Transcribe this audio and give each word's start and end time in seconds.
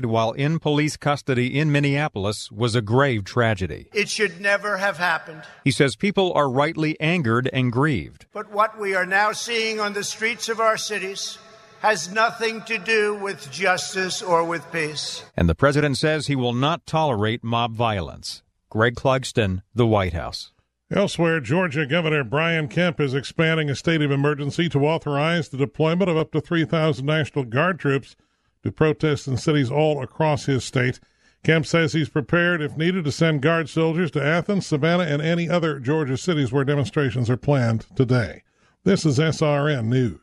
while 0.00 0.32
in 0.32 0.58
police 0.58 0.96
custody 0.96 1.58
in 1.58 1.70
Minneapolis 1.70 2.50
was 2.50 2.74
a 2.74 2.80
grave 2.80 3.24
tragedy. 3.24 3.88
It 3.92 4.08
should 4.08 4.40
never 4.40 4.78
have 4.78 4.96
happened. 4.96 5.42
He 5.64 5.70
says 5.70 5.96
people 5.96 6.32
are 6.32 6.50
rightly 6.50 6.98
angered 6.98 7.48
and 7.52 7.70
grieved. 7.70 8.26
But 8.32 8.50
what 8.50 8.80
we 8.80 8.94
are 8.94 9.06
now 9.06 9.32
seeing 9.32 9.80
on 9.80 9.92
the 9.92 10.04
streets 10.04 10.48
of 10.48 10.60
our 10.60 10.76
cities 10.78 11.38
has 11.80 12.10
nothing 12.10 12.62
to 12.62 12.78
do 12.78 13.14
with 13.16 13.50
justice 13.50 14.22
or 14.22 14.44
with 14.44 14.70
peace. 14.72 15.24
And 15.36 15.48
the 15.48 15.54
president 15.54 15.98
says 15.98 16.26
he 16.26 16.36
will 16.36 16.54
not 16.54 16.86
tolerate 16.86 17.44
mob 17.44 17.74
violence. 17.74 18.42
Greg 18.70 18.94
Clugston, 18.94 19.62
The 19.74 19.86
White 19.86 20.14
House. 20.14 20.52
Elsewhere, 20.90 21.40
Georgia 21.40 21.86
Governor 21.86 22.22
Brian 22.22 22.68
Kemp 22.68 23.00
is 23.00 23.14
expanding 23.14 23.68
a 23.68 23.74
state 23.74 24.02
of 24.02 24.10
emergency 24.10 24.68
to 24.68 24.86
authorize 24.86 25.48
the 25.48 25.56
deployment 25.56 26.10
of 26.10 26.16
up 26.16 26.32
to 26.32 26.40
3,000 26.40 27.04
National 27.04 27.44
Guard 27.44 27.78
troops 27.78 28.14
to 28.62 28.72
protest 28.72 29.26
in 29.26 29.36
cities 29.36 29.70
all 29.70 30.02
across 30.02 30.46
his 30.46 30.64
state. 30.64 31.00
Kemp 31.44 31.66
says 31.66 31.92
he's 31.92 32.08
prepared, 32.08 32.62
if 32.62 32.76
needed, 32.76 33.04
to 33.04 33.12
send 33.12 33.42
Guard 33.42 33.68
soldiers 33.68 34.10
to 34.12 34.24
Athens, 34.24 34.66
Savannah, 34.66 35.04
and 35.04 35.20
any 35.20 35.48
other 35.48 35.80
Georgia 35.80 36.16
cities 36.16 36.52
where 36.52 36.64
demonstrations 36.64 37.28
are 37.28 37.36
planned 37.36 37.86
today. 37.96 38.42
This 38.84 39.04
is 39.04 39.18
SRN 39.18 39.86
News. 39.86 40.20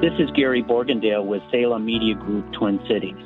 This 0.00 0.12
is 0.18 0.30
Gary 0.36 0.62
Borgendale 0.62 1.24
with 1.24 1.42
Salem 1.50 1.84
Media 1.84 2.14
Group 2.14 2.52
Twin 2.52 2.78
Cities. 2.88 3.16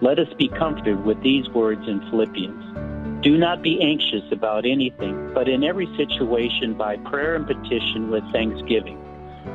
Let 0.00 0.18
us 0.18 0.28
be 0.38 0.48
comforted 0.48 1.04
with 1.04 1.20
these 1.22 1.48
words 1.50 1.82
in 1.88 2.00
Philippians. 2.10 3.22
Do 3.22 3.36
not 3.36 3.62
be 3.62 3.82
anxious 3.82 4.30
about 4.30 4.64
anything, 4.64 5.32
but 5.34 5.48
in 5.48 5.64
every 5.64 5.86
situation 5.96 6.74
by 6.74 6.96
prayer 6.98 7.34
and 7.34 7.46
petition 7.46 8.10
with 8.10 8.22
thanksgiving. 8.32 8.96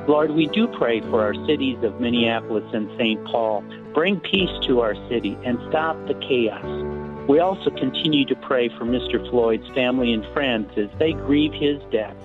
Lord, 0.08 0.32
we 0.32 0.48
do 0.48 0.68
pray 0.68 1.00
for 1.02 1.22
our 1.22 1.34
cities 1.48 1.78
of 1.84 2.02
Minneapolis 2.02 2.66
and 2.74 2.90
St. 2.98 3.24
Paul. 3.26 3.64
Bring 3.94 4.20
peace 4.20 4.50
to 4.66 4.82
our 4.82 4.96
city 5.08 5.38
and 5.46 5.58
stop 5.70 5.96
the 6.08 6.16
chaos. 6.16 6.66
We 7.28 7.40
also 7.40 7.70
continue 7.70 8.26
to 8.26 8.36
pray 8.36 8.70
for 8.70 8.86
Mr. 8.86 9.30
Floyd's 9.30 9.68
family 9.76 10.12
and 10.12 10.26
friends 10.34 10.72
as 10.78 10.90
they 10.98 11.14
grieve 11.14 11.54
his 11.54 11.80
death. 11.92 12.16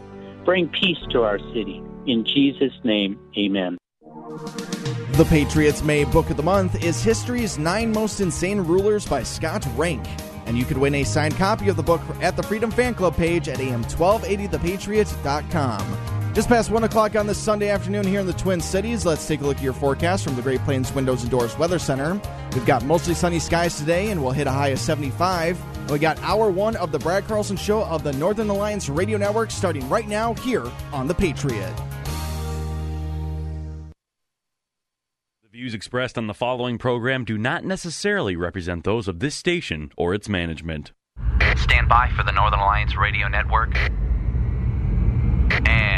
Bring 0.45 0.69
peace 0.69 0.99
to 1.11 1.23
our 1.23 1.39
city. 1.39 1.83
In 2.07 2.25
Jesus' 2.25 2.73
name, 2.85 3.19
amen. 3.37 3.77
The 5.13 5.27
Patriots 5.29 5.83
May 5.83 6.05
Book 6.05 6.31
of 6.31 6.39
the 6.39 6.43
Month 6.43 6.83
is 6.83 7.03
History's 7.03 7.59
Nine 7.59 7.93
Most 7.93 8.21
Insane 8.21 8.61
Rulers 8.61 9.07
by 9.07 9.23
Scott 9.23 9.69
Rank. 9.77 10.07
And 10.47 10.57
you 10.57 10.65
could 10.65 10.79
win 10.79 10.95
a 10.95 11.05
signed 11.05 11.37
copy 11.37 11.69
of 11.69 11.77
the 11.77 11.83
book 11.83 12.01
at 12.23 12.37
the 12.37 12.43
Freedom 12.43 12.71
Fan 12.71 12.95
Club 12.95 13.15
page 13.15 13.47
at 13.49 13.59
am1280thepatriot.com. 13.59 16.18
Just 16.39 16.49
past 16.49 16.71
1 16.71 16.85
o'clock 16.85 17.17
on 17.17 17.27
this 17.27 17.37
Sunday 17.37 17.69
afternoon 17.69 18.07
here 18.07 18.21
in 18.21 18.27
the 18.29 18.33
Twin 18.33 18.61
Cities, 18.61 19.05
let's 19.05 19.27
take 19.27 19.41
a 19.41 19.45
look 19.45 19.57
at 19.57 19.63
your 19.65 19.73
forecast 19.73 20.23
from 20.23 20.37
the 20.37 20.43
Great 20.43 20.61
Plains 20.61 20.95
Windows 20.95 21.23
and 21.23 21.31
Doors 21.33 21.59
Weather 21.59 21.81
Center. 21.81 22.13
We've 22.53 22.65
got 22.65 22.85
mostly 22.85 23.15
sunny 23.15 23.41
skies 23.41 23.77
today, 23.77 24.13
and 24.13 24.23
we'll 24.23 24.31
hit 24.31 24.47
a 24.47 24.53
high 24.53 24.69
of 24.69 24.79
75. 24.79 25.61
And 25.75 25.91
we 25.91 25.99
got 25.99 26.17
hour 26.23 26.49
one 26.49 26.77
of 26.77 26.93
the 26.93 26.99
Brad 27.01 27.27
Carlson 27.27 27.57
Show 27.57 27.83
of 27.87 28.05
the 28.05 28.13
Northern 28.13 28.51
Alliance 28.51 28.89
Radio 28.89 29.19
Network 29.19 29.51
starting 29.51 29.89
right 29.89 30.07
now 30.07 30.35
here 30.35 30.65
on 30.93 31.09
The 31.09 31.15
Patriot. 31.15 31.75
The 35.43 35.49
views 35.51 35.75
expressed 35.75 36.17
on 36.17 36.29
the 36.29 36.35
following 36.35 36.79
program 36.79 37.25
do 37.25 37.37
not 37.37 37.65
necessarily 37.65 38.37
represent 38.37 38.85
those 38.85 39.09
of 39.09 39.19
this 39.19 39.35
station 39.35 39.91
or 39.97 40.15
its 40.15 40.29
management. 40.29 40.93
Stand 41.57 41.89
by 41.89 42.13
for 42.17 42.23
the 42.23 42.31
Northern 42.31 42.61
Alliance 42.61 42.97
Radio 42.97 43.27
Network. 43.27 43.75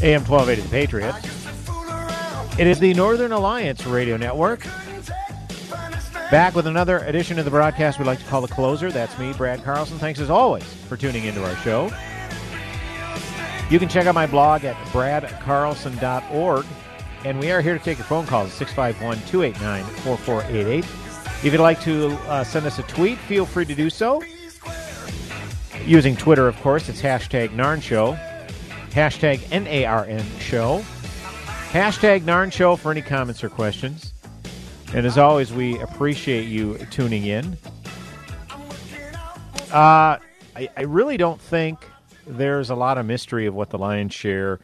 AM 0.00 0.24
1280 0.24 0.62
The 0.62 0.68
Patriot. 0.68 1.14
It 2.56 2.68
is 2.68 2.78
the 2.78 2.94
Northern 2.94 3.32
Alliance 3.32 3.84
Radio 3.84 4.16
Network. 4.16 4.64
Back 6.30 6.54
with 6.54 6.68
another 6.68 6.98
edition 6.98 7.36
of 7.40 7.44
the 7.44 7.50
broadcast 7.50 7.98
We'd 7.98 8.04
like 8.04 8.20
to 8.20 8.24
call 8.26 8.40
The 8.40 8.46
Closer. 8.46 8.92
That's 8.92 9.18
me, 9.18 9.32
Brad 9.32 9.64
Carlson. 9.64 9.98
Thanks 9.98 10.20
as 10.20 10.30
always 10.30 10.62
for 10.62 10.96
tuning 10.96 11.24
into 11.24 11.44
our 11.44 11.56
show. 11.56 11.90
You 13.70 13.80
can 13.80 13.88
check 13.88 14.06
out 14.06 14.14
my 14.14 14.26
blog 14.26 14.64
at 14.64 14.76
bradcarlson.org. 14.92 16.66
And 17.24 17.40
we 17.40 17.50
are 17.50 17.60
here 17.60 17.76
to 17.76 17.84
take 17.84 17.98
your 17.98 18.04
phone 18.04 18.24
calls 18.24 18.50
at 18.50 18.56
651 18.56 19.26
289 19.28 19.84
4488. 20.04 20.84
If 21.44 21.44
you'd 21.44 21.60
like 21.60 21.80
to 21.80 22.12
uh, 22.28 22.44
send 22.44 22.66
us 22.66 22.78
a 22.78 22.84
tweet, 22.84 23.18
feel 23.18 23.44
free 23.44 23.64
to 23.64 23.74
do 23.74 23.90
so. 23.90 24.22
Using 25.84 26.14
Twitter, 26.14 26.46
of 26.46 26.56
course, 26.60 26.88
it's 26.88 27.02
hashtag 27.02 27.48
Narn 27.48 27.82
Show 27.82 28.16
hashtag 28.90 29.38
NARN 29.50 30.24
show, 30.40 30.84
hashtag 31.70 32.22
NARN 32.22 32.52
show 32.52 32.76
for 32.76 32.90
any 32.90 33.02
comments 33.02 33.44
or 33.44 33.48
questions. 33.48 34.12
And 34.94 35.04
as 35.04 35.18
always, 35.18 35.52
we 35.52 35.78
appreciate 35.80 36.48
you 36.48 36.78
tuning 36.90 37.26
in. 37.26 37.58
Uh, 39.72 40.18
I, 40.56 40.68
I 40.76 40.82
really 40.82 41.18
don't 41.18 41.40
think 41.40 41.78
there's 42.26 42.70
a 42.70 42.74
lot 42.74 42.98
of 42.98 43.06
mystery 43.06 43.46
of 43.46 43.54
what 43.54 43.70
the 43.70 43.78
lion's 43.78 44.14
share 44.14 44.60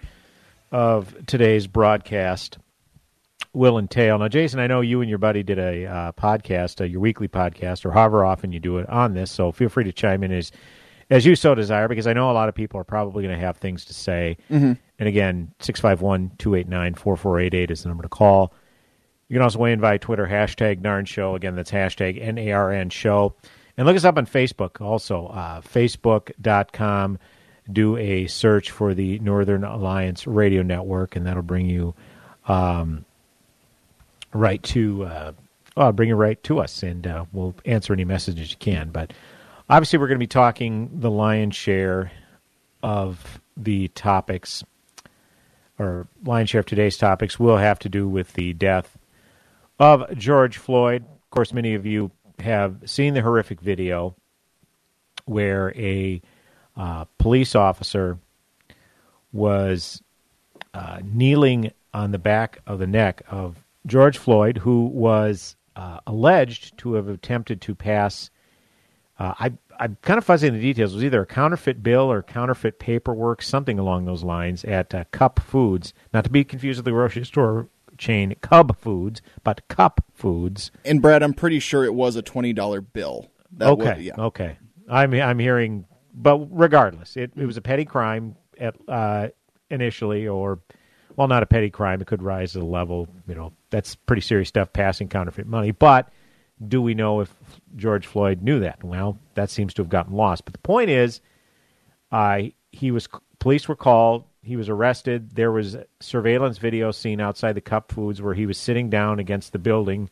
of 0.73 1.15
today's 1.27 1.67
broadcast 1.67 2.59
will 3.53 3.79
entail. 3.79 4.19
Now, 4.19 4.29
Jason, 4.29 4.61
I 4.61 4.67
know 4.67 4.81
you 4.81 5.01
and 5.01 5.09
your 5.09 5.19
buddy 5.19 5.43
did 5.43 5.59
a 5.59 5.87
uh, 5.87 6.13
podcast, 6.13 6.81
uh, 6.81 6.84
your 6.84 7.01
weekly 7.01 7.29
podcast, 7.29 7.84
or 7.84 7.93
however 7.93 8.25
often 8.25 8.51
you 8.51 8.61
do 8.61 8.79
it 8.79 8.89
on 8.89 9.15
this. 9.15 9.31
So 9.31 9.53
feel 9.53 9.69
free 9.69 9.84
to 9.84 9.93
chime 9.93 10.25
in 10.25 10.33
as 10.33 10.51
as 11.15 11.25
you 11.25 11.37
so 11.37 11.55
desire, 11.55 11.87
because 11.87 12.09
I 12.09 12.13
know 12.13 12.29
a 12.29 12.33
lot 12.33 12.49
of 12.49 12.57
people 12.57 12.81
are 12.81 12.85
probably 12.85 13.23
going 13.23 13.39
to 13.39 13.41
have 13.47 13.57
things 13.59 13.85
to 13.85 13.95
say. 13.95 14.37
Mm-hmm. 14.51 14.73
And 14.99 15.09
again, 15.09 15.53
651 15.61 16.33
289 16.39 16.95
4488 16.95 17.71
is 17.71 17.83
the 17.85 17.89
number 17.89 18.03
to 18.03 18.09
call. 18.09 18.53
You 19.29 19.35
can 19.35 19.43
also 19.43 19.61
weigh 19.61 19.73
in 19.73 19.81
via 19.81 20.01
Twitter, 20.01 20.27
hashtag 20.27 20.83
NARN 20.83 21.07
Show. 21.07 21.37
Again, 21.37 21.55
that's 21.55 21.71
hashtag 21.71 22.21
N 22.21 22.37
A 22.37 22.51
R 22.51 22.73
N 22.73 22.91
Show. 22.91 23.37
And 23.77 23.87
look 23.87 23.95
us 23.95 24.05
up 24.05 24.19
on 24.19 24.27
Facebook 24.27 24.81
also, 24.81 25.29
uh, 25.29 25.61
facebook.com. 25.61 27.21
Do 27.73 27.97
a 27.97 28.27
search 28.27 28.73
for 28.73 28.93
the 28.93 29.21
Northern 29.21 29.63
Alliance 29.63 30.27
Radio 30.27 30.63
Network, 30.63 31.15
and 31.15 31.27
that'll 31.27 31.43
bring 31.43 31.67
you 31.67 31.95
um, 32.49 33.05
right 34.33 34.63
to. 34.65 35.05
Uh, 35.05 35.33
well, 35.77 35.93
bring 35.93 36.09
you 36.09 36.17
right 36.17 36.43
to 36.43 36.59
us, 36.59 36.83
and 36.83 37.07
uh, 37.07 37.25
we'll 37.33 37.55
answer 37.65 37.93
any 37.93 38.05
messages 38.05 38.51
you 38.51 38.57
can. 38.59 38.91
But 38.91 39.13
Obviously, 39.69 39.99
we're 39.99 40.09
going 40.09 40.16
to 40.16 40.22
be 40.22 40.27
talking 40.27 40.91
the 41.01 41.11
lion's 41.11 41.57
share 41.57 42.13
of 42.83 43.41
the 43.57 43.89
topics, 43.89 44.63
or 45.78 46.07
lion's 46.22 46.51
share 46.51 46.61
of 46.61 46.66
today's 46.66 46.99
topics, 46.99 47.41
will 47.41 47.57
have 47.57 47.78
to 47.78 47.89
do 47.89 48.07
with 48.07 48.34
the 48.34 48.53
death 48.53 48.99
of 49.78 50.19
George 50.19 50.59
Floyd. 50.59 51.03
Of 51.03 51.31
course, 51.31 51.55
many 51.55 51.72
of 51.72 51.87
you 51.87 52.11
have 52.41 52.77
seen 52.84 53.15
the 53.15 53.22
horrific 53.22 53.59
video 53.59 54.15
where 55.25 55.72
a 55.77 56.21
uh, 56.77 57.07
police 57.17 57.55
officer 57.55 58.19
was 59.33 60.03
uh, 60.75 61.01
kneeling 61.03 61.72
on 61.95 62.10
the 62.10 62.19
back 62.19 62.59
of 62.67 62.81
the 62.81 62.87
neck 62.87 63.22
of 63.31 63.65
George 63.87 64.19
Floyd, 64.19 64.59
who 64.59 64.84
was 64.89 65.57
uh, 65.75 66.01
alleged 66.07 66.77
to 66.78 66.95
have 66.95 67.09
attempted 67.09 67.63
to 67.63 67.75
pass 67.75 68.31
uh, 69.19 69.34
I, 69.39 69.53
I'm 69.78 69.97
kind 70.03 70.19
of 70.19 70.25
fuzzy 70.25 70.49
in 70.49 70.55
the 70.55 70.61
details. 70.61 70.93
It 70.93 70.97
was 70.97 71.05
either 71.05 71.22
a 71.22 71.27
counterfeit 71.27 71.83
bill 71.83 72.11
or 72.11 72.22
counterfeit 72.22 72.78
paperwork, 72.78 73.43
something 73.43 73.78
along 73.78 74.05
those 74.05 74.25
lines, 74.25 74.65
at 74.65 74.95
uh, 74.95 75.05
Cup 75.13 75.41
Foods, 75.41 75.95
not 76.13 76.25
to 76.25 76.31
be 76.31 76.45
confused 76.45 76.78
with 76.78 76.84
the 76.84 76.91
grocery 76.91 77.25
store 77.25 77.69
chain 77.97 78.34
Cub 78.41 78.77
Foods, 78.78 79.22
but 79.45 79.66
Cup 79.69 80.05
Foods. 80.13 80.71
And 80.84 81.01
Brad, 81.01 81.22
I'm 81.22 81.34
pretty 81.34 81.61
sure 81.61 81.84
it 81.84 81.95
was 81.95 82.16
a 82.16 82.22
twenty 82.22 82.53
dollar 82.53 82.81
bill. 82.81 83.31
That 83.53 83.71
okay, 83.71 83.95
was- 83.95 84.05
yeah. 84.05 84.15
okay. 84.19 84.59
I'm 84.89 85.15
I'm 85.15 85.39
hearing, 85.39 85.87
but 86.13 86.47
regardless, 86.51 87.17
it, 87.17 87.33
it 87.37 87.47
was 87.47 87.57
a 87.57 87.63
petty 87.63 87.84
crime 87.84 88.37
at 88.59 88.77
uh, 88.89 89.28
initially, 89.71 90.28
or 90.28 90.60
well, 91.17 91.28
not 91.28 91.43
a 91.43 91.47
petty 91.47 91.71
crime. 91.71 92.01
It 92.01 92.07
could 92.07 92.22
rise 92.22 92.53
to 92.53 92.59
the 92.59 92.65
level. 92.65 93.09
You 93.27 93.34
know, 93.34 93.53
that's 93.71 93.95
pretty 93.95 94.22
serious 94.22 94.49
stuff. 94.49 94.72
Passing 94.72 95.09
counterfeit 95.09 95.47
money, 95.47 95.71
but 95.71 96.10
do 96.66 96.80
we 96.80 96.95
know 96.95 97.21
if 97.21 97.34
George 97.77 98.06
Floyd 98.06 98.42
knew 98.42 98.60
that? 98.60 98.83
Well, 98.84 99.18
that 99.34 99.51
seems 99.51 99.74
to 99.74 99.83
have 99.83 99.89
gotten 99.89 100.15
lost. 100.15 100.45
But 100.45 100.53
the 100.53 100.60
point 100.60 100.91
is, 100.91 101.21
uh, 102.12 102.42
he 102.71 102.91
was 102.91 103.09
police 103.39 103.68
were 103.68 103.77
called. 103.77 104.24
He 104.42 104.56
was 104.56 104.68
arrested. 104.68 105.34
There 105.34 105.51
was 105.51 105.77
surveillance 106.01 106.59
video 106.59 106.91
seen 106.91 107.21
outside 107.21 107.54
the 107.54 107.60
Cup 107.60 107.91
Foods 107.91 108.21
where 108.21 108.34
he 108.34 108.47
was 108.47 108.59
sitting 108.59 108.91
down 108.91 109.18
against 109.18 109.53
the 109.53 109.59
building, 109.59 110.10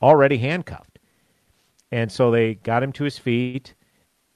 already 0.00 0.38
handcuffed. 0.38 0.98
And 1.90 2.10
so 2.10 2.30
they 2.30 2.54
got 2.54 2.82
him 2.82 2.92
to 2.92 3.04
his 3.04 3.18
feet. 3.18 3.74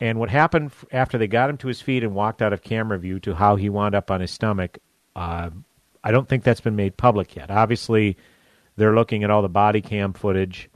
And 0.01 0.19
what 0.19 0.31
happened 0.31 0.73
after 0.93 1.19
they 1.19 1.27
got 1.27 1.51
him 1.51 1.57
to 1.59 1.69
his 1.69 1.81
feet 1.81 2.05
and 2.05 2.15
walked 2.15 2.43
out 2.43 2.53
of 2.53 2.63
camera 2.63 2.99
view 2.99 3.19
to 3.21 3.35
how 3.35 3.57
he 3.57 3.69
wound 3.69 3.95
up 3.95 4.11
on 4.11 4.21
his 4.21 4.31
stomach, 4.31 4.79
uh, 5.17 5.51
I 6.05 6.11
don't 6.13 6.29
think 6.29 6.45
that's 6.45 6.61
been 6.61 6.77
made 6.77 6.97
public 6.97 7.35
yet. 7.35 7.51
Obviously, 7.51 8.17
they're 8.77 8.95
looking 8.95 9.25
at 9.25 9.31
all 9.31 9.43
the 9.43 9.49
body 9.49 9.81
cam 9.81 10.13
footage 10.13 10.71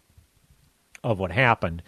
of 1.04 1.18
what 1.18 1.32
happened, 1.32 1.82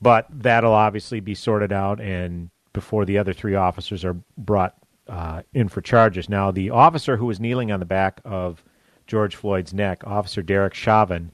but 0.00 0.26
that'll 0.30 0.72
obviously 0.72 1.20
be 1.20 1.34
sorted 1.34 1.72
out 1.72 2.00
and 2.00 2.50
before 2.72 3.04
the 3.04 3.18
other 3.18 3.32
three 3.32 3.54
officers 3.54 4.04
are 4.04 4.16
brought 4.36 4.74
uh, 5.08 5.42
in 5.52 5.68
for 5.68 5.80
charges. 5.80 6.28
Now, 6.28 6.50
the 6.50 6.70
officer 6.70 7.16
who 7.16 7.26
was 7.26 7.40
kneeling 7.40 7.70
on 7.70 7.80
the 7.80 7.86
back 7.86 8.20
of 8.24 8.62
George 9.06 9.36
Floyd's 9.36 9.72
neck, 9.72 10.02
Officer 10.04 10.42
Derek 10.42 10.74
Chauvin, 10.74 11.30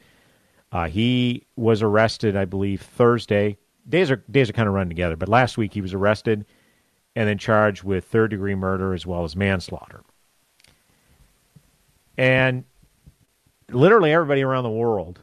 uh, 0.72 0.88
he 0.88 1.46
was 1.56 1.82
arrested, 1.82 2.36
I 2.36 2.44
believe, 2.44 2.82
Thursday. 2.82 3.58
Days 3.88 4.10
are 4.10 4.22
days 4.30 4.50
are 4.50 4.52
kind 4.52 4.68
of 4.68 4.74
run 4.74 4.88
together, 4.88 5.16
but 5.16 5.28
last 5.28 5.58
week 5.58 5.74
he 5.74 5.80
was 5.80 5.94
arrested 5.94 6.44
and 7.16 7.28
then 7.28 7.38
charged 7.38 7.82
with 7.82 8.04
third 8.04 8.30
degree 8.30 8.54
murder 8.54 8.94
as 8.94 9.04
well 9.04 9.24
as 9.24 9.34
manslaughter. 9.34 10.02
And 12.16 12.64
literally 13.70 14.12
everybody 14.12 14.42
around 14.42 14.64
the 14.64 14.70
world 14.70 15.20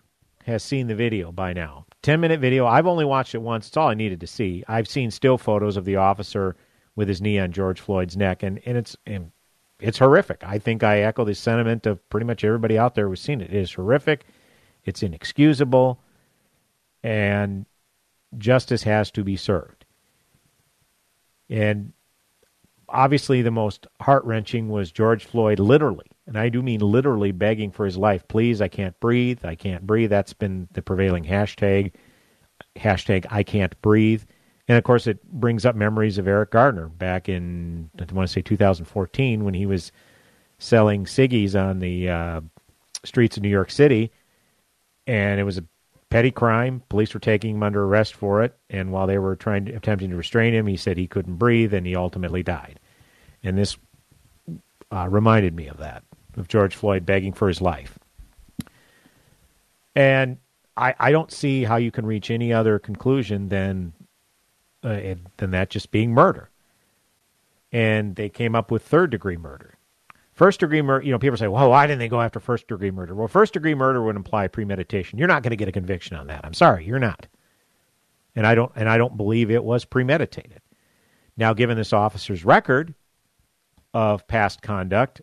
has 0.47 0.63
seen 0.63 0.87
the 0.87 0.95
video 0.95 1.31
by 1.31 1.53
now. 1.53 1.85
10 2.03 2.19
minute 2.21 2.39
video. 2.39 2.65
I've 2.65 2.87
only 2.87 3.05
watched 3.05 3.35
it 3.35 3.41
once. 3.41 3.67
It's 3.67 3.77
all 3.77 3.89
I 3.89 3.93
needed 3.93 4.21
to 4.21 4.27
see. 4.27 4.63
I've 4.67 4.87
seen 4.87 5.11
still 5.11 5.37
photos 5.37 5.77
of 5.77 5.85
the 5.85 5.97
officer 5.97 6.55
with 6.95 7.09
his 7.09 7.21
knee 7.21 7.37
on 7.37 7.51
George 7.51 7.81
Floyd's 7.81 8.17
neck, 8.17 8.43
and, 8.43 8.59
and 8.65 8.77
it's 8.77 8.95
and 9.05 9.31
it's 9.79 9.99
horrific. 9.99 10.43
I 10.43 10.57
think 10.57 10.83
I 10.83 11.01
echo 11.01 11.25
the 11.25 11.35
sentiment 11.35 11.85
of 11.85 12.07
pretty 12.09 12.25
much 12.25 12.43
everybody 12.43 12.77
out 12.77 12.95
there 12.95 13.07
who's 13.07 13.21
seen 13.21 13.41
it. 13.41 13.53
It 13.53 13.61
is 13.61 13.73
horrific. 13.73 14.25
It's 14.85 15.03
inexcusable, 15.03 15.99
and 17.03 17.65
justice 18.37 18.83
has 18.83 19.11
to 19.11 19.23
be 19.23 19.35
served. 19.35 19.85
And 21.49 21.91
obviously, 22.87 23.41
the 23.41 23.51
most 23.51 23.85
heart 24.01 24.23
wrenching 24.23 24.69
was 24.69 24.91
George 24.91 25.25
Floyd 25.25 25.59
literally, 25.59 26.06
and 26.27 26.37
I 26.37 26.49
do 26.49 26.61
mean 26.61 26.81
literally 26.81 27.31
begging 27.31 27.71
for 27.71 27.85
his 27.85 27.97
life. 27.97 28.27
Please, 28.27 28.61
I 28.61 28.67
can't 28.67 28.99
breathe. 28.99 29.45
I 29.45 29.55
can't 29.55 29.87
breathe. 29.87 30.09
That's 30.09 30.33
been 30.33 30.67
the 30.73 30.81
prevailing 30.81 31.23
hashtag. 31.23 31.93
Hashtag 32.75 33.25
I 33.31 33.43
can't 33.43 33.79
breathe. 33.81 34.23
And 34.67 34.77
of 34.77 34.83
course, 34.83 35.07
it 35.07 35.23
brings 35.23 35.65
up 35.65 35.75
memories 35.75 36.17
of 36.17 36.27
Eric 36.27 36.51
Gardner 36.51 36.89
back 36.89 37.29
in, 37.29 37.89
I 37.97 38.13
want 38.13 38.27
to 38.27 38.33
say 38.33 38.41
2014, 38.41 39.45
when 39.45 39.53
he 39.53 39.65
was 39.65 39.93
selling 40.59 41.05
ciggies 41.05 41.55
on 41.55 41.79
the 41.79 42.09
uh, 42.09 42.41
streets 43.05 43.37
of 43.37 43.43
New 43.43 43.49
York 43.49 43.71
City. 43.71 44.11
And 45.05 45.39
it 45.39 45.43
was 45.43 45.57
a 45.57 45.63
petty 46.09 46.31
crime. 46.31 46.83
Police 46.89 47.13
were 47.13 47.21
taking 47.21 47.55
him 47.55 47.63
under 47.63 47.85
arrest 47.85 48.15
for 48.15 48.43
it. 48.43 48.57
And 48.69 48.91
while 48.91 49.07
they 49.07 49.17
were 49.17 49.37
trying 49.37 49.65
to, 49.65 49.73
attempting 49.73 50.09
to 50.09 50.17
restrain 50.17 50.53
him, 50.53 50.67
he 50.67 50.75
said 50.75 50.97
he 50.97 51.07
couldn't 51.07 51.35
breathe 51.35 51.73
and 51.73 51.87
he 51.87 51.95
ultimately 51.95 52.43
died. 52.43 52.81
And 53.43 53.57
this 53.57 53.77
uh, 54.91 55.07
reminded 55.09 55.55
me 55.55 55.67
of 55.67 55.77
that, 55.77 56.03
of 56.37 56.47
George 56.47 56.75
Floyd 56.75 57.05
begging 57.05 57.33
for 57.33 57.47
his 57.47 57.61
life. 57.61 57.97
And 59.95 60.37
I, 60.75 60.93
I 60.99 61.11
don't 61.11 61.31
see 61.31 61.63
how 61.63 61.77
you 61.77 61.91
can 61.91 62.05
reach 62.05 62.29
any 62.29 62.53
other 62.53 62.79
conclusion 62.79 63.49
than 63.49 63.93
uh, 64.85 64.89
it- 64.89 65.37
than 65.37 65.51
that 65.51 65.69
just 65.69 65.91
being 65.91 66.11
murder. 66.11 66.49
And 67.71 68.15
they 68.15 68.29
came 68.29 68.55
up 68.55 68.71
with 68.71 68.83
third 68.83 69.09
degree 69.09 69.37
murder. 69.37 69.73
First 70.33 70.59
degree 70.59 70.83
murder, 70.83 71.03
you 71.03 71.11
know, 71.11 71.17
people 71.17 71.35
say, 71.37 71.47
well, 71.47 71.71
why 71.71 71.87
didn't 71.87 71.99
they 71.99 72.07
go 72.07 72.21
after 72.21 72.39
first 72.39 72.67
degree 72.67 72.91
murder? 72.91 73.15
Well, 73.15 73.27
first 73.27 73.53
degree 73.53 73.73
murder 73.73 74.03
would 74.03 74.15
imply 74.15 74.47
premeditation. 74.47 75.17
You're 75.17 75.27
not 75.27 75.41
going 75.41 75.49
to 75.49 75.57
get 75.57 75.67
a 75.67 75.71
conviction 75.71 76.15
on 76.15 76.27
that. 76.27 76.41
I'm 76.45 76.53
sorry, 76.53 76.85
you're 76.85 76.99
not. 76.99 77.25
And 78.35 78.45
I 78.45 78.53
don't 78.53 78.71
and 78.75 78.87
I 78.87 78.97
don't 78.99 79.17
believe 79.17 79.49
it 79.49 79.63
was 79.63 79.83
premeditated. 79.83 80.61
Now, 81.37 81.53
given 81.53 81.75
this 81.75 81.91
officer's 81.91 82.45
record 82.45 82.93
of 83.95 84.27
past 84.27 84.61
conduct, 84.61 85.21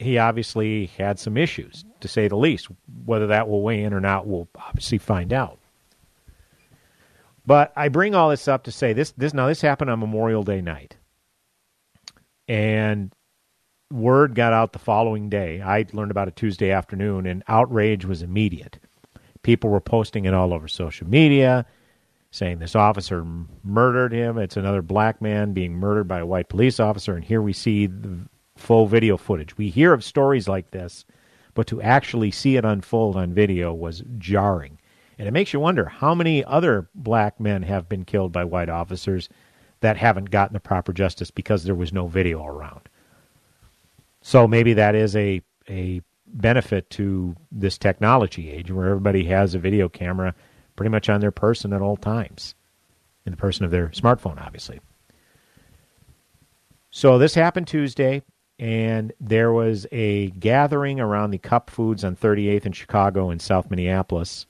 he 0.00 0.16
obviously 0.16 0.86
had 0.86 1.18
some 1.18 1.36
issues, 1.36 1.84
to 2.00 2.08
say 2.08 2.26
the 2.26 2.36
least. 2.36 2.68
Whether 3.04 3.26
that 3.28 3.48
will 3.48 3.62
weigh 3.62 3.82
in 3.82 3.92
or 3.92 4.00
not, 4.00 4.26
we'll 4.26 4.48
obviously 4.54 4.96
find 4.96 5.32
out. 5.32 5.58
But 7.44 7.72
I 7.76 7.88
bring 7.88 8.14
all 8.14 8.30
this 8.30 8.48
up 8.48 8.64
to 8.64 8.72
say 8.72 8.92
this 8.92 9.12
this 9.12 9.34
now 9.34 9.46
this 9.46 9.60
happened 9.60 9.90
on 9.90 10.00
Memorial 10.00 10.42
Day 10.42 10.62
night. 10.62 10.96
And 12.48 13.12
word 13.92 14.34
got 14.34 14.52
out 14.52 14.72
the 14.72 14.78
following 14.78 15.28
day. 15.28 15.60
I 15.60 15.84
learned 15.92 16.10
about 16.10 16.28
it 16.28 16.36
Tuesday 16.36 16.70
afternoon 16.70 17.26
and 17.26 17.42
outrage 17.46 18.04
was 18.04 18.22
immediate. 18.22 18.78
People 19.42 19.70
were 19.70 19.80
posting 19.80 20.24
it 20.24 20.34
all 20.34 20.54
over 20.54 20.68
social 20.68 21.06
media 21.06 21.66
saying 22.30 22.58
this 22.58 22.76
officer 22.76 23.26
murdered 23.64 24.12
him. 24.12 24.38
It's 24.38 24.56
another 24.56 24.82
black 24.82 25.20
man 25.20 25.52
being 25.52 25.74
murdered 25.74 26.06
by 26.08 26.20
a 26.20 26.26
white 26.26 26.48
police 26.48 26.80
officer 26.80 27.14
and 27.16 27.24
here 27.24 27.42
we 27.42 27.52
see 27.52 27.86
the 27.86 28.20
full 28.60 28.86
video 28.86 29.16
footage. 29.16 29.56
We 29.56 29.70
hear 29.70 29.92
of 29.92 30.04
stories 30.04 30.48
like 30.48 30.70
this, 30.70 31.04
but 31.54 31.66
to 31.68 31.82
actually 31.82 32.30
see 32.30 32.56
it 32.56 32.64
unfold 32.64 33.16
on 33.16 33.34
video 33.34 33.72
was 33.72 34.04
jarring. 34.18 34.78
And 35.18 35.28
it 35.28 35.32
makes 35.32 35.52
you 35.52 35.60
wonder 35.60 35.86
how 35.86 36.14
many 36.14 36.44
other 36.44 36.88
black 36.94 37.40
men 37.40 37.62
have 37.62 37.88
been 37.88 38.04
killed 38.04 38.32
by 38.32 38.44
white 38.44 38.68
officers 38.68 39.28
that 39.80 39.96
haven't 39.96 40.30
gotten 40.30 40.54
the 40.54 40.60
proper 40.60 40.92
justice 40.92 41.30
because 41.30 41.64
there 41.64 41.74
was 41.74 41.92
no 41.92 42.06
video 42.06 42.44
around. 42.44 42.88
So 44.22 44.46
maybe 44.46 44.74
that 44.74 44.94
is 44.94 45.16
a 45.16 45.42
a 45.68 46.02
benefit 46.26 46.88
to 46.90 47.34
this 47.50 47.78
technology 47.78 48.50
age 48.50 48.70
where 48.70 48.88
everybody 48.88 49.24
has 49.24 49.54
a 49.54 49.58
video 49.58 49.88
camera 49.88 50.34
pretty 50.76 50.90
much 50.90 51.08
on 51.08 51.20
their 51.20 51.30
person 51.30 51.72
at 51.72 51.82
all 51.82 51.96
times. 51.96 52.54
In 53.26 53.32
the 53.32 53.36
person 53.36 53.64
of 53.64 53.70
their 53.70 53.88
smartphone, 53.88 54.40
obviously. 54.40 54.80
So 56.90 57.18
this 57.18 57.34
happened 57.34 57.68
Tuesday, 57.68 58.22
and 58.60 59.14
there 59.18 59.52
was 59.52 59.86
a 59.90 60.28
gathering 60.32 61.00
around 61.00 61.30
the 61.30 61.38
Cup 61.38 61.70
Foods 61.70 62.04
on 62.04 62.14
38th 62.14 62.66
in 62.66 62.72
Chicago 62.72 63.30
and 63.30 63.40
South 63.40 63.70
Minneapolis. 63.70 64.44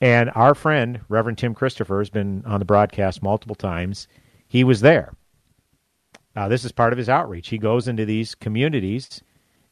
And 0.00 0.32
our 0.34 0.52
friend, 0.52 1.00
Reverend 1.08 1.38
Tim 1.38 1.54
Christopher, 1.54 2.00
has 2.00 2.10
been 2.10 2.42
on 2.44 2.58
the 2.58 2.64
broadcast 2.64 3.22
multiple 3.22 3.54
times. 3.54 4.08
He 4.48 4.64
was 4.64 4.80
there. 4.80 5.14
Uh, 6.34 6.48
this 6.48 6.64
is 6.64 6.72
part 6.72 6.92
of 6.92 6.98
his 6.98 7.08
outreach. 7.08 7.48
He 7.48 7.56
goes 7.56 7.86
into 7.86 8.04
these 8.04 8.34
communities 8.34 9.22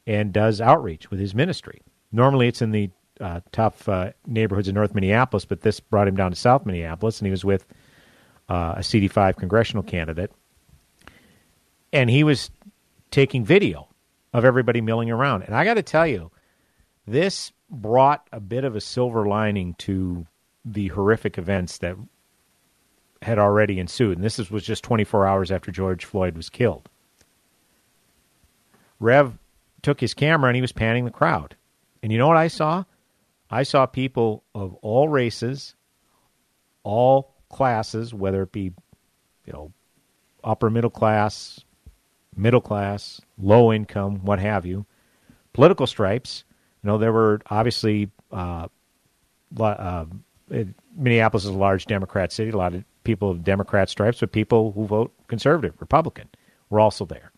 and 0.07 0.33
does 0.33 0.61
outreach 0.61 1.11
with 1.11 1.19
his 1.19 1.35
ministry. 1.35 1.83
Normally, 2.13 2.47
it's 2.47 2.63
in 2.63 2.71
the 2.71 2.91
uh, 3.21 3.41
tough 3.51 3.89
uh, 3.89 4.13
neighborhoods 4.25 4.69
of 4.69 4.75
North 4.75 4.95
Minneapolis, 4.95 5.45
but 5.45 5.63
this 5.63 5.81
brought 5.81 6.07
him 6.07 6.15
down 6.15 6.31
to 6.31 6.37
South 6.37 6.65
Minneapolis, 6.65 7.19
and 7.19 7.27
he 7.27 7.33
was 7.33 7.45
with 7.45 7.67
uh, 8.49 8.75
a 8.77 8.81
CD5 8.81 9.37
congressional 9.37 9.83
candidate. 9.83 10.31
And 11.93 12.09
he 12.09 12.25
was 12.25 12.51
taking 13.15 13.45
video 13.45 13.89
of 14.33 14.45
everybody 14.45 14.81
milling 14.81 15.09
around. 15.09 15.43
And 15.43 15.55
I 15.55 15.65
got 15.65 15.75
to 15.75 15.85
tell 15.85 16.05
you, 16.07 16.33
this 17.07 17.53
brought 17.71 18.27
a 18.33 18.41
bit 18.41 18.65
of 18.65 18.75
a 18.75 18.81
silver 18.81 19.25
lining 19.25 19.75
to 19.75 20.27
the 20.65 20.89
horrific 20.89 21.39
events 21.39 21.79
that 21.79 21.97
had 23.23 23.39
already 23.39 23.79
ensued. 23.79 24.19
And 24.19 24.25
this 24.25 24.41
is, 24.41 24.51
was 24.51 24.65
just 24.65 24.83
24 24.83 25.29
hours 25.29 25.53
after 25.53 25.71
George 25.71 26.05
Floyd 26.05 26.37
was 26.37 26.51
killed. 26.51 26.89
Rev 28.99 29.39
took 29.83 30.01
his 30.01 30.13
camera 30.13 30.49
and 30.49 30.57
he 30.57 30.63
was 30.63 30.73
panning 30.73 31.05
the 31.05 31.11
crowd. 31.13 31.55
And 32.03 32.11
you 32.11 32.19
know 32.19 32.27
what 32.27 32.37
I 32.37 32.49
saw? 32.49 32.83
I 33.49 33.63
saw 33.63 33.87
people 33.87 34.43
of 34.57 34.75
all 34.83 35.09
races, 35.09 35.77
all 36.83 37.37
classes, 37.49 38.13
whether 38.13 38.43
it 38.43 38.51
be, 38.51 38.73
you 39.47 39.53
know, 39.53 39.73
upper 40.43 40.69
middle 40.69 40.91
class, 40.91 41.65
middle 42.37 42.61
class, 42.61 43.21
low 43.39 43.73
income, 43.73 44.25
what 44.25 44.39
have 44.41 44.67
you, 44.67 44.87
political 45.53 45.87
stripes. 45.87 46.45
You 46.83 46.89
know, 46.89 46.99
there 46.99 47.13
were 47.13 47.41
obviously 47.51 48.11
uh, 48.33 48.69
uh, 49.61 50.07
Minneapolis 50.97 51.45
is 51.45 51.51
a 51.51 51.55
large 51.55 51.87
Democrat 51.87 52.33
city. 52.33 52.51
A 52.51 52.57
lot 52.57 52.75
of 52.75 52.85
people 53.05 53.31
of 53.31 53.45
Democrat 53.45 53.91
stripes, 53.91 54.21
but 54.21 54.33
people 54.33 54.73
who 54.73 54.87
vote 54.87 55.13
conservative, 55.29 55.75
Republican, 55.81 56.29
were 56.71 56.81
also 56.81 57.05
there. 57.07 57.33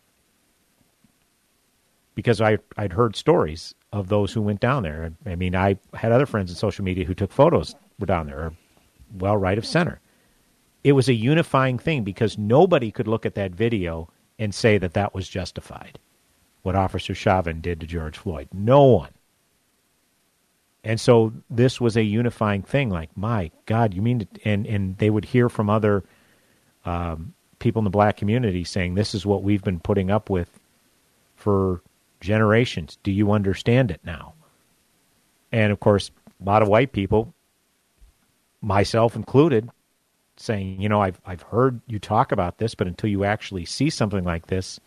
because 2.15 2.41
I 2.41 2.57
I'd 2.77 2.93
heard 2.93 3.15
stories 3.15 3.75
of 3.93 4.09
those 4.09 4.33
who 4.33 4.41
went 4.41 4.59
down 4.59 4.83
there. 4.83 5.13
I 5.25 5.35
mean, 5.35 5.55
I 5.55 5.77
had 5.93 6.11
other 6.11 6.25
friends 6.25 6.49
in 6.51 6.57
social 6.57 6.85
media 6.85 7.05
who 7.05 7.13
took 7.15 7.31
photos 7.31 7.75
were 7.99 8.05
down 8.07 8.27
there, 8.27 8.53
well 9.19 9.37
right 9.37 9.57
of 9.57 9.65
center. 9.65 10.01
It 10.83 10.93
was 10.93 11.09
a 11.09 11.13
unifying 11.13 11.79
thing 11.79 12.03
because 12.03 12.37
nobody 12.37 12.91
could 12.91 13.07
look 13.07 13.25
at 13.25 13.35
that 13.35 13.51
video 13.53 14.09
and 14.39 14.53
say 14.53 14.77
that 14.77 14.93
that 14.93 15.13
was 15.13 15.27
justified. 15.27 15.99
What 16.61 16.75
Officer 16.75 17.15
Chauvin 17.15 17.61
did 17.61 17.79
to 17.79 17.87
George 17.87 18.17
Floyd, 18.17 18.49
no 18.53 18.83
one. 18.83 19.11
And 20.83 20.99
so 20.99 21.33
this 21.49 21.81
was 21.81 21.97
a 21.97 22.03
unifying 22.03 22.61
thing. 22.61 22.89
Like, 22.89 23.15
my 23.15 23.51
God, 23.65 23.93
you 23.93 24.01
mean? 24.01 24.19
To, 24.19 24.27
and 24.45 24.65
and 24.65 24.97
they 24.97 25.09
would 25.09 25.25
hear 25.25 25.49
from 25.49 25.69
other 25.69 26.03
um, 26.85 27.33
people 27.59 27.81
in 27.81 27.83
the 27.83 27.89
black 27.89 28.15
community 28.17 28.63
saying, 28.63 28.95
"This 28.95 29.13
is 29.13 29.25
what 29.25 29.43
we've 29.43 29.63
been 29.63 29.79
putting 29.79 30.09
up 30.09 30.29
with 30.29 30.59
for 31.35 31.81
generations. 32.21 32.97
Do 33.03 33.11
you 33.11 33.31
understand 33.31 33.91
it 33.91 34.01
now?" 34.03 34.33
And 35.51 35.71
of 35.71 35.79
course, 35.79 36.11
a 36.41 36.45
lot 36.45 36.61
of 36.61 36.67
white 36.69 36.93
people, 36.93 37.33
myself 38.61 39.15
included, 39.15 39.69
saying, 40.37 40.81
"You 40.81 40.89
know, 40.89 41.01
I've 41.01 41.19
I've 41.25 41.41
heard 41.41 41.81
you 41.87 41.99
talk 41.99 42.31
about 42.31 42.57
this, 42.57 42.75
but 42.75 42.87
until 42.87 43.09
you 43.09 43.23
actually 43.23 43.65
see 43.65 43.89
something 43.89 44.23
like 44.23 44.47
this, 44.47 44.79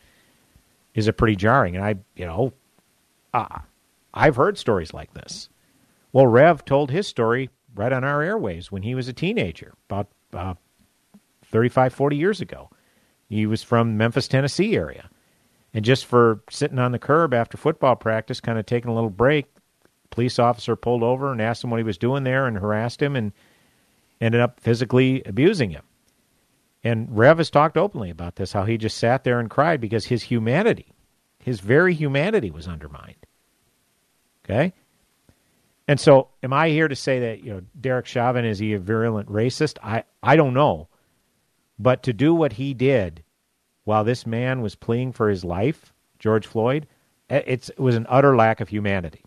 is 0.94 1.08
it 1.08 1.14
pretty 1.14 1.36
jarring?" 1.36 1.76
And 1.76 1.84
I, 1.84 1.96
you 2.16 2.26
know, 2.26 2.52
uh, 3.34 3.58
I've 4.14 4.36
heard 4.36 4.58
stories 4.58 4.94
like 4.94 5.12
this. 5.14 5.48
Well, 6.12 6.26
Rev 6.26 6.64
told 6.64 6.90
his 6.90 7.06
story 7.06 7.50
right 7.74 7.92
on 7.92 8.04
our 8.04 8.22
airways 8.22 8.72
when 8.72 8.82
he 8.82 8.94
was 8.94 9.08
a 9.08 9.12
teenager, 9.12 9.74
about 9.88 10.08
uh, 10.32 10.54
35, 11.46 11.94
40 11.94 12.16
years 12.16 12.40
ago. 12.40 12.70
He 13.28 13.46
was 13.46 13.62
from 13.62 13.96
Memphis, 13.96 14.26
Tennessee 14.26 14.74
area. 14.74 15.08
And 15.72 15.84
just 15.84 16.06
for 16.06 16.42
sitting 16.50 16.80
on 16.80 16.90
the 16.90 16.98
curb 16.98 17.32
after 17.32 17.56
football 17.56 17.94
practice, 17.94 18.40
kind 18.40 18.58
of 18.58 18.66
taking 18.66 18.90
a 18.90 18.94
little 18.94 19.10
break, 19.10 19.46
police 20.10 20.40
officer 20.40 20.74
pulled 20.74 21.04
over 21.04 21.30
and 21.30 21.40
asked 21.40 21.62
him 21.62 21.70
what 21.70 21.78
he 21.78 21.84
was 21.84 21.98
doing 21.98 22.24
there 22.24 22.46
and 22.46 22.58
harassed 22.58 23.00
him 23.00 23.14
and 23.14 23.32
ended 24.20 24.40
up 24.40 24.60
physically 24.60 25.22
abusing 25.24 25.70
him. 25.70 25.82
And 26.82 27.08
Rev 27.16 27.38
has 27.38 27.50
talked 27.50 27.76
openly 27.76 28.10
about 28.10 28.36
this, 28.36 28.52
how 28.52 28.64
he 28.64 28.78
just 28.78 28.96
sat 28.96 29.24
there 29.24 29.38
and 29.38 29.50
cried 29.50 29.80
because 29.80 30.06
his 30.06 30.22
humanity, 30.22 30.92
his 31.38 31.60
very 31.60 31.94
humanity 31.94 32.50
was 32.50 32.66
undermined. 32.66 33.26
Okay? 34.44 34.72
And 35.86 35.98
so, 35.98 36.28
am 36.42 36.52
I 36.52 36.68
here 36.68 36.88
to 36.88 36.96
say 36.96 37.18
that 37.20 37.42
you 37.42 37.52
know 37.52 37.62
Derek 37.80 38.06
Chauvin 38.06 38.44
is 38.44 38.58
he 38.58 38.74
a 38.74 38.78
virulent 38.78 39.28
racist? 39.28 39.76
I 39.82 40.04
I 40.22 40.36
don't 40.36 40.54
know, 40.54 40.88
but 41.78 42.04
to 42.04 42.12
do 42.12 42.32
what 42.34 42.52
he 42.52 42.74
did 42.74 43.24
while 43.84 44.04
this 44.04 44.24
man 44.24 44.62
was 44.62 44.76
pleading 44.76 45.12
for 45.12 45.28
his 45.28 45.44
life, 45.44 45.92
George 46.20 46.46
Floyd, 46.46 46.86
eh, 47.28 47.42
it 47.44 47.70
was 47.76 47.96
an 47.96 48.06
utter 48.08 48.36
lack 48.36 48.60
of 48.60 48.68
humanity. 48.68 49.24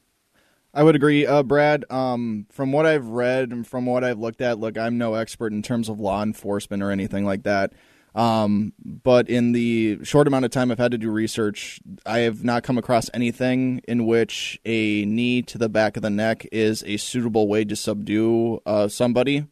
I 0.74 0.84
would 0.84 0.96
agree, 0.96 1.25
uh, 1.25 1.44
Brad. 1.44 1.86
Um, 1.92 2.48
from 2.51 2.72
what 2.72 2.86
I've 2.86 3.08
read 3.08 3.51
and 3.51 3.65
from 3.65 3.86
what 3.86 4.03
I've 4.03 4.20
looked 4.20 4.42
at, 4.42 4.60
look, 4.60 4.77
I'm 4.77 4.98
no 4.98 5.13
expert 5.13 5.53
in 5.53 5.62
terms 5.62 5.88
of 5.88 6.00
law 6.00 6.24
enforcement 6.24 6.82
or 6.82 6.89
anything 6.89 7.25
like 7.25 7.44
that. 7.44 7.74
Um, 8.15 8.74
but 8.80 9.30
in 9.30 9.53
the 9.53 10.00
short 10.03 10.27
amount 10.27 10.46
of 10.46 10.51
time 10.51 10.72
I've 10.72 10.77
had 10.80 10.92
to 10.92 10.98
do 10.98 11.10
research, 11.12 11.80
I 12.06 12.20
have 12.20 12.44
not 12.44 12.63
come 12.63 12.77
across 12.77 13.10
anything 13.13 13.82
in 13.88 14.06
which 14.06 14.60
a 14.65 15.06
knee 15.06 15.42
to 15.44 15.58
the 15.58 15.70
back 15.70 15.96
of 15.96 16.03
the 16.03 16.10
neck 16.12 16.48
is 16.51 16.84
a 16.86 16.98
suitable 16.98 17.48
way 17.48 17.65
to 17.65 17.75
subdue 17.75 18.62
uh, 18.65 18.88
somebody. 18.88 19.46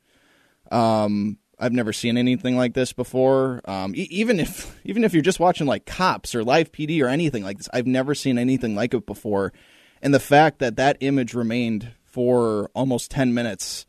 Um, 0.72 1.38
I've 1.60 1.74
never 1.74 1.94
seen 1.94 2.18
anything 2.18 2.56
like 2.56 2.74
this 2.74 2.94
before. 2.94 3.62
Um, 3.66 3.96
e- 3.96 4.08
even 4.10 4.40
if 4.40 4.80
even 4.84 5.04
if 5.04 5.14
you're 5.14 5.22
just 5.22 5.40
watching 5.40 5.68
like 5.68 5.86
Cops 5.86 6.34
or 6.34 6.44
Live 6.44 6.72
PD 6.72 7.04
or 7.04 7.08
anything 7.08 7.44
like 7.44 7.58
this, 7.58 7.70
I've 7.74 7.88
never 7.88 8.16
seen 8.16 8.38
anything 8.38 8.76
like 8.76 8.94
it 8.94 9.06
before. 9.06 9.54
And 10.02 10.14
the 10.14 10.20
fact 10.20 10.60
that 10.60 10.76
that 10.78 10.98
image 11.00 11.34
remained 11.34 11.94
for 12.04 12.70
almost 12.74 13.12
ten 13.12 13.34
minutes 13.34 13.86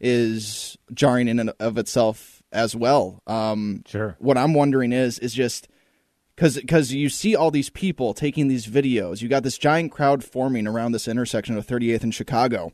is 0.00 0.76
jarring 0.92 1.28
in 1.28 1.38
and 1.38 1.52
of 1.60 1.78
itself 1.78 2.42
as 2.52 2.76
well. 2.76 3.22
Um, 3.26 3.82
sure. 3.86 4.16
What 4.18 4.36
I'm 4.36 4.54
wondering 4.54 4.92
is 4.92 5.18
is 5.18 5.32
just 5.32 5.68
because 6.34 6.56
because 6.56 6.92
you 6.92 7.08
see 7.08 7.36
all 7.36 7.50
these 7.50 7.70
people 7.70 8.14
taking 8.14 8.48
these 8.48 8.66
videos. 8.66 9.22
You 9.22 9.28
got 9.28 9.42
this 9.42 9.58
giant 9.58 9.92
crowd 9.92 10.24
forming 10.24 10.66
around 10.66 10.92
this 10.92 11.08
intersection 11.08 11.56
of 11.56 11.66
38th 11.66 12.02
and 12.02 12.14
Chicago, 12.14 12.72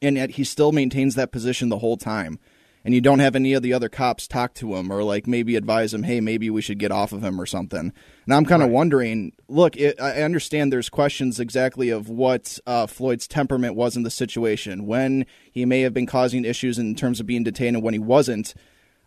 and 0.00 0.16
yet 0.16 0.30
he 0.30 0.44
still 0.44 0.72
maintains 0.72 1.14
that 1.16 1.32
position 1.32 1.68
the 1.68 1.78
whole 1.78 1.96
time. 1.96 2.38
And 2.82 2.94
you 2.94 3.02
don't 3.02 3.18
have 3.18 3.36
any 3.36 3.52
of 3.52 3.62
the 3.62 3.74
other 3.74 3.90
cops 3.90 4.26
talk 4.26 4.54
to 4.54 4.74
him 4.74 4.90
or 4.90 5.04
like 5.04 5.26
maybe 5.26 5.54
advise 5.54 5.92
him, 5.92 6.02
hey, 6.02 6.20
maybe 6.20 6.48
we 6.48 6.62
should 6.62 6.78
get 6.78 6.90
off 6.90 7.12
of 7.12 7.22
him 7.22 7.38
or 7.38 7.44
something. 7.44 7.92
And 8.24 8.34
I'm 8.34 8.46
kind 8.46 8.62
of 8.62 8.68
right. 8.68 8.74
wondering. 8.74 9.32
Look, 9.48 9.76
it, 9.76 10.00
I 10.00 10.22
understand 10.22 10.72
there's 10.72 10.88
questions 10.88 11.38
exactly 11.38 11.90
of 11.90 12.08
what 12.08 12.58
uh, 12.66 12.86
Floyd's 12.86 13.28
temperament 13.28 13.74
was 13.74 13.96
in 13.96 14.02
the 14.02 14.10
situation, 14.10 14.86
when 14.86 15.26
he 15.52 15.66
may 15.66 15.82
have 15.82 15.92
been 15.92 16.06
causing 16.06 16.46
issues 16.46 16.78
in 16.78 16.94
terms 16.94 17.20
of 17.20 17.26
being 17.26 17.44
detained 17.44 17.76
and 17.76 17.84
when 17.84 17.92
he 17.92 18.00
wasn't. 18.00 18.54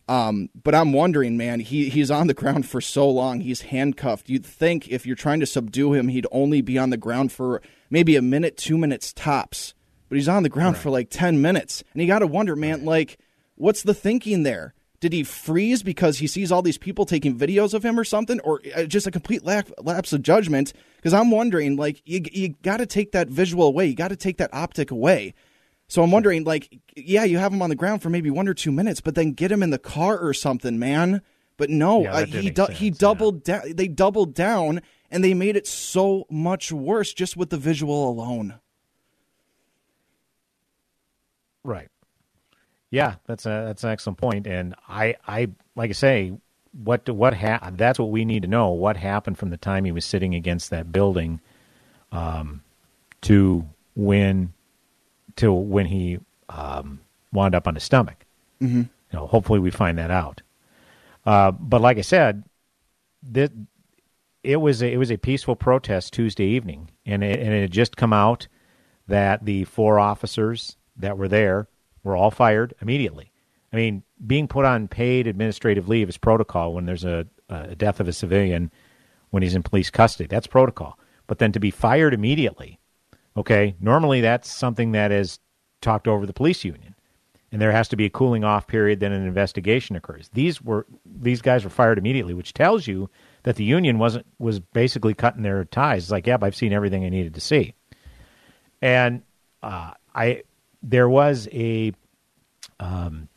Um, 0.08 0.50
but 0.62 0.76
I'm 0.76 0.94
wondering, 0.94 1.38
man, 1.38 1.60
he 1.62 1.90
he's 1.90 2.12
on 2.12 2.28
the 2.28 2.34
ground 2.34 2.68
for 2.68 2.82
so 2.82 3.10
long. 3.10 3.40
He's 3.40 3.62
handcuffed. 3.62 4.30
You'd 4.30 4.46
think 4.46 4.90
if 4.90 5.06
you're 5.06 5.16
trying 5.16 5.40
to 5.40 5.46
subdue 5.46 5.94
him, 5.94 6.10
he'd 6.10 6.28
only 6.32 6.62
be 6.62 6.78
on 6.78 6.90
the 6.90 6.98
ground 6.98 7.32
for 7.32 7.62
maybe 7.90 8.16
a 8.16 8.22
minute, 8.22 8.58
two 8.58 8.78
minutes 8.78 9.14
tops. 9.14 9.74
But 10.10 10.18
he's 10.18 10.30
on 10.30 10.44
the 10.44 10.50
ground 10.50 10.76
right. 10.76 10.84
for 10.84 10.90
like 10.90 11.10
ten 11.10 11.42
minutes, 11.42 11.84
and 11.94 12.02
you 12.02 12.08
got 12.08 12.20
to 12.20 12.28
wonder, 12.28 12.56
man, 12.56 12.80
right. 12.80 12.86
like 12.86 13.18
what's 13.56 13.84
the 13.84 13.94
thinking 13.94 14.44
there? 14.44 14.74
Did 15.00 15.12
he 15.12 15.24
freeze 15.24 15.84
because 15.84 16.20
he 16.20 16.28
sees 16.28 16.50
all 16.50 16.62
these 16.62 16.78
people 16.78 17.06
taking 17.06 17.38
videos 17.38 17.74
of 17.74 17.84
him 17.84 18.00
or 18.00 18.06
something, 18.06 18.40
or 18.40 18.62
uh, 18.74 18.84
just 18.84 19.06
a 19.06 19.12
complete 19.12 19.44
lapse 19.44 20.14
of 20.14 20.22
judgment? 20.22 20.72
Because 20.96 21.14
I'm 21.14 21.30
wondering, 21.30 21.76
like, 21.76 22.02
you 22.06 22.22
you 22.32 22.56
got 22.62 22.78
to 22.78 22.86
take 22.86 23.12
that 23.12 23.28
visual 23.28 23.68
away. 23.68 23.88
You 23.88 23.96
got 23.96 24.10
to 24.10 24.16
take 24.16 24.38
that 24.38 24.54
optic 24.54 24.92
away. 24.92 25.34
So 25.90 26.02
I'm 26.02 26.12
wondering, 26.12 26.46
like, 26.46 26.80
yeah, 26.96 27.26
you 27.26 27.38
have 27.38 27.52
him 27.52 27.62
on 27.62 27.70
the 27.70 27.76
ground 27.76 28.02
for 28.02 28.10
maybe 28.10 28.32
one 28.32 28.48
or 28.48 28.54
two 28.54 28.72
minutes, 28.72 29.02
but 29.02 29.16
then 29.16 29.34
get 29.34 29.52
him 29.52 29.62
in 29.62 29.72
the 29.72 29.78
car 29.78 30.18
or 30.18 30.34
something, 30.34 30.80
man. 30.80 31.22
But 31.58 31.70
no, 31.70 32.04
yeah, 32.04 32.14
uh, 32.14 32.26
he 32.26 32.50
du- 32.50 32.66
sense, 32.68 32.80
he 32.80 32.90
doubled 32.90 33.48
yeah. 33.48 33.60
down. 33.60 33.76
They 33.76 33.90
doubled 33.90 34.34
down, 34.34 34.82
and 35.12 35.22
they 35.22 35.34
made 35.34 35.58
it 35.58 35.68
so 35.68 36.26
much 36.32 36.72
worse 36.72 37.14
just 37.14 37.36
with 37.36 37.50
the 37.50 37.58
visual 37.58 38.10
alone. 38.10 38.56
Right. 41.64 41.90
Yeah, 42.94 43.16
that's 43.26 43.48
a 43.48 43.64
that's 43.66 43.84
an 43.84 43.90
excellent 43.90 44.20
point, 44.20 44.46
and 44.46 44.76
I 44.88 45.16
I 45.28 45.48
like 45.76 45.90
I 45.90 45.94
say, 45.94 46.32
what 46.74 47.10
what 47.10 47.34
ha- 47.34 47.72
that's 47.74 47.98
what 47.98 48.12
we 48.12 48.24
need 48.24 48.44
to 48.44 48.48
know. 48.48 48.70
What 48.70 48.98
happened 48.98 49.40
from 49.40 49.50
the 49.50 49.58
time 49.58 49.84
he 49.84 49.92
was 49.92 50.06
sitting 50.06 50.36
against 50.36 50.70
that 50.70 50.92
building, 50.92 51.42
um, 52.12 52.62
to 53.22 53.68
when 53.96 54.54
till 55.36 55.64
when 55.64 55.88
he 55.88 56.20
um, 56.50 57.00
wound 57.32 57.56
up 57.56 57.68
on 57.68 57.74
his 57.74 57.84
stomach. 57.84 58.28
Mm-hmm. 58.62 58.82
You 58.82 58.88
know, 59.12 59.26
hopefully 59.26 59.58
we 59.58 59.72
find 59.72 59.98
that 59.98 60.12
out. 60.12 60.44
Uh, 61.26 61.50
but 61.50 61.82
like 61.82 61.98
I 61.98 62.02
said, 62.02 62.44
this, 63.24 63.50
it 64.44 64.58
was 64.58 64.84
a, 64.84 64.94
it 64.94 64.98
was 64.98 65.10
a 65.10 65.18
peaceful 65.18 65.56
protest 65.56 66.14
Tuesday 66.14 66.46
evening, 66.46 66.92
and 67.08 67.24
it, 67.24 67.40
and 67.40 67.56
it 67.56 67.62
had 67.62 67.72
just 67.72 67.98
come 67.98 68.14
out 68.14 68.48
that 69.08 69.46
the 69.46 69.64
four 69.64 70.00
officers 70.00 70.78
that 70.98 71.18
were 71.18 71.28
there 71.28 71.68
were 72.04 72.16
all 72.16 72.32
fired 72.32 72.74
immediately. 72.82 73.32
I 73.72 73.76
mean, 73.76 74.04
being 74.26 74.48
put 74.48 74.66
on 74.66 74.88
paid 74.88 75.28
administrative 75.28 75.88
leave 75.88 76.10
is 76.10 76.18
protocol 76.18 76.74
when 76.74 76.86
there's 76.86 77.06
a, 77.06 77.26
a 77.50 77.76
death 77.76 78.00
of 78.00 78.08
a 78.08 78.14
civilian 78.14 78.72
when 79.32 79.42
he's 79.42 79.56
in 79.56 79.64
police 79.64 79.90
custody. 79.90 80.28
That's 80.28 80.48
protocol. 80.48 81.00
But 81.26 81.40
then 81.40 81.52
to 81.54 81.60
be 81.60 81.72
fired 81.72 82.14
immediately 82.14 82.80
Okay, 83.36 83.76
normally 83.80 84.22
that's 84.22 84.52
something 84.52 84.92
that 84.92 85.12
is 85.12 85.40
talked 85.82 86.08
over 86.08 86.26
the 86.26 86.34
police 86.34 86.64
union, 86.64 86.96
and 87.52 87.62
there 87.62 87.72
has 87.72 87.88
to 87.90 87.96
be 87.96 88.06
a 88.06 88.10
cooling 88.10 88.44
off 88.44 88.68
period. 88.68 89.00
Then 89.00 89.12
an 89.12 89.26
investigation 89.26 89.96
occurs. 89.96 90.30
These 90.34 90.62
were 90.62 90.86
these 91.06 91.42
guys 91.42 91.64
were 91.64 91.72
fired 91.72 91.98
immediately, 91.98 92.36
which 92.36 92.54
tells 92.54 92.86
you 92.86 93.10
that 93.44 93.56
the 93.56 93.64
union 93.64 93.98
wasn't 93.98 94.28
was 94.38 94.60
basically 94.60 95.16
cutting 95.16 95.42
their 95.42 95.66
ties. 95.66 96.04
It's 96.04 96.12
like, 96.12 96.28
yep, 96.28 96.44
I've 96.44 96.56
seen 96.56 96.74
everything 96.74 97.06
I 97.06 97.10
needed 97.10 97.34
to 97.34 97.42
see, 97.42 97.74
and 98.82 99.24
uh, 99.64 99.92
I 100.14 100.44
there 100.84 101.08
was 101.08 101.48
a 101.54 101.94
um, 102.80 103.30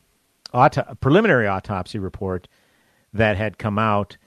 auto- 0.53 0.95
preliminary 0.99 1.47
autopsy 1.47 1.97
report 1.97 2.47
that 3.13 3.37
had 3.37 3.57
come 3.57 3.79
out 3.79 4.17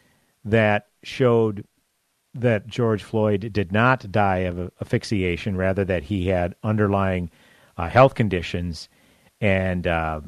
that 0.44 0.88
showed 1.02 1.64
that 2.34 2.66
George 2.66 3.02
Floyd 3.02 3.52
did 3.52 3.72
not 3.72 4.10
die 4.10 4.38
of 4.38 4.70
asphyxiation, 4.80 5.56
rather 5.56 5.84
that 5.84 6.04
he 6.04 6.28
had 6.28 6.54
underlying 6.62 7.30
uh, 7.76 7.88
health 7.88 8.14
conditions, 8.14 8.88
and 9.40 9.86
uh, 9.86 10.20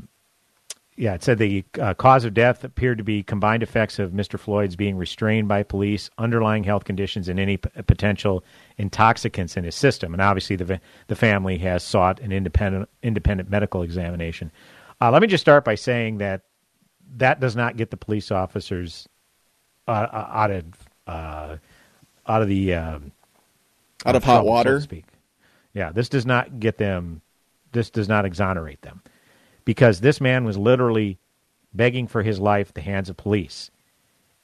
yeah, 0.96 1.14
it 1.14 1.22
said 1.22 1.38
the 1.38 1.64
uh, 1.80 1.94
cause 1.94 2.24
of 2.24 2.34
death 2.34 2.64
appeared 2.64 2.98
to 2.98 3.04
be 3.04 3.22
combined 3.22 3.62
effects 3.62 3.98
of 3.98 4.12
Mr. 4.12 4.38
Floyd's 4.38 4.76
being 4.76 4.96
restrained 4.96 5.48
by 5.48 5.62
police, 5.62 6.10
underlying 6.18 6.64
health 6.64 6.84
conditions, 6.84 7.28
and 7.28 7.40
any 7.40 7.56
p- 7.56 7.70
potential 7.86 8.44
intoxicants 8.78 9.56
in 9.56 9.64
his 9.64 9.74
system. 9.74 10.12
And 10.12 10.20
obviously, 10.22 10.56
the 10.56 10.80
the 11.08 11.16
family 11.16 11.58
has 11.58 11.82
sought 11.82 12.20
an 12.20 12.30
independent 12.32 12.88
independent 13.02 13.48
medical 13.50 13.82
examination. 13.82 14.52
Uh, 15.00 15.10
let 15.10 15.22
me 15.22 15.28
just 15.28 15.40
start 15.42 15.64
by 15.64 15.74
saying 15.74 16.18
that 16.18 16.42
that 17.16 17.40
does 17.40 17.56
not 17.56 17.76
get 17.76 17.90
the 17.90 17.96
police 17.96 18.30
officers 18.30 19.08
uh, 19.88 19.90
uh, 19.92 20.28
out 20.32 20.50
of 20.50 20.64
out 22.26 22.42
of 22.42 22.48
the 22.48 22.74
um, 22.74 23.12
Out 24.06 24.14
of 24.16 24.24
hot 24.24 24.44
trouble, 24.44 24.58
so 24.58 24.64
to 24.64 24.74
water? 24.74 24.80
speak. 24.80 25.04
Yeah, 25.74 25.90
this 25.92 26.08
does 26.08 26.26
not 26.26 26.60
get 26.60 26.78
them. 26.78 27.22
This 27.72 27.90
does 27.90 28.08
not 28.08 28.24
exonerate 28.26 28.82
them, 28.82 29.02
because 29.64 30.00
this 30.00 30.20
man 30.20 30.44
was 30.44 30.58
literally 30.58 31.18
begging 31.74 32.06
for 32.06 32.22
his 32.22 32.38
life 32.38 32.68
at 32.68 32.74
the 32.74 32.80
hands 32.80 33.08
of 33.08 33.16
police. 33.16 33.70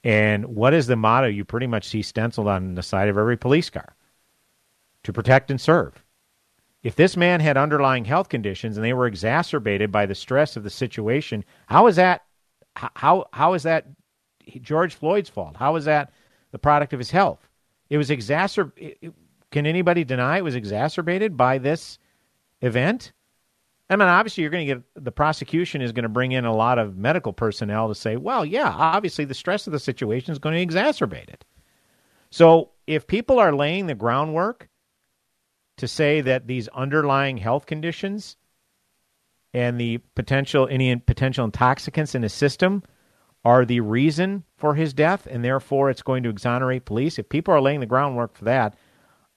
And 0.03 0.55
what 0.55 0.73
is 0.73 0.87
the 0.87 0.95
motto 0.95 1.27
you 1.27 1.43
pretty 1.43 1.67
much 1.67 1.87
see 1.87 2.01
stenciled 2.01 2.47
on 2.47 2.75
the 2.75 2.83
side 2.83 3.09
of 3.09 3.17
every 3.17 3.37
police 3.37 3.69
car? 3.69 3.95
To 5.03 5.13
protect 5.13 5.51
and 5.51 5.59
serve. 5.59 6.03
If 6.83 6.95
this 6.95 7.17
man 7.17 7.41
had 7.41 7.57
underlying 7.57 8.05
health 8.05 8.29
conditions 8.29 8.77
and 8.77 8.85
they 8.85 8.93
were 8.93 9.07
exacerbated 9.07 9.91
by 9.91 10.05
the 10.05 10.15
stress 10.15 10.55
of 10.55 10.63
the 10.63 10.69
situation, 10.69 11.43
how 11.67 11.87
is 11.87 11.97
that 11.97 12.23
how 12.75 13.27
how 13.33 13.53
is 13.53 13.63
that 13.63 13.85
George 14.61 14.95
Floyd's 14.95 15.29
fault? 15.29 15.57
How 15.57 15.75
is 15.75 15.85
that 15.85 16.13
the 16.51 16.59
product 16.59 16.93
of 16.93 16.99
his 16.99 17.11
health? 17.11 17.49
It 17.89 17.97
was 17.97 18.09
exacerbated. 18.09 19.13
Can 19.51 19.65
anybody 19.65 20.03
deny 20.03 20.37
it 20.37 20.43
was 20.43 20.55
exacerbated 20.55 21.35
by 21.35 21.57
this 21.57 21.99
event? 22.61 23.11
I 23.89 23.95
mean, 23.95 24.07
obviously, 24.07 24.41
you're 24.43 24.51
going 24.51 24.67
to 24.67 24.75
get 24.75 24.83
the 25.03 25.11
prosecution 25.11 25.81
is 25.81 25.91
going 25.91 26.03
to 26.03 26.09
bring 26.09 26.31
in 26.31 26.45
a 26.45 26.55
lot 26.55 26.77
of 26.77 26.95
medical 26.95 27.33
personnel 27.33 27.87
to 27.87 27.95
say, 27.95 28.17
well, 28.17 28.45
yeah, 28.45 28.69
obviously, 28.69 29.25
the 29.25 29.33
stress 29.33 29.65
of 29.65 29.73
the 29.73 29.79
situation 29.79 30.31
is 30.31 30.39
going 30.39 30.55
to 30.55 30.73
exacerbate 30.73 31.29
it. 31.29 31.43
So, 32.29 32.69
if 32.85 33.07
people 33.07 33.39
are 33.39 33.55
laying 33.55 33.87
the 33.87 33.95
groundwork 33.95 34.69
to 35.77 35.87
say 35.87 36.21
that 36.21 36.45
these 36.45 36.67
underlying 36.69 37.37
health 37.37 37.65
conditions 37.65 38.37
and 39.53 39.79
the 39.79 39.97
potential 40.13 40.67
any 40.69 40.95
potential 40.97 41.45
intoxicants 41.45 42.13
in 42.13 42.21
his 42.21 42.33
system 42.33 42.83
are 43.43 43.65
the 43.65 43.79
reason 43.79 44.43
for 44.57 44.75
his 44.75 44.93
death, 44.93 45.25
and 45.25 45.43
therefore 45.43 45.89
it's 45.89 46.03
going 46.03 46.23
to 46.23 46.29
exonerate 46.29 46.85
police. 46.85 47.17
If 47.17 47.29
people 47.29 47.53
are 47.53 47.61
laying 47.61 47.79
the 47.79 47.85
groundwork 47.85 48.35
for 48.35 48.45
that, 48.45 48.77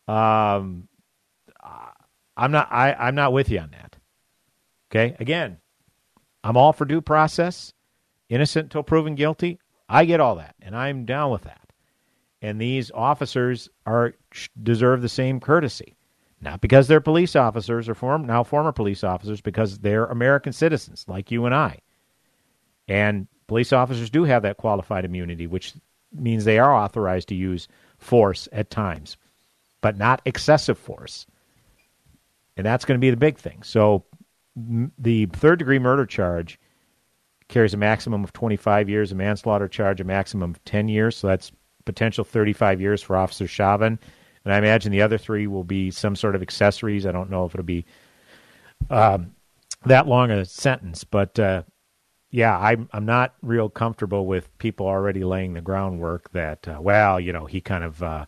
um, 0.08 0.88
I'm 2.36 2.50
not. 2.50 2.68
I, 2.70 2.92
I'm 2.94 3.14
not 3.14 3.32
with 3.32 3.48
you 3.48 3.60
on 3.60 3.70
that. 3.70 3.96
Okay. 4.94 5.16
Again, 5.18 5.56
I'm 6.44 6.56
all 6.56 6.72
for 6.72 6.84
due 6.84 7.00
process, 7.00 7.72
innocent 8.28 8.64
until 8.64 8.82
proven 8.82 9.14
guilty. 9.14 9.58
I 9.88 10.04
get 10.04 10.20
all 10.20 10.36
that, 10.36 10.54
and 10.60 10.76
I'm 10.76 11.06
down 11.06 11.30
with 11.30 11.42
that. 11.42 11.60
And 12.42 12.60
these 12.60 12.90
officers 12.90 13.70
are 13.86 14.14
deserve 14.62 15.00
the 15.00 15.08
same 15.08 15.40
courtesy, 15.40 15.96
not 16.40 16.60
because 16.60 16.88
they're 16.88 17.00
police 17.00 17.36
officers 17.36 17.88
or 17.88 17.94
form, 17.94 18.26
now 18.26 18.42
former 18.42 18.72
police 18.72 19.04
officers, 19.04 19.40
because 19.40 19.78
they're 19.78 20.06
American 20.06 20.52
citizens 20.52 21.04
like 21.08 21.30
you 21.30 21.46
and 21.46 21.54
I. 21.54 21.78
And 22.88 23.28
police 23.46 23.72
officers 23.72 24.10
do 24.10 24.24
have 24.24 24.42
that 24.42 24.56
qualified 24.56 25.04
immunity, 25.04 25.46
which 25.46 25.72
means 26.12 26.44
they 26.44 26.58
are 26.58 26.74
authorized 26.74 27.28
to 27.28 27.34
use 27.34 27.68
force 27.98 28.48
at 28.52 28.70
times, 28.70 29.16
but 29.80 29.96
not 29.96 30.20
excessive 30.26 30.76
force. 30.76 31.26
And 32.56 32.66
that's 32.66 32.84
going 32.84 32.98
to 32.98 33.00
be 33.00 33.10
the 33.10 33.16
big 33.16 33.38
thing. 33.38 33.62
So 33.62 34.04
the 34.56 35.26
third 35.26 35.58
degree 35.58 35.78
murder 35.78 36.06
charge 36.06 36.58
carries 37.48 37.74
a 37.74 37.76
maximum 37.78 38.24
of 38.24 38.32
25 38.32 38.88
years, 38.88 39.12
a 39.12 39.14
manslaughter 39.14 39.68
charge 39.68 40.00
a 40.00 40.04
maximum 40.04 40.50
of 40.50 40.64
10 40.64 40.88
years. 40.88 41.16
So 41.16 41.26
that's 41.26 41.52
potential 41.84 42.24
35 42.24 42.80
years 42.80 43.02
for 43.02 43.16
Officer 43.16 43.46
Chauvin. 43.46 43.98
And 44.44 44.52
I 44.52 44.58
imagine 44.58 44.90
the 44.90 45.02
other 45.02 45.18
three 45.18 45.46
will 45.46 45.64
be 45.64 45.90
some 45.90 46.16
sort 46.16 46.34
of 46.34 46.42
accessories. 46.42 47.06
I 47.06 47.12
don't 47.12 47.30
know 47.30 47.44
if 47.44 47.54
it'll 47.54 47.64
be 47.64 47.84
um, 48.90 49.34
that 49.84 50.06
long 50.08 50.30
a 50.30 50.44
sentence, 50.44 51.04
but 51.04 51.38
uh, 51.38 51.62
yeah, 52.30 52.58
I'm 52.58 52.88
I'm 52.92 53.04
not 53.04 53.34
real 53.42 53.68
comfortable 53.68 54.26
with 54.26 54.56
people 54.58 54.86
already 54.86 55.22
laying 55.22 55.54
the 55.54 55.60
groundwork 55.60 56.32
that 56.32 56.66
uh, 56.66 56.78
well, 56.80 57.20
you 57.20 57.32
know, 57.32 57.46
he 57.46 57.60
kind 57.60 57.84
of 57.84 58.02
uh, 58.02 58.24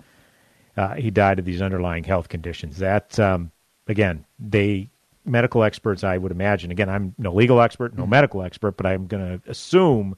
uh, 0.77 0.95
he 0.95 1.11
died 1.11 1.39
of 1.39 1.45
these 1.45 1.63
underlying 1.63 2.05
health 2.05 2.29
conditions. 2.29 2.79
That 2.79 3.19
um, 3.19 3.51
again, 3.89 4.25
they 4.39 4.91
medical 5.25 5.63
experts, 5.63 6.05
I 6.05 6.19
would 6.19 6.33
imagine. 6.33 6.71
Again, 6.71 6.89
I'm 6.89 7.15
no 7.19 7.33
legal 7.33 7.61
expert, 7.61 7.97
no 7.97 8.07
medical 8.07 8.43
expert, 8.43 8.77
but 8.77 8.87
I'm 8.87 9.07
going 9.07 9.41
to 9.41 9.51
assume 9.51 10.17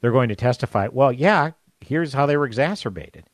they're 0.00 0.12
going 0.12 0.28
to 0.28 0.36
testify. 0.36 0.88
Well, 0.90 1.12
yeah, 1.12 1.52
here's 1.80 2.12
how 2.12 2.26
they 2.26 2.36
were 2.36 2.46
exacerbated. 2.46 3.24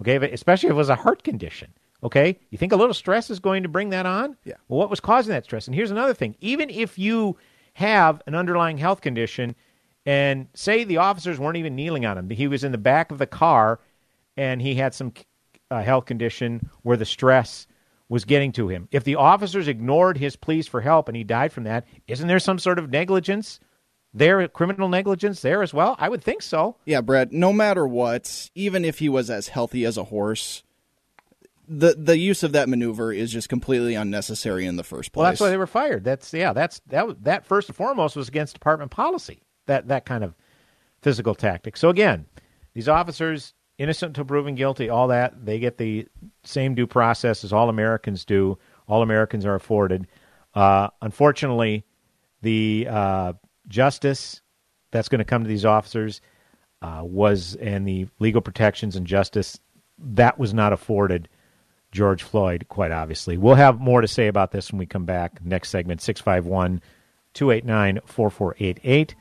Okay, 0.00 0.18
but 0.18 0.32
especially 0.32 0.68
if 0.68 0.72
it 0.72 0.76
was 0.76 0.88
a 0.88 0.94
heart 0.94 1.22
condition. 1.22 1.72
Okay, 2.02 2.38
you 2.50 2.58
think 2.58 2.72
a 2.72 2.76
little 2.76 2.94
stress 2.94 3.30
is 3.30 3.40
going 3.40 3.62
to 3.62 3.68
bring 3.68 3.90
that 3.90 4.04
on? 4.04 4.36
Yeah. 4.44 4.54
Well, 4.68 4.78
what 4.78 4.90
was 4.90 5.00
causing 5.00 5.30
that 5.30 5.44
stress? 5.44 5.66
And 5.66 5.74
here's 5.74 5.90
another 5.90 6.14
thing: 6.14 6.36
even 6.40 6.68
if 6.68 6.98
you 6.98 7.38
have 7.74 8.22
an 8.26 8.34
underlying 8.34 8.76
health 8.76 9.00
condition, 9.00 9.54
and 10.04 10.46
say 10.54 10.84
the 10.84 10.98
officers 10.98 11.38
weren't 11.38 11.56
even 11.56 11.74
kneeling 11.74 12.04
on 12.04 12.18
him, 12.18 12.28
he 12.28 12.48
was 12.48 12.64
in 12.64 12.72
the 12.72 12.78
back 12.78 13.10
of 13.10 13.18
the 13.18 13.26
car, 13.26 13.80
and 14.36 14.60
he 14.60 14.74
had 14.74 14.94
some 14.94 15.12
uh, 15.70 15.82
health 15.82 16.04
condition 16.04 16.68
where 16.82 16.96
the 16.98 17.04
stress 17.04 17.66
was 18.08 18.24
getting 18.24 18.52
to 18.52 18.68
him. 18.68 18.88
If 18.92 19.04
the 19.04 19.16
officers 19.16 19.68
ignored 19.68 20.18
his 20.18 20.36
pleas 20.36 20.68
for 20.68 20.80
help 20.80 21.08
and 21.08 21.16
he 21.16 21.24
died 21.24 21.52
from 21.52 21.64
that, 21.64 21.86
isn't 22.06 22.28
there 22.28 22.38
some 22.38 22.58
sort 22.58 22.78
of 22.78 22.90
negligence 22.90 23.58
there, 24.14 24.46
criminal 24.48 24.88
negligence 24.88 25.42
there 25.42 25.62
as 25.62 25.74
well? 25.74 25.96
I 25.98 26.08
would 26.08 26.22
think 26.22 26.42
so. 26.42 26.76
Yeah, 26.84 27.00
Brett, 27.00 27.32
no 27.32 27.52
matter 27.52 27.86
what, 27.86 28.50
even 28.54 28.84
if 28.84 28.98
he 28.98 29.08
was 29.08 29.28
as 29.28 29.48
healthy 29.48 29.84
as 29.84 29.96
a 29.96 30.04
horse, 30.04 30.62
the 31.68 31.96
the 31.98 32.16
use 32.16 32.44
of 32.44 32.52
that 32.52 32.68
maneuver 32.68 33.12
is 33.12 33.32
just 33.32 33.48
completely 33.48 33.94
unnecessary 33.94 34.66
in 34.66 34.76
the 34.76 34.84
first 34.84 35.12
place. 35.12 35.22
Well, 35.22 35.30
that's 35.30 35.40
why 35.40 35.50
they 35.50 35.56
were 35.56 35.66
fired. 35.66 36.04
That's 36.04 36.32
yeah, 36.32 36.52
that's 36.52 36.80
that 36.86 37.24
that 37.24 37.44
first 37.44 37.68
and 37.68 37.76
foremost 37.76 38.14
was 38.14 38.28
against 38.28 38.54
department 38.54 38.92
policy. 38.92 39.42
That 39.66 39.88
that 39.88 40.06
kind 40.06 40.22
of 40.22 40.36
physical 41.02 41.34
tactic. 41.34 41.76
So 41.76 41.88
again, 41.88 42.26
these 42.74 42.88
officers 42.88 43.52
innocent 43.78 44.10
until 44.10 44.24
proven 44.24 44.54
guilty, 44.54 44.88
all 44.88 45.08
that, 45.08 45.44
they 45.44 45.58
get 45.58 45.78
the 45.78 46.06
same 46.44 46.74
due 46.74 46.86
process 46.86 47.44
as 47.44 47.52
all 47.52 47.68
Americans 47.68 48.24
do. 48.24 48.58
All 48.88 49.02
Americans 49.02 49.44
are 49.44 49.54
afforded. 49.54 50.06
Uh, 50.54 50.88
unfortunately, 51.02 51.84
the 52.42 52.86
uh, 52.88 53.32
justice 53.68 54.40
that's 54.90 55.08
going 55.08 55.18
to 55.18 55.24
come 55.24 55.42
to 55.42 55.48
these 55.48 55.64
officers 55.64 56.20
uh, 56.82 57.00
was, 57.02 57.56
and 57.56 57.86
the 57.86 58.06
legal 58.18 58.40
protections 58.40 58.96
and 58.96 59.06
justice 59.06 59.58
that 59.98 60.38
was 60.38 60.52
not 60.52 60.72
afforded 60.72 61.28
George 61.92 62.22
Floyd, 62.22 62.66
quite 62.68 62.92
obviously. 62.92 63.38
We'll 63.38 63.54
have 63.54 63.80
more 63.80 64.00
to 64.00 64.08
say 64.08 64.26
about 64.26 64.52
this 64.52 64.70
when 64.70 64.78
we 64.78 64.86
come 64.86 65.04
back. 65.04 65.42
Next 65.44 65.70
segment, 65.70 66.02
651 66.02 66.82
289 67.34 68.00
4488. 68.04 69.14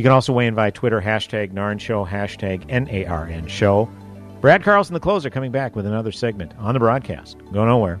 You 0.00 0.04
can 0.04 0.12
also 0.12 0.32
weigh 0.32 0.46
in 0.46 0.54
via 0.54 0.70
Twitter, 0.70 0.98
hashtag 0.98 1.52
NARN 1.52 1.78
Show, 1.78 2.06
hashtag 2.06 2.66
NARN 2.70 3.46
Show. 3.50 3.86
Brad 4.40 4.62
Carlson, 4.62 4.94
the 4.94 5.00
closer, 5.00 5.28
coming 5.28 5.52
back 5.52 5.76
with 5.76 5.84
another 5.84 6.10
segment 6.10 6.54
on 6.58 6.72
the 6.72 6.80
broadcast. 6.80 7.36
Go 7.52 7.66
nowhere. 7.66 8.00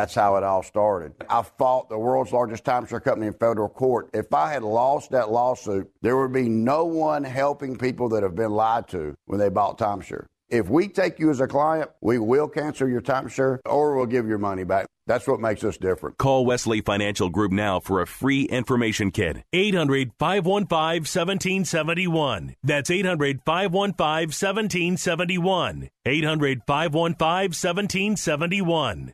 that's 0.01 0.15
how 0.15 0.35
it 0.35 0.43
all 0.43 0.63
started. 0.63 1.13
I 1.29 1.43
fought 1.43 1.87
the 1.87 1.97
world's 1.97 2.31
largest 2.31 2.63
timeshare 2.63 3.03
company 3.03 3.27
in 3.27 3.33
federal 3.33 3.69
court. 3.69 4.09
If 4.15 4.33
I 4.33 4.51
had 4.51 4.63
lost 4.63 5.11
that 5.11 5.29
lawsuit, 5.29 5.91
there 6.01 6.17
would 6.17 6.33
be 6.33 6.49
no 6.49 6.85
one 6.85 7.23
helping 7.23 7.77
people 7.77 8.09
that 8.09 8.23
have 8.23 8.33
been 8.33 8.49
lied 8.49 8.87
to 8.89 9.15
when 9.25 9.39
they 9.39 9.49
bought 9.49 9.77
timeshare. 9.77 10.25
If 10.49 10.69
we 10.69 10.87
take 10.87 11.19
you 11.19 11.29
as 11.29 11.39
a 11.39 11.47
client, 11.47 11.91
we 12.01 12.17
will 12.17 12.47
cancel 12.47 12.89
your 12.89 12.99
timeshare 12.99 13.59
or 13.63 13.95
we'll 13.95 14.07
give 14.07 14.27
your 14.27 14.39
money 14.39 14.63
back. 14.63 14.87
That's 15.05 15.27
what 15.27 15.39
makes 15.39 15.63
us 15.63 15.77
different. 15.77 16.17
Call 16.17 16.45
Wesley 16.45 16.81
Financial 16.81 17.29
Group 17.29 17.51
now 17.51 17.79
for 17.79 18.01
a 18.01 18.07
free 18.07 18.45
information 18.45 19.11
kit. 19.11 19.43
800 19.53 20.13
515 20.17 21.01
1771. 21.01 22.55
That's 22.63 22.89
800 22.89 23.41
515 23.45 24.29
1771. 24.29 25.89
800 26.05 26.61
515 26.65 27.25
1771. 27.51 29.13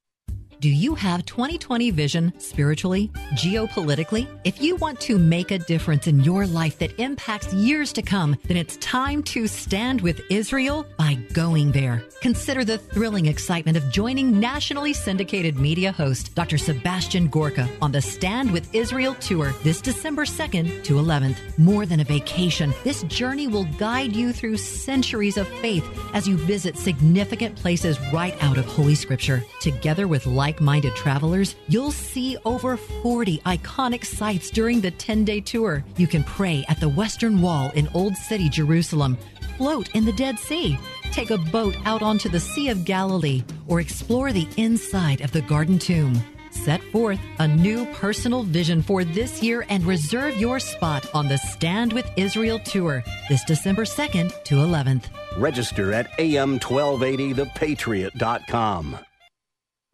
Do 0.61 0.69
you 0.69 0.93
have 0.93 1.25
2020 1.25 1.89
vision 1.89 2.31
spiritually, 2.37 3.07
geopolitically? 3.33 4.27
If 4.43 4.61
you 4.61 4.75
want 4.75 4.99
to 5.01 5.17
make 5.17 5.49
a 5.49 5.57
difference 5.57 6.05
in 6.05 6.19
your 6.19 6.45
life 6.45 6.77
that 6.77 6.99
impacts 6.99 7.51
years 7.51 7.91
to 7.93 8.03
come, 8.03 8.37
then 8.43 8.57
it's 8.57 8.77
time 8.77 9.23
to 9.23 9.47
stand 9.47 10.01
with 10.01 10.21
Israel 10.29 10.85
by 10.97 11.15
going 11.33 11.71
there. 11.71 12.03
Consider 12.21 12.63
the 12.63 12.77
thrilling 12.77 13.25
excitement 13.25 13.75
of 13.75 13.89
joining 13.89 14.39
nationally 14.39 14.93
syndicated 14.93 15.57
media 15.57 15.91
host 15.91 16.35
Dr. 16.35 16.59
Sebastian 16.59 17.27
Gorka 17.29 17.67
on 17.81 17.91
the 17.91 17.99
Stand 17.99 18.51
with 18.51 18.71
Israel 18.75 19.15
tour 19.15 19.55
this 19.63 19.81
December 19.81 20.25
2nd 20.25 20.83
to 20.83 20.93
11th. 20.93 21.57
More 21.57 21.87
than 21.87 22.01
a 22.01 22.03
vacation, 22.03 22.71
this 22.83 23.01
journey 23.05 23.47
will 23.47 23.65
guide 23.79 24.15
you 24.15 24.31
through 24.31 24.57
centuries 24.57 25.37
of 25.37 25.47
faith 25.47 25.83
as 26.13 26.27
you 26.27 26.37
visit 26.37 26.77
significant 26.77 27.55
places 27.55 27.99
right 28.13 28.35
out 28.43 28.59
of 28.59 28.65
Holy 28.65 28.93
Scripture. 28.93 29.43
Together 29.59 30.07
with 30.07 30.27
like 30.51 30.61
minded 30.61 30.95
travelers, 30.95 31.55
you'll 31.69 31.91
see 31.91 32.35
over 32.43 32.75
40 32.75 33.37
iconic 33.39 34.05
sites 34.05 34.51
during 34.51 34.81
the 34.81 34.91
10 34.91 35.23
day 35.23 35.39
tour. 35.39 35.81
You 35.95 36.07
can 36.07 36.25
pray 36.25 36.65
at 36.67 36.81
the 36.81 36.89
Western 36.89 37.41
Wall 37.41 37.71
in 37.73 37.87
Old 37.93 38.17
City, 38.17 38.49
Jerusalem, 38.49 39.17
float 39.57 39.95
in 39.95 40.03
the 40.03 40.11
Dead 40.13 40.37
Sea, 40.37 40.77
take 41.11 41.31
a 41.31 41.37
boat 41.37 41.77
out 41.85 42.01
onto 42.01 42.27
the 42.27 42.39
Sea 42.39 42.67
of 42.69 42.83
Galilee, 42.83 43.43
or 43.67 43.79
explore 43.79 44.33
the 44.33 44.47
inside 44.57 45.21
of 45.21 45.31
the 45.31 45.41
Garden 45.41 45.79
Tomb. 45.79 46.21
Set 46.49 46.83
forth 46.91 47.19
a 47.39 47.47
new 47.47 47.85
personal 47.93 48.43
vision 48.43 48.81
for 48.81 49.05
this 49.05 49.41
year 49.41 49.65
and 49.69 49.85
reserve 49.85 50.35
your 50.35 50.59
spot 50.59 51.05
on 51.13 51.29
the 51.29 51.37
Stand 51.37 51.93
with 51.93 52.11
Israel 52.17 52.59
tour 52.59 53.05
this 53.29 53.45
December 53.45 53.85
2nd 53.85 54.43
to 54.43 54.55
11th. 54.55 55.05
Register 55.37 55.93
at 55.93 56.11
am1280thepatriot.com. 56.17 58.97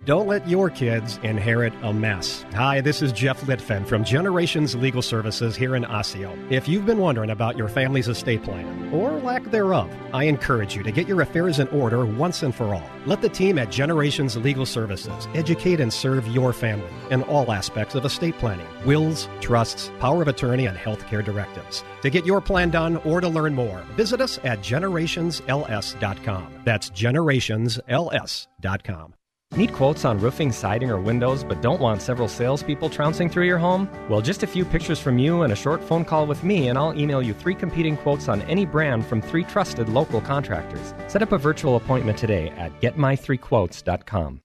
Don't 0.05 0.27
let 0.27 0.47
your 0.47 0.69
kids 0.69 1.19
inherit 1.23 1.73
a 1.81 1.91
mess. 1.91 2.45
Hi, 2.53 2.79
this 2.79 3.01
is 3.01 3.11
Jeff 3.11 3.41
Litfen 3.41 3.85
from 3.85 4.05
Generations 4.05 4.73
Legal 4.73 5.01
Services 5.01 5.57
here 5.57 5.75
in 5.75 5.83
Osseo. 5.83 6.33
If 6.49 6.65
you've 6.65 6.85
been 6.85 6.99
wondering 6.99 7.31
about 7.31 7.57
your 7.57 7.67
family's 7.67 8.07
estate 8.07 8.41
plan, 8.41 8.93
or 8.93 9.19
lack 9.19 9.43
thereof, 9.45 9.91
I 10.13 10.23
encourage 10.23 10.77
you 10.77 10.83
to 10.83 10.93
get 10.93 11.09
your 11.09 11.21
affairs 11.21 11.59
in 11.59 11.67
order 11.69 12.05
once 12.05 12.41
and 12.41 12.55
for 12.55 12.73
all. 12.73 12.89
Let 13.05 13.21
the 13.21 13.27
team 13.27 13.57
at 13.57 13.69
Generations 13.69 14.37
Legal 14.37 14.65
Services 14.65 15.27
educate 15.33 15.81
and 15.81 15.91
serve 15.91 16.25
your 16.27 16.53
family 16.53 16.87
in 17.11 17.23
all 17.23 17.51
aspects 17.51 17.95
of 17.95 18.05
estate 18.05 18.37
planning 18.37 18.67
wills, 18.85 19.27
trusts, 19.41 19.91
power 19.99 20.21
of 20.21 20.29
attorney, 20.29 20.67
and 20.67 20.77
healthcare 20.77 21.25
directives. 21.25 21.83
To 22.03 22.09
get 22.09 22.25
your 22.25 22.39
plan 22.39 22.69
done 22.69 22.95
or 22.97 23.19
to 23.19 23.27
learn 23.27 23.55
more, 23.55 23.79
visit 23.97 24.21
us 24.21 24.39
at 24.45 24.59
generationsls.com. 24.59 26.61
That's 26.63 26.89
generationsls.com. 26.91 29.13
Need 29.55 29.73
quotes 29.73 30.05
on 30.05 30.19
roofing, 30.19 30.51
siding, 30.51 30.91
or 30.91 30.99
windows, 30.99 31.43
but 31.43 31.61
don't 31.61 31.79
want 31.79 32.01
several 32.01 32.27
salespeople 32.27 32.89
trouncing 32.89 33.29
through 33.29 33.45
your 33.45 33.57
home? 33.57 33.89
Well, 34.09 34.21
just 34.21 34.43
a 34.43 34.47
few 34.47 34.65
pictures 34.65 34.99
from 34.99 35.17
you 35.17 35.41
and 35.41 35.53
a 35.53 35.55
short 35.55 35.83
phone 35.83 36.05
call 36.05 36.27
with 36.27 36.43
me, 36.43 36.67
and 36.67 36.77
I'll 36.77 36.97
email 36.97 37.21
you 37.21 37.33
three 37.33 37.55
competing 37.55 37.97
quotes 37.97 38.27
on 38.27 38.41
any 38.43 38.65
brand 38.65 39.05
from 39.05 39.21
three 39.21 39.43
trusted 39.43 39.89
local 39.89 40.21
contractors. 40.21 40.93
Set 41.07 41.23
up 41.23 41.31
a 41.31 41.37
virtual 41.37 41.75
appointment 41.77 42.17
today 42.17 42.49
at 42.51 42.79
getmy3quotes.com. 42.81 44.41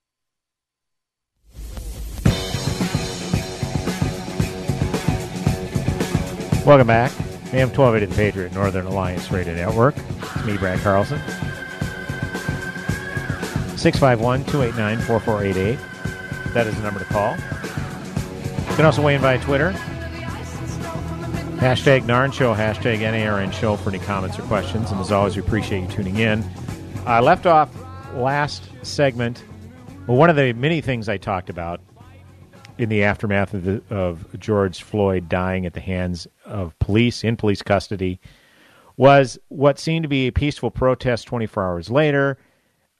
Welcome 6.64 6.86
back. 6.86 7.10
AM 7.52 7.68
1280 7.68 8.06
The 8.06 8.14
Patriot, 8.14 8.52
Northern 8.54 8.86
Alliance 8.86 9.30
Radio 9.30 9.54
Network. 9.54 9.94
It's 9.96 10.44
me, 10.46 10.56
Brad 10.56 10.78
Carlson. 10.78 11.20
651 13.82 14.44
289 14.44 15.00
4488. 15.08 16.54
That 16.54 16.68
is 16.68 16.76
the 16.76 16.82
number 16.82 17.00
to 17.00 17.06
call. 17.06 17.34
You 18.70 18.76
can 18.76 18.84
also 18.84 19.02
weigh 19.02 19.16
in 19.16 19.20
via 19.20 19.40
Twitter. 19.40 19.72
Hashtag 21.58 22.04
NARN 22.04 22.32
Show, 22.32 22.54
hashtag 22.54 23.00
NARN 23.00 23.52
Show 23.52 23.76
for 23.76 23.90
any 23.90 23.98
comments 23.98 24.38
or 24.38 24.42
questions. 24.42 24.92
And 24.92 25.00
as 25.00 25.10
always, 25.10 25.34
we 25.34 25.42
appreciate 25.42 25.80
you 25.80 25.88
tuning 25.88 26.18
in. 26.18 26.48
I 27.06 27.18
left 27.18 27.44
off 27.44 27.70
last 28.14 28.68
segment. 28.82 29.42
Well, 30.06 30.16
one 30.16 30.30
of 30.30 30.36
the 30.36 30.52
many 30.52 30.80
things 30.80 31.08
I 31.08 31.16
talked 31.16 31.50
about 31.50 31.80
in 32.78 32.88
the 32.88 33.02
aftermath 33.02 33.52
of, 33.52 33.64
the, 33.64 33.82
of 33.90 34.38
George 34.38 34.80
Floyd 34.80 35.28
dying 35.28 35.66
at 35.66 35.74
the 35.74 35.80
hands 35.80 36.28
of 36.44 36.78
police 36.78 37.24
in 37.24 37.36
police 37.36 37.62
custody 37.62 38.20
was 38.96 39.40
what 39.48 39.80
seemed 39.80 40.04
to 40.04 40.08
be 40.08 40.28
a 40.28 40.32
peaceful 40.32 40.70
protest 40.70 41.26
24 41.26 41.64
hours 41.64 41.90
later. 41.90 42.38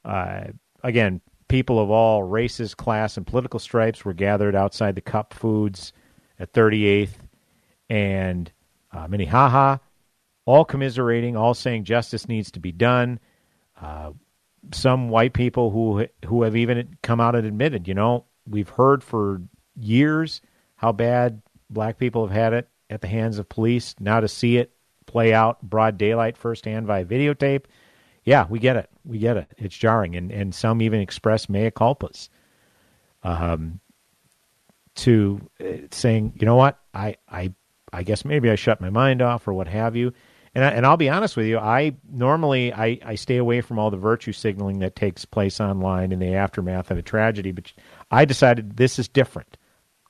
Uh, 0.05 0.47
again, 0.83 1.21
people 1.49 1.79
of 1.79 1.91
all 1.91 2.23
races, 2.23 2.75
class, 2.75 3.17
and 3.17 3.27
political 3.27 3.61
stripes 3.61 4.05
were 4.05 4.15
gathered 4.15 4.55
outside 4.55 4.95
the 4.95 5.01
Cup 5.01 5.35
Foods 5.35 5.93
at 6.39 6.53
38th 6.53 7.15
and 7.89 8.51
uh, 8.93 9.07
Minnehaha, 9.09 9.79
all 10.45 10.65
commiserating, 10.65 11.37
all 11.37 11.55
saying 11.55 11.85
justice 11.85 12.29
needs 12.29 12.51
to 12.53 12.61
be 12.61 12.73
done. 12.73 13.21
Uh, 13.81 14.13
some 14.73 15.09
white 15.09 15.33
people 15.33 15.71
who 15.71 16.07
who 16.25 16.43
have 16.43 16.57
even 16.57 16.97
come 17.03 17.21
out 17.21 17.35
and 17.35 17.47
admitted, 17.47 17.89
you 17.89 17.95
know, 17.95 18.25
we've 18.49 18.69
heard 18.69 19.03
for 19.03 19.43
years 19.77 20.41
how 20.77 20.93
bad 20.93 21.43
black 21.69 21.99
people 21.99 22.27
have 22.27 22.37
had 22.37 22.53
it 22.53 22.69
at 22.91 23.01
the 23.01 23.09
hands 23.09 23.39
of 23.39 23.49
police. 23.49 23.95
Now 23.99 24.21
to 24.21 24.29
see 24.29 24.59
it 24.59 24.73
play 25.07 25.35
out 25.35 25.61
broad 25.63 25.99
daylight 25.99 26.37
firsthand 26.37 26.87
via 26.87 27.05
videotape, 27.05 27.65
yeah, 28.25 28.47
we 28.49 28.59
get 28.59 28.77
it. 28.77 28.89
We 29.05 29.19
get 29.19 29.37
it. 29.37 29.49
It's 29.59 29.77
jarring, 29.77 30.17
and 30.17 30.31
and 30.31 30.55
some 30.55 30.83
even 30.83 31.01
express 31.01 31.49
mea 31.49 31.71
culpas. 31.71 32.29
Um, 33.23 33.81
to 34.95 35.41
uh, 35.61 35.87
saying, 35.91 36.35
you 36.39 36.47
know 36.47 36.57
what, 36.57 36.79
I 36.93 37.17
I 37.29 37.53
I 37.93 38.03
guess 38.03 38.25
maybe 38.25 38.51
I 38.51 38.57
shut 38.57 38.81
my 38.81 38.91
mind 38.91 39.23
off 39.23 39.47
or 39.47 39.53
what 39.53 39.69
have 39.69 39.97
you. 39.97 40.13
And 40.55 40.65
I, 40.65 40.69
and 40.71 40.85
I'll 40.85 40.99
be 40.99 41.09
honest 41.09 41.37
with 41.37 41.47
you, 41.47 41.59
I 41.59 41.97
normally 42.11 42.75
I, 42.75 42.99
I 43.05 43.15
stay 43.15 43.39
away 43.39 43.63
from 43.63 43.79
all 43.79 43.91
the 43.91 43.97
virtue 43.97 44.33
signaling 44.33 44.81
that 44.81 44.97
takes 44.97 45.25
place 45.25 45.61
online 45.61 46.13
in 46.13 46.19
the 46.19 46.35
aftermath 46.35 46.91
of 46.91 46.99
a 46.99 47.03
tragedy, 47.03 47.53
but 47.53 47.73
I 48.11 48.27
decided 48.27 48.77
this 48.77 48.99
is 48.99 49.09
different. 49.09 49.57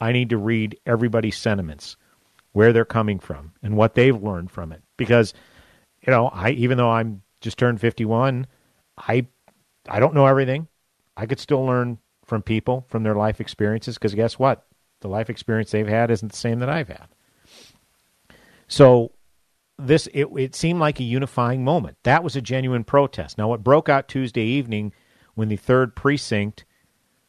I 0.00 0.10
need 0.10 0.30
to 0.30 0.36
read 0.36 0.78
everybody's 0.84 1.38
sentiments, 1.38 1.96
where 2.52 2.72
they're 2.72 2.84
coming 2.84 3.20
from, 3.20 3.52
and 3.62 3.76
what 3.76 3.94
they've 3.94 4.20
learned 4.20 4.50
from 4.50 4.72
it. 4.72 4.82
Because, 4.96 5.32
you 6.04 6.10
know, 6.10 6.26
I 6.26 6.50
even 6.50 6.76
though 6.76 6.90
I'm 6.90 7.22
just 7.42 7.58
turned 7.58 7.80
51, 7.80 8.46
I 8.96 9.26
I 9.88 10.00
don't 10.00 10.14
know 10.14 10.26
everything. 10.26 10.68
I 11.16 11.26
could 11.26 11.40
still 11.40 11.64
learn 11.64 11.98
from 12.24 12.42
people 12.42 12.86
from 12.88 13.02
their 13.02 13.14
life 13.14 13.40
experiences 13.40 13.96
because 13.96 14.14
guess 14.14 14.38
what? 14.38 14.66
The 15.00 15.08
life 15.08 15.28
experience 15.28 15.70
they've 15.70 15.86
had 15.86 16.10
isn't 16.10 16.32
the 16.32 16.38
same 16.38 16.60
that 16.60 16.70
I've 16.70 16.88
had. 16.88 17.08
So 18.68 19.12
this 19.78 20.08
it, 20.14 20.28
it 20.36 20.54
seemed 20.54 20.80
like 20.80 21.00
a 21.00 21.04
unifying 21.04 21.64
moment. 21.64 21.98
That 22.04 22.24
was 22.24 22.36
a 22.36 22.40
genuine 22.40 22.84
protest. 22.84 23.36
Now 23.36 23.48
what 23.48 23.64
broke 23.64 23.88
out 23.88 24.08
Tuesday 24.08 24.44
evening 24.44 24.92
when 25.34 25.48
the 25.48 25.56
third 25.56 25.96
precinct 25.96 26.64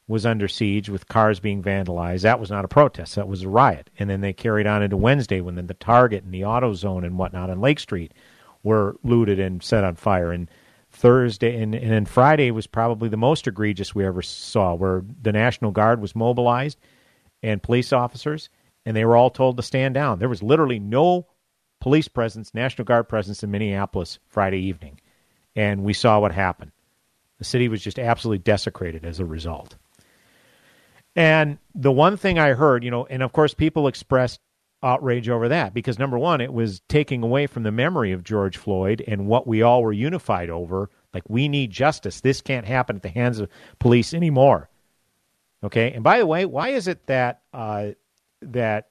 was 0.07 0.25
under 0.25 0.47
siege 0.47 0.89
with 0.89 1.07
cars 1.07 1.39
being 1.39 1.63
vandalized, 1.63 2.21
that 2.21 2.39
was 2.39 2.51
not 2.51 2.65
a 2.65 2.67
protest. 2.67 3.15
That 3.15 3.27
was 3.27 3.43
a 3.43 3.49
riot. 3.49 3.89
And 3.97 4.09
then 4.09 4.21
they 4.21 4.33
carried 4.33 4.67
on 4.67 4.83
into 4.83 4.97
Wednesday 4.97 5.41
when 5.41 5.55
then 5.55 5.67
the 5.67 5.73
Target 5.73 6.23
and 6.23 6.33
the 6.33 6.41
AutoZone 6.41 7.05
and 7.05 7.17
whatnot 7.17 7.49
on 7.49 7.61
Lake 7.61 7.79
Street 7.79 8.13
were 8.63 8.95
looted 9.03 9.39
and 9.39 9.61
set 9.61 9.83
on 9.83 9.95
fire. 9.95 10.31
And 10.31 10.49
Thursday 10.91 11.61
and, 11.61 11.73
and 11.73 11.91
then 11.91 12.05
Friday 12.05 12.51
was 12.51 12.67
probably 12.67 13.09
the 13.09 13.17
most 13.17 13.47
egregious 13.47 13.95
we 13.95 14.05
ever 14.05 14.21
saw, 14.21 14.73
where 14.75 15.03
the 15.21 15.31
National 15.31 15.71
Guard 15.71 15.99
was 15.99 16.15
mobilized 16.15 16.79
and 17.41 17.61
police 17.61 17.91
officers, 17.91 18.49
and 18.85 18.95
they 18.95 19.03
were 19.03 19.17
all 19.17 19.29
told 19.29 19.57
to 19.57 19.63
stand 19.63 19.95
down. 19.95 20.19
There 20.19 20.29
was 20.29 20.43
literally 20.43 20.79
no 20.79 21.27
police 21.81 22.07
presence, 22.07 22.53
National 22.53 22.85
Guard 22.85 23.09
presence 23.09 23.43
in 23.43 23.51
Minneapolis 23.51 24.19
Friday 24.27 24.59
evening. 24.59 24.99
And 25.55 25.83
we 25.83 25.93
saw 25.93 26.19
what 26.19 26.31
happened. 26.31 26.71
The 27.39 27.43
city 27.43 27.67
was 27.67 27.81
just 27.81 27.99
absolutely 27.99 28.39
desecrated 28.39 29.03
as 29.03 29.19
a 29.19 29.25
result. 29.25 29.75
And 31.15 31.57
the 31.75 31.91
one 31.91 32.17
thing 32.17 32.39
I 32.39 32.53
heard, 32.53 32.83
you 32.83 32.91
know, 32.91 33.05
and 33.05 33.21
of 33.21 33.33
course 33.33 33.53
people 33.53 33.87
expressed 33.87 34.39
outrage 34.83 35.29
over 35.29 35.49
that 35.49 35.73
because 35.73 35.97
number 35.97 36.19
one, 36.19 36.41
it 36.41 36.53
was 36.53 36.81
taking 36.89 37.23
away 37.23 37.47
from 37.47 37.63
the 37.63 37.71
memory 37.71 38.11
of 38.11 38.23
George 38.23 38.57
Floyd 38.57 39.03
and 39.07 39.27
what 39.27 39.47
we 39.47 39.61
all 39.61 39.81
were 39.81 39.93
unified 39.93 40.49
over. 40.49 40.89
Like, 41.13 41.23
we 41.29 41.47
need 41.47 41.71
justice. 41.71 42.21
This 42.21 42.41
can't 42.41 42.65
happen 42.65 42.95
at 42.97 43.01
the 43.03 43.09
hands 43.09 43.39
of 43.39 43.49
police 43.79 44.13
anymore. 44.13 44.69
Okay. 45.63 45.91
And 45.93 46.03
by 46.03 46.19
the 46.19 46.25
way, 46.25 46.45
why 46.45 46.69
is 46.69 46.87
it 46.87 47.05
that 47.07 47.41
uh, 47.53 47.91
that 48.41 48.89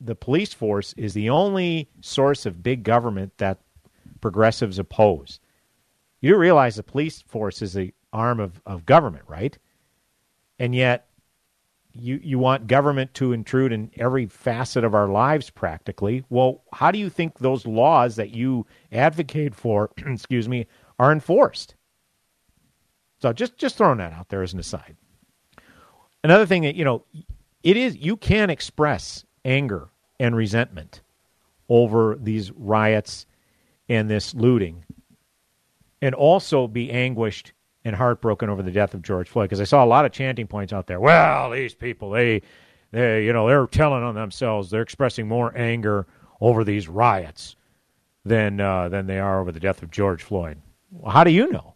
the 0.00 0.14
police 0.14 0.52
force 0.54 0.94
is 0.94 1.12
the 1.14 1.30
only 1.30 1.88
source 2.00 2.46
of 2.46 2.62
big 2.62 2.82
government 2.82 3.36
that 3.38 3.60
progressives 4.20 4.78
oppose. 4.78 5.40
You 6.20 6.32
do 6.32 6.38
realize 6.38 6.76
the 6.76 6.82
police 6.82 7.22
force 7.22 7.62
is 7.62 7.74
the 7.74 7.94
arm 8.12 8.40
of, 8.40 8.60
of 8.66 8.86
government, 8.86 9.24
right? 9.26 9.56
And 10.58 10.74
yet, 10.74 11.08
you, 12.00 12.20
you 12.22 12.38
want 12.38 12.66
government 12.66 13.14
to 13.14 13.32
intrude 13.32 13.72
in 13.72 13.90
every 13.96 14.26
facet 14.26 14.84
of 14.84 14.94
our 14.94 15.08
lives 15.08 15.50
practically. 15.50 16.24
Well, 16.28 16.62
how 16.72 16.90
do 16.90 16.98
you 16.98 17.10
think 17.10 17.38
those 17.38 17.66
laws 17.66 18.16
that 18.16 18.30
you 18.30 18.66
advocate 18.92 19.54
for, 19.54 19.90
excuse 20.06 20.48
me, 20.48 20.66
are 20.98 21.12
enforced? 21.12 21.74
So 23.20 23.32
just 23.32 23.58
just 23.58 23.76
throwing 23.76 23.98
that 23.98 24.12
out 24.12 24.28
there 24.30 24.42
as 24.42 24.52
an 24.52 24.60
aside. 24.60 24.96
Another 26.24 26.46
thing 26.46 26.62
that, 26.62 26.74
you 26.74 26.84
know, 26.84 27.04
it 27.62 27.76
is, 27.76 27.96
you 27.96 28.16
can 28.16 28.50
express 28.50 29.24
anger 29.44 29.88
and 30.18 30.34
resentment 30.34 31.02
over 31.68 32.16
these 32.20 32.50
riots 32.52 33.26
and 33.88 34.08
this 34.08 34.34
looting 34.34 34.84
and 36.02 36.14
also 36.14 36.66
be 36.66 36.90
anguished 36.90 37.52
and 37.84 37.96
heartbroken 37.96 38.50
over 38.50 38.62
the 38.62 38.70
death 38.70 38.94
of 38.94 39.02
George 39.02 39.28
Floyd 39.28 39.48
because 39.48 39.60
I 39.60 39.64
saw 39.64 39.84
a 39.84 39.86
lot 39.86 40.04
of 40.04 40.12
chanting 40.12 40.46
points 40.46 40.72
out 40.72 40.86
there. 40.86 41.00
Well, 41.00 41.50
these 41.50 41.74
people, 41.74 42.10
they, 42.10 42.42
they, 42.90 43.24
you 43.24 43.32
know, 43.32 43.46
they're 43.46 43.66
telling 43.66 44.02
on 44.02 44.14
themselves. 44.14 44.70
They're 44.70 44.82
expressing 44.82 45.26
more 45.26 45.56
anger 45.56 46.06
over 46.40 46.64
these 46.64 46.88
riots 46.88 47.56
than 48.24 48.60
uh, 48.60 48.88
than 48.88 49.06
they 49.06 49.18
are 49.18 49.40
over 49.40 49.52
the 49.52 49.60
death 49.60 49.82
of 49.82 49.90
George 49.90 50.22
Floyd. 50.22 50.60
Well, 50.90 51.12
how 51.12 51.24
do 51.24 51.30
you 51.30 51.50
know? 51.50 51.74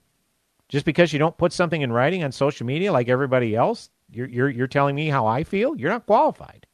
Just 0.68 0.84
because 0.84 1.12
you 1.12 1.18
don't 1.18 1.36
put 1.36 1.52
something 1.52 1.82
in 1.82 1.92
writing 1.92 2.24
on 2.24 2.32
social 2.32 2.66
media 2.66 2.92
like 2.92 3.08
everybody 3.08 3.54
else, 3.54 3.90
you're 4.10 4.28
you're 4.28 4.48
you're 4.48 4.66
telling 4.66 4.94
me 4.94 5.08
how 5.08 5.26
I 5.26 5.44
feel. 5.44 5.76
You're 5.76 5.90
not 5.90 6.06
qualified. 6.06 6.66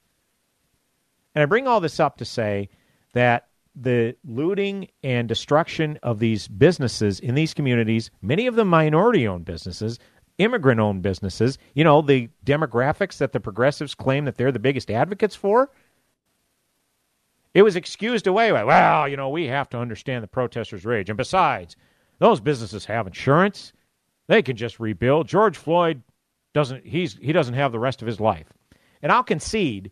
And 1.35 1.43
I 1.43 1.47
bring 1.47 1.69
all 1.69 1.81
this 1.81 2.01
up 2.01 2.17
to 2.19 2.25
say 2.25 2.71
that 3.13 3.47
the 3.81 4.17
looting 4.25 4.89
and 5.03 5.29
destruction 5.29 5.99
of 6.03 6.19
these 6.19 6.49
businesses 6.49 7.21
in 7.21 7.35
these 7.35 7.55
communities, 7.55 8.11
many 8.21 8.47
of 8.47 8.55
them 8.55 8.69
minority 8.69 9.27
owned 9.27 9.45
businesses, 9.45 9.99
immigrant 10.39 10.81
owned 10.81 11.03
businesses, 11.03 11.59
you 11.75 11.85
know, 11.85 12.03
the 12.03 12.29
demographics 12.45 13.19
that 13.19 13.33
the 13.33 13.41
progressives 13.41 13.95
claim 13.95 14.25
that 14.25 14.37
they're 14.37 14.53
the 14.53 14.59
biggest 14.59 14.91
advocates 14.91 15.35
for. 15.35 15.71
It 17.53 17.63
was 17.63 17.77
excused 17.77 18.27
away 18.27 18.53
by, 18.53 18.65
well, 18.65 19.09
you 19.09 19.17
know, 19.17 19.29
we 19.29 19.47
have 19.47 19.69
to 19.71 19.79
understand 19.79 20.23
the 20.23 20.29
protesters' 20.29 20.85
rage. 20.85 21.11
And 21.11 21.17
besides, 21.17 21.75
those 22.19 22.41
businesses 22.41 22.85
have 22.85 23.07
insurance. 23.07 23.73
They 24.29 24.43
can 24.43 24.57
just 24.57 24.79
rebuild. 24.79 25.27
George 25.27 25.57
Floyd 25.57 26.03
doesn't 26.53 26.87
he's 26.87 27.17
he 27.21 27.33
doesn't 27.33 27.55
have 27.55 27.73
the 27.73 27.79
rest 27.79 28.03
of 28.03 28.07
his 28.07 28.21
life. 28.21 28.47
And 29.03 29.11
I'll 29.11 29.25
concede 29.25 29.91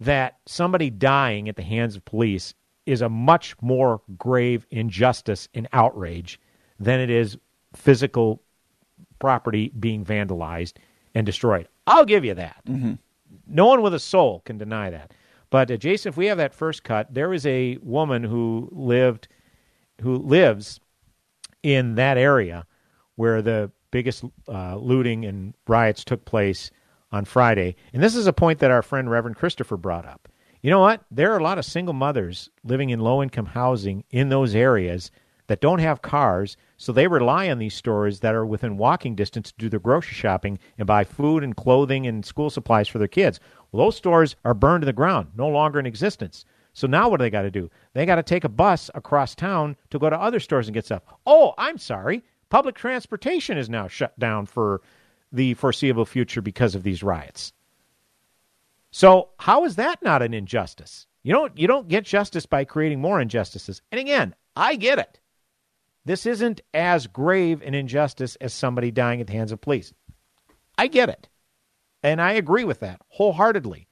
that 0.00 0.38
somebody 0.46 0.90
dying 0.90 1.48
at 1.48 1.56
the 1.56 1.62
hands 1.62 1.96
of 1.96 2.04
police 2.04 2.54
is 2.86 3.00
a 3.00 3.08
much 3.08 3.54
more 3.60 4.00
grave 4.18 4.66
injustice 4.70 5.48
and 5.54 5.68
outrage 5.72 6.40
than 6.78 7.00
it 7.00 7.10
is 7.10 7.38
physical 7.74 8.42
property 9.18 9.72
being 9.78 10.04
vandalized 10.04 10.74
and 11.14 11.24
destroyed. 11.24 11.68
I'll 11.86 12.04
give 12.04 12.24
you 12.24 12.34
that. 12.34 12.62
Mm-hmm. 12.66 12.94
No 13.46 13.66
one 13.66 13.82
with 13.82 13.94
a 13.94 13.98
soul 13.98 14.42
can 14.44 14.58
deny 14.58 14.90
that. 14.90 15.12
But 15.50 15.70
uh, 15.70 15.76
Jason, 15.76 16.08
if 16.08 16.16
we 16.16 16.26
have 16.26 16.38
that 16.38 16.54
first 16.54 16.82
cut, 16.82 17.12
there 17.12 17.32
is 17.32 17.46
a 17.46 17.78
woman 17.82 18.24
who 18.24 18.68
lived, 18.72 19.28
who 20.00 20.16
lives 20.16 20.80
in 21.62 21.94
that 21.96 22.18
area 22.18 22.66
where 23.16 23.42
the 23.42 23.70
biggest 23.90 24.24
uh, 24.48 24.76
looting 24.76 25.24
and 25.24 25.54
riots 25.68 26.04
took 26.04 26.24
place 26.24 26.70
on 27.12 27.24
Friday. 27.24 27.76
And 27.92 28.02
this 28.02 28.16
is 28.16 28.26
a 28.26 28.32
point 28.32 28.58
that 28.60 28.70
our 28.70 28.82
friend 28.82 29.10
Reverend 29.10 29.36
Christopher 29.36 29.76
brought 29.76 30.06
up. 30.06 30.28
You 30.62 30.70
know 30.70 30.78
what? 30.78 31.02
There 31.10 31.32
are 31.32 31.38
a 31.38 31.42
lot 31.42 31.58
of 31.58 31.64
single 31.64 31.92
mothers 31.92 32.48
living 32.62 32.90
in 32.90 33.00
low 33.00 33.20
income 33.20 33.46
housing 33.46 34.04
in 34.10 34.28
those 34.28 34.54
areas 34.54 35.10
that 35.48 35.60
don't 35.60 35.80
have 35.80 36.02
cars, 36.02 36.56
so 36.76 36.92
they 36.92 37.08
rely 37.08 37.50
on 37.50 37.58
these 37.58 37.74
stores 37.74 38.20
that 38.20 38.36
are 38.36 38.46
within 38.46 38.76
walking 38.76 39.16
distance 39.16 39.50
to 39.50 39.58
do 39.58 39.68
their 39.68 39.80
grocery 39.80 40.14
shopping 40.14 40.60
and 40.78 40.86
buy 40.86 41.02
food 41.02 41.42
and 41.42 41.56
clothing 41.56 42.06
and 42.06 42.24
school 42.24 42.48
supplies 42.48 42.86
for 42.86 43.00
their 43.00 43.08
kids. 43.08 43.40
Well, 43.72 43.86
those 43.86 43.96
stores 43.96 44.36
are 44.44 44.54
burned 44.54 44.82
to 44.82 44.86
the 44.86 44.92
ground, 44.92 45.32
no 45.34 45.48
longer 45.48 45.80
in 45.80 45.86
existence. 45.86 46.44
So 46.74 46.86
now 46.86 47.08
what 47.08 47.16
do 47.16 47.24
they 47.24 47.30
got 47.30 47.42
to 47.42 47.50
do? 47.50 47.68
They 47.92 48.06
got 48.06 48.14
to 48.16 48.22
take 48.22 48.44
a 48.44 48.48
bus 48.48 48.88
across 48.94 49.34
town 49.34 49.76
to 49.90 49.98
go 49.98 50.10
to 50.10 50.20
other 50.20 50.38
stores 50.38 50.68
and 50.68 50.74
get 50.74 50.84
stuff. 50.84 51.02
Oh, 51.26 51.54
I'm 51.58 51.76
sorry. 51.76 52.22
Public 52.50 52.76
transportation 52.76 53.58
is 53.58 53.68
now 53.68 53.88
shut 53.88 54.16
down 54.16 54.46
for 54.46 54.80
the 55.32 55.54
foreseeable 55.54 56.06
future 56.06 56.40
because 56.40 56.76
of 56.76 56.84
these 56.84 57.02
riots. 57.02 57.52
So 58.92 59.30
how 59.38 59.64
is 59.64 59.76
that 59.76 60.02
not 60.02 60.22
an 60.22 60.34
injustice? 60.34 61.06
You 61.24 61.32
don't 61.32 61.56
you 61.58 61.66
don't 61.66 61.88
get 61.88 62.04
justice 62.04 62.46
by 62.46 62.64
creating 62.64 63.00
more 63.00 63.20
injustices. 63.20 63.80
And 63.90 63.98
again, 63.98 64.34
I 64.54 64.76
get 64.76 64.98
it. 64.98 65.18
This 66.04 66.26
isn't 66.26 66.60
as 66.74 67.06
grave 67.06 67.62
an 67.62 67.74
injustice 67.74 68.36
as 68.36 68.52
somebody 68.52 68.90
dying 68.90 69.20
at 69.20 69.28
the 69.28 69.32
hands 69.32 69.50
of 69.50 69.60
police. 69.60 69.94
I 70.76 70.88
get 70.88 71.08
it. 71.08 71.28
And 72.02 72.20
I 72.20 72.32
agree 72.32 72.64
with 72.64 72.80
that 72.80 73.00
wholeheartedly. 73.08 73.86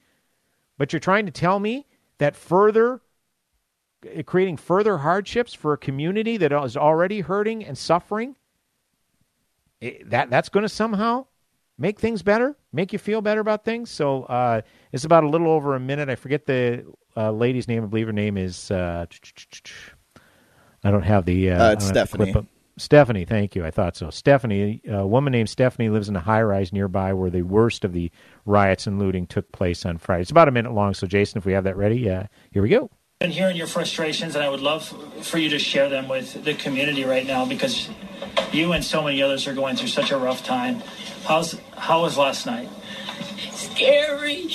But 0.77 0.93
you're 0.93 0.99
trying 0.99 1.25
to 1.25 1.31
tell 1.31 1.59
me 1.59 1.87
that 2.19 2.35
further 2.35 3.01
eh, 4.07 4.21
creating 4.21 4.57
further 4.57 4.99
hardships 4.99 5.53
for 5.53 5.73
a 5.73 5.77
community 5.77 6.37
that 6.37 6.51
is 6.51 6.77
already 6.77 7.21
hurting 7.21 7.65
and 7.65 7.77
suffering 7.77 8.35
eh, 9.81 9.99
that 10.05 10.29
that's 10.29 10.49
going 10.49 10.63
to 10.63 10.69
somehow 10.69 11.25
make 11.81 11.99
things 11.99 12.21
better, 12.21 12.55
make 12.71 12.93
you 12.93 12.99
feel 12.99 13.21
better 13.21 13.41
about 13.41 13.65
things. 13.65 13.89
So 13.89 14.23
uh, 14.23 14.61
it's 14.93 15.03
about 15.03 15.23
a 15.23 15.29
little 15.29 15.49
over 15.49 15.75
a 15.75 15.79
minute. 15.79 16.09
I 16.09 16.15
forget 16.15 16.45
the 16.45 16.85
uh, 17.17 17.31
lady's 17.31 17.67
name. 17.67 17.83
I 17.83 17.87
believe 17.87 18.07
her 18.07 18.13
name 18.13 18.37
is. 18.37 18.69
Uh, 18.69 19.05
I 20.83 20.91
don't 20.91 21.01
have 21.01 21.25
the. 21.25 21.51
Uh, 21.51 21.71
it's 21.71 21.87
Stephanie. 21.87 22.33
Stephanie, 22.77 23.25
thank 23.25 23.55
you. 23.55 23.65
I 23.65 23.71
thought 23.71 23.97
so. 23.97 24.09
Stephanie, 24.09 24.81
a 24.87 25.05
woman 25.05 25.31
named 25.31 25.49
Stephanie, 25.49 25.89
lives 25.89 26.07
in 26.07 26.15
a 26.15 26.21
high 26.21 26.41
rise 26.41 26.71
nearby 26.71 27.13
where 27.13 27.29
the 27.29 27.41
worst 27.41 27.83
of 27.83 27.93
the 27.93 28.09
riots 28.45 28.87
and 28.87 28.97
looting 28.97 29.27
took 29.27 29.51
place 29.51 29.85
on 29.85 29.97
Friday. 29.97 30.21
It's 30.21 30.31
about 30.31 30.47
a 30.47 30.51
minute 30.51 30.71
long. 30.71 30.93
So, 30.93 31.05
Jason, 31.05 31.37
if 31.37 31.45
we 31.45 31.53
have 31.53 31.65
that 31.65 31.77
ready, 31.77 32.09
uh, 32.09 32.23
here 32.51 32.61
we 32.61 32.69
go. 32.69 32.89
And 33.21 33.31
hearing 33.31 33.55
your 33.55 33.67
frustrations, 33.67 34.33
and 34.33 34.43
I 34.43 34.49
would 34.49 34.61
love 34.61 34.87
for 35.21 35.37
you 35.37 35.49
to 35.49 35.59
share 35.59 35.89
them 35.89 36.07
with 36.07 36.43
the 36.43 36.55
community 36.55 37.03
right 37.03 37.25
now 37.25 37.45
because 37.45 37.87
you 38.51 38.71
and 38.71 38.83
so 38.83 39.03
many 39.03 39.21
others 39.21 39.47
are 39.47 39.53
going 39.53 39.75
through 39.75 39.89
such 39.89 40.09
a 40.09 40.17
rough 40.17 40.43
time. 40.43 40.81
How's 41.25 41.55
how 41.77 42.01
was 42.01 42.17
last 42.17 42.47
night? 42.47 42.67
Scary. 43.51 44.49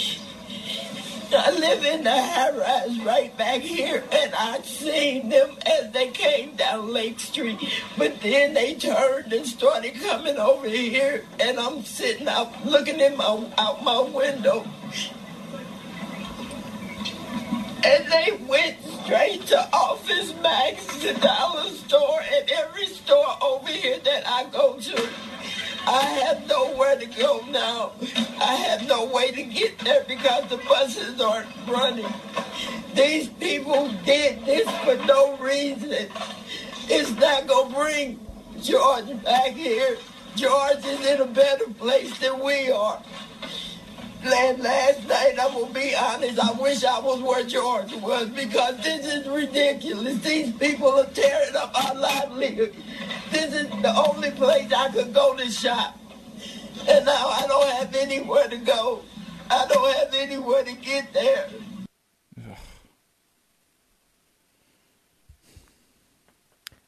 I 1.33 1.51
live 1.53 1.85
in 1.85 2.03
the 2.03 2.11
high 2.11 2.51
rise 2.51 3.01
right 3.03 3.37
back 3.39 3.61
here, 3.61 4.03
and 4.11 4.35
I 4.35 4.61
seen 4.63 5.29
them 5.29 5.57
as 5.65 5.93
they 5.93 6.09
came 6.09 6.57
down 6.57 6.93
Lake 6.93 7.21
Street. 7.21 7.59
But 7.97 8.21
then 8.21 8.55
they 8.55 8.75
turned 8.75 9.33
and 9.33 9.47
started 9.47 9.95
coming 9.95 10.39
over 10.39 10.69
here, 10.69 11.25
and 11.39 11.59
I'm 11.61 11.83
sitting 11.85 12.27
out 12.27 12.67
looking 12.67 12.99
in 12.99 13.17
my 13.17 13.49
out 13.59 13.85
my 13.85 14.01
window, 14.01 14.67
and 17.87 18.11
they 18.11 18.33
went 18.47 18.77
straight 18.83 19.43
to 19.47 19.59
Office 19.73 20.35
Max, 20.43 20.85
the 20.97 21.15
dollar 21.15 21.69
store, 21.71 22.21
and 22.35 22.51
every 22.51 22.87
store 22.87 23.37
over 23.41 23.69
here 23.69 23.99
that 24.01 24.27
I 24.27 24.45
go 24.51 24.77
to. 24.77 25.09
I 25.87 26.03
have 26.25 26.49
nowhere 26.49 26.99
to 26.99 27.07
go 27.07 27.45
now. 27.49 27.93
I 28.41 28.57
have 28.57 28.89
no 28.89 29.05
way 29.07 29.31
to 29.31 29.43
get 29.45 29.79
there 29.79 30.05
because 30.09 30.49
the 30.49 30.57
buses 30.69 31.21
aren't 31.21 31.47
running. 31.69 32.13
These 32.95 33.29
people 33.29 33.89
did 34.05 34.45
this 34.45 34.69
for 34.79 34.97
no 35.07 35.37
reason. 35.37 36.09
It's 36.89 37.11
not 37.13 37.47
going 37.47 37.69
to 37.73 37.79
bring 37.79 38.27
George 38.63 39.23
back 39.23 39.53
here. 39.53 39.97
George 40.35 40.85
is 40.85 41.07
in 41.07 41.21
a 41.21 41.27
better 41.27 41.67
place 41.79 42.19
than 42.19 42.41
we 42.41 42.69
are. 42.73 43.01
Last, 44.27 44.59
last 44.59 45.09
night, 45.09 45.35
I'm 45.41 45.53
going 45.53 45.69
to 45.69 45.73
be 45.73 45.95
honest, 45.95 46.41
I 46.41 46.51
wish 46.61 46.83
I 46.83 46.99
was 46.99 47.23
where 47.23 47.45
George 47.45 47.93
was 47.95 48.29
because 48.31 48.77
this 48.83 49.07
is 49.07 49.29
ridiculous. 49.29 50.19
These 50.19 50.53
people 50.55 50.89
are 50.89 51.07
tearing 51.07 51.55
up 51.55 51.73
our 51.85 51.95
livelihood. 51.95 52.75
This 53.31 53.55
is 53.55 53.69
the 53.69 53.95
only 53.95 54.33
place 54.33 54.73
I 54.73 54.89
could 54.89 55.15
go 55.15 55.37
to 55.37 55.49
shop. 55.49 55.97
And 56.89 57.07
now 57.07 57.29
I 57.29 57.47
don't 57.47 57.69
have 57.69 57.95
anywhere 57.95 58.49
to 58.49 58.57
go. 58.57 59.03
I 59.49 59.65
don't 59.69 59.97
have 59.97 60.13
anywhere 60.15 60.65
to 60.65 60.73
get 60.73 61.13
there. 61.13 61.49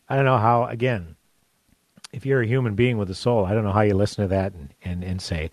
I 0.08 0.16
don't 0.16 0.24
know 0.24 0.38
how, 0.38 0.64
again, 0.64 1.14
if 2.12 2.26
you're 2.26 2.40
a 2.40 2.46
human 2.46 2.74
being 2.74 2.98
with 2.98 3.10
a 3.10 3.14
soul, 3.14 3.44
I 3.44 3.54
don't 3.54 3.62
know 3.62 3.72
how 3.72 3.82
you 3.82 3.94
listen 3.94 4.24
to 4.24 4.28
that 4.28 4.54
and, 4.54 4.74
and, 4.82 5.04
and 5.04 5.22
say, 5.22 5.52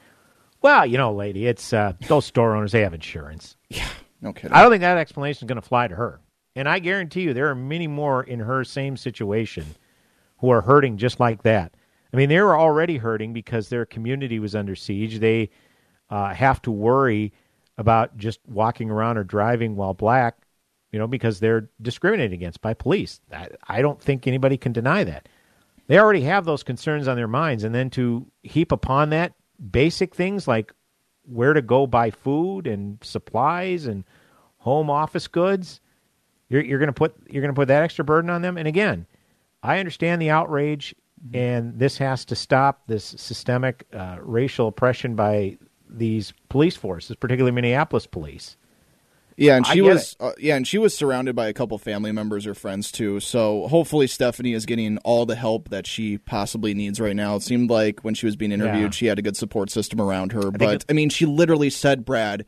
well, 0.65 0.83
you 0.83 0.97
know, 0.97 1.13
lady, 1.13 1.45
it's 1.45 1.73
uh, 1.73 1.93
those 2.07 2.25
store 2.25 2.55
owners, 2.55 2.71
they 2.71 2.81
have 2.81 2.95
insurance. 2.95 3.55
Yeah, 3.69 3.87
no 4.19 4.33
kidding. 4.33 4.51
I 4.51 4.63
don't 4.63 4.71
think 4.71 4.81
that 4.81 4.97
explanation 4.97 5.45
is 5.45 5.47
going 5.47 5.61
to 5.61 5.67
fly 5.67 5.87
to 5.87 5.95
her. 5.95 6.21
And 6.55 6.67
I 6.67 6.79
guarantee 6.79 7.21
you 7.21 7.35
there 7.35 7.49
are 7.49 7.55
many 7.55 7.87
more 7.87 8.23
in 8.23 8.39
her 8.39 8.63
same 8.63 8.97
situation 8.97 9.65
who 10.39 10.49
are 10.49 10.61
hurting 10.61 10.97
just 10.97 11.19
like 11.19 11.43
that. 11.43 11.75
I 12.11 12.17
mean, 12.17 12.29
they 12.29 12.39
were 12.39 12.57
already 12.57 12.97
hurting 12.97 13.31
because 13.31 13.69
their 13.69 13.85
community 13.85 14.39
was 14.39 14.55
under 14.55 14.75
siege. 14.75 15.19
They 15.19 15.51
uh, 16.09 16.33
have 16.33 16.63
to 16.63 16.71
worry 16.71 17.31
about 17.77 18.17
just 18.17 18.39
walking 18.47 18.89
around 18.89 19.17
or 19.17 19.23
driving 19.23 19.75
while 19.75 19.93
black, 19.93 20.37
you 20.91 20.97
know, 20.97 21.07
because 21.07 21.39
they're 21.39 21.69
discriminated 21.81 22.33
against 22.33 22.61
by 22.61 22.73
police. 22.73 23.21
I, 23.31 23.49
I 23.67 23.81
don't 23.83 24.01
think 24.01 24.25
anybody 24.25 24.57
can 24.57 24.71
deny 24.71 25.03
that. 25.03 25.29
They 25.85 25.99
already 25.99 26.21
have 26.21 26.45
those 26.45 26.63
concerns 26.63 27.07
on 27.07 27.17
their 27.17 27.27
minds, 27.27 27.63
and 27.63 27.75
then 27.75 27.91
to 27.91 28.25
heap 28.41 28.71
upon 28.71 29.11
that 29.11 29.33
basic 29.71 30.15
things 30.15 30.47
like 30.47 30.73
where 31.23 31.53
to 31.53 31.61
go 31.61 31.87
buy 31.87 32.11
food 32.11 32.67
and 32.67 32.97
supplies 33.01 33.85
and 33.85 34.03
home 34.57 34.89
office 34.89 35.27
goods, 35.27 35.79
you're, 36.49 36.63
you're 36.63 36.79
going 36.79 36.87
to 36.87 36.93
put 36.93 37.15
you're 37.29 37.41
going 37.41 37.53
to 37.53 37.59
put 37.59 37.67
that 37.67 37.83
extra 37.83 38.05
burden 38.05 38.29
on 38.29 38.41
them. 38.41 38.57
And 38.57 38.67
again, 38.67 39.05
I 39.63 39.79
understand 39.79 40.21
the 40.21 40.29
outrage, 40.29 40.95
and 41.33 41.79
this 41.79 41.97
has 41.97 42.25
to 42.25 42.35
stop 42.35 42.87
this 42.87 43.03
systemic 43.03 43.85
uh, 43.93 44.17
racial 44.21 44.67
oppression 44.67 45.15
by 45.15 45.57
these 45.89 46.33
police 46.49 46.75
forces, 46.75 47.15
particularly 47.15 47.53
Minneapolis 47.53 48.05
police. 48.05 48.57
Yeah, 49.37 49.57
and 49.57 49.67
she 49.67 49.81
was 49.81 50.15
uh, 50.21 50.31
yeah, 50.39 50.55
and 50.55 50.65
she 50.65 50.77
was 50.77 50.95
surrounded 50.97 51.35
by 51.35 51.47
a 51.47 51.53
couple 51.53 51.77
family 51.77 52.13
members 52.13 52.47
or 52.47 52.53
friends 52.53 52.89
too. 52.91 53.19
So 53.19 53.67
hopefully 53.67 54.07
Stephanie 54.07 54.53
is 54.53 54.65
getting 54.65 54.97
all 54.99 55.25
the 55.25 55.35
help 55.35 55.69
that 55.69 55.85
she 55.85 56.17
possibly 56.17 56.73
needs 56.73 57.01
right 57.01 57.15
now. 57.15 57.35
It 57.35 57.41
seemed 57.43 57.69
like 57.69 57.99
when 58.01 58.13
she 58.13 58.25
was 58.25 58.37
being 58.37 58.53
interviewed, 58.53 58.83
Yeah. 58.83 58.89
she 58.91 59.05
had 59.07 59.19
a 59.19 59.21
good 59.21 59.35
support 59.35 59.69
system 59.69 59.99
around 59.99 60.31
her. 60.31 60.43
think 60.43 60.57
But 60.59 60.73
it- 60.75 60.85
I 60.89 60.93
mean, 60.93 61.09
she 61.09 61.25
literally 61.25 61.69
said, 61.69 62.05
Brad, 62.05 62.45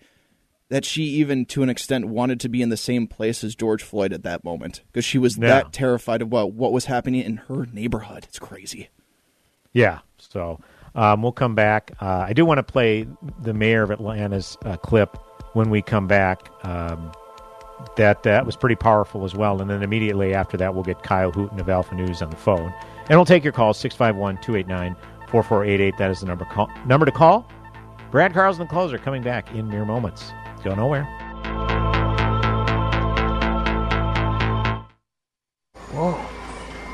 that 0.69 0.86
she 0.86 1.04
even 1.04 1.45
to 1.47 1.62
an 1.62 1.69
extent 1.69 2.06
wanted 2.06 2.39
to 2.41 2.50
be 2.50 2.62
in 2.62 2.69
the 2.69 2.78
same 2.78 3.06
place 3.06 3.43
as 3.43 3.54
George 3.54 3.84
Floyd 3.84 4.13
at 4.13 4.23
that 4.23 4.45
moment 4.45 4.82
because 4.88 5.04
she 5.04 5.17
was 5.17 5.38
Yeah. 5.38 5.47
that 5.50 5.73
terrified 5.73 6.21
of 6.21 6.32
what 6.32 6.54
what 6.54 6.71
was 6.71 6.86
happening 6.86 7.21
in 7.21 7.36
her 7.50 7.65
neighborhood. 7.73 8.23
It's 8.30 8.39
crazy. 8.39 8.88
Yeah. 9.73 10.00
So 10.17 10.62
um, 10.95 11.21
we'll 11.21 11.32
come 11.34 11.54
back. 11.54 11.91
Uh, 12.02 12.26
I 12.28 12.34
do 12.34 12.45
want 12.45 12.60
to 12.60 12.63
play 12.63 13.06
the 13.41 13.54
mayor 13.54 13.84
of 13.84 13.91
Atlanta's 13.91 14.58
uh, 14.65 14.78
clip 14.78 15.17
when 15.58 15.70
we 15.72 15.82
come 15.82 16.08
back. 16.08 16.50
Um, 16.63 17.12
that 17.96 18.24
that 18.24 18.46
was 18.46 18.56
pretty 18.56 18.76
powerful 18.76 19.26
as 19.26 19.36
well. 19.36 19.60
And 19.60 19.70
then 19.70 19.84
immediately 19.84 20.34
after 20.34 20.56
that, 20.58 20.74
we'll 20.74 20.84
get 20.84 21.04
Kyle 21.04 21.32
Hooten 21.32 21.60
of 21.60 21.67
Alpha 21.67 21.96
News 21.96 22.22
on 22.22 22.30
the 22.30 22.36
phone. 22.36 22.74
And 23.10 23.17
we'll 23.17 23.26
take 23.26 23.43
your 23.43 23.54
calls 23.54 23.78
651 23.78 24.41
289 24.41 24.96
4488. 25.30 25.98
That 25.98 26.12
is 26.12 26.22
the 26.22 26.28
number, 26.28 26.46
call, 26.46 26.70
number 26.86 27.06
to 27.06 27.12
call. 27.12 27.48
Brad 28.12 28.34
Carlson, 28.34 28.63
the 28.63 28.70
closer, 28.70 28.98
coming 28.98 29.22
back 29.22 29.54
in 29.54 29.67
mere 29.67 29.84
moments. 29.84 30.32
Go 30.63 30.74
nowhere. 30.76 31.04
Whoa. 35.91 36.24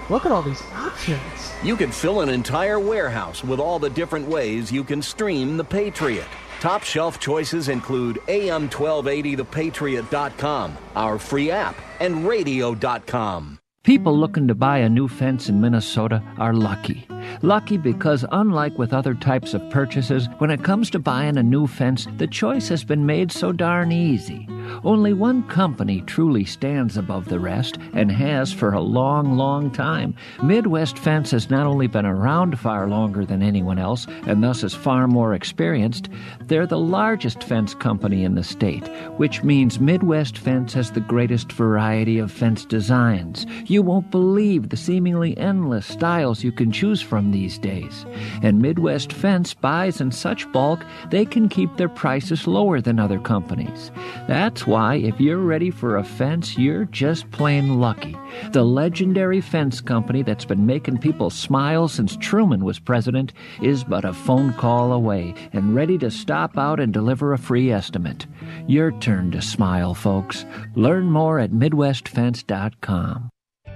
Look 0.10 0.26
at 0.26 0.32
all 0.32 0.42
these 0.42 0.62
options. 0.74 1.20
You 1.64 1.76
could 1.76 1.94
fill 1.94 2.22
an 2.22 2.30
entire 2.30 2.80
warehouse 2.80 3.44
with 3.44 3.60
all 3.60 3.80
the 3.80 3.90
different 3.90 4.28
ways 4.28 4.72
you 4.72 4.84
can 4.84 5.02
stream 5.02 5.58
The 5.58 5.64
Patriot. 5.64 6.28
Top 6.64 6.82
shelf 6.82 7.20
choices 7.20 7.68
include 7.68 8.16
AM1280thepatriot.com, 8.28 10.78
our 10.96 11.20
free 11.20 11.52
app, 11.52 11.76
and 12.00 12.26
radio.com. 12.26 13.60
People 13.84 14.18
looking 14.18 14.48
to 14.48 14.56
buy 14.56 14.78
a 14.78 14.88
new 14.88 15.10
fence 15.10 15.50
in 15.50 15.60
Minnesota 15.60 16.24
are 16.38 16.54
lucky. 16.54 17.06
Lucky 17.42 17.78
because, 17.78 18.26
unlike 18.32 18.78
with 18.78 18.94
other 18.94 19.14
types 19.14 19.54
of 19.54 19.70
purchases, 19.70 20.28
when 20.38 20.52
it 20.52 20.64
comes 20.64 20.90
to 20.92 21.00
buying 21.00 21.38
a 21.38 21.44
new 21.44 21.68
fence, 21.68 22.08
the 22.18 22.28
choice 22.28 22.68
has 22.70 22.84
been 22.84 23.06
made 23.06 23.32
so 23.32 23.52
darn 23.52 23.92
easy. 23.92 24.48
Only 24.84 25.14
one 25.14 25.44
company 25.44 26.02
truly 26.02 26.46
stands 26.46 26.98
above 26.98 27.26
the 27.26 27.40
rest 27.40 27.78
and 27.94 28.12
has 28.12 28.52
for 28.52 28.74
a 28.74 28.82
long, 28.82 29.38
long 29.38 29.72
time. 29.72 30.16
Midwest 30.42 30.98
Fence 30.98 31.32
has 31.32 31.50
not 31.50 31.68
only 31.68 31.88
been 31.88 32.06
around 32.06 32.60
far 32.60 32.88
longer 32.88 33.26
than 33.26 33.44
anyone 33.44 33.78
else 33.78 34.08
and 34.26 34.44
thus 34.44 34.64
is 34.64 34.74
far 34.74 35.08
more 35.08 35.34
experienced, 35.34 36.10
they're 36.48 36.68
the 36.68 36.78
largest 36.78 37.44
fence 37.44 37.76
company 37.76 38.24
in 38.24 38.36
the 38.36 38.44
state, 38.44 38.88
which 39.18 39.44
means 39.44 39.80
Midwest 39.80 40.38
Fence 40.38 40.74
has 40.74 40.92
the 40.92 41.02
greatest 41.02 41.52
variety 41.52 42.18
of 42.18 42.32
fence 42.32 42.66
designs. 42.66 43.46
You 43.66 43.82
won't 43.82 44.12
believe 44.12 44.70
the 44.70 44.78
seemingly 44.78 45.38
endless 45.38 45.86
styles 45.86 46.44
you 46.44 46.52
can 46.52 46.72
choose 46.72 47.02
from 47.02 47.13
these 47.32 47.58
days. 47.58 48.06
And 48.42 48.62
Midwest 48.62 49.14
Fence 49.14 49.54
buys 49.54 50.02
in 50.02 50.12
such 50.12 50.52
bulk 50.52 50.84
they 51.10 51.26
can 51.26 51.50
keep 51.50 51.76
their 51.76 51.90
prices 51.90 52.48
lower 52.48 52.82
than 52.82 53.00
other 53.00 53.20
companies. 53.20 53.92
That's 54.28 54.66
why, 54.66 54.96
if 54.96 55.20
you're 55.20 55.38
ready 55.38 55.72
for 55.72 55.98
a 55.98 56.04
fence, 56.04 56.58
you're 56.58 56.86
just 56.86 57.30
plain 57.32 57.80
lucky. 57.80 58.16
The 58.52 58.64
legendary 58.64 59.42
fence 59.42 59.82
company 59.82 60.24
that's 60.24 60.46
been 60.46 60.66
making 60.66 61.00
people 61.00 61.30
smile 61.30 61.88
since 61.88 62.18
Truman 62.18 62.64
was 62.64 62.80
president 62.80 63.34
is 63.62 63.84
but 63.84 64.06
a 64.06 64.14
phone 64.14 64.54
call 64.54 64.92
away 64.92 65.36
and 65.54 65.76
ready 65.76 65.98
to 66.00 66.12
stop 66.12 66.58
out 66.58 66.80
and 66.80 66.94
deliver 66.94 67.34
a 67.34 67.38
free 67.38 67.72
estimate. 67.72 68.26
Your 68.68 68.92
turn 68.92 69.32
to 69.32 69.42
smile, 69.42 69.94
folks. 69.94 70.46
Learn 70.76 71.06
more 71.12 71.40
at 71.40 71.52
MidwestFence.com. 71.52 73.33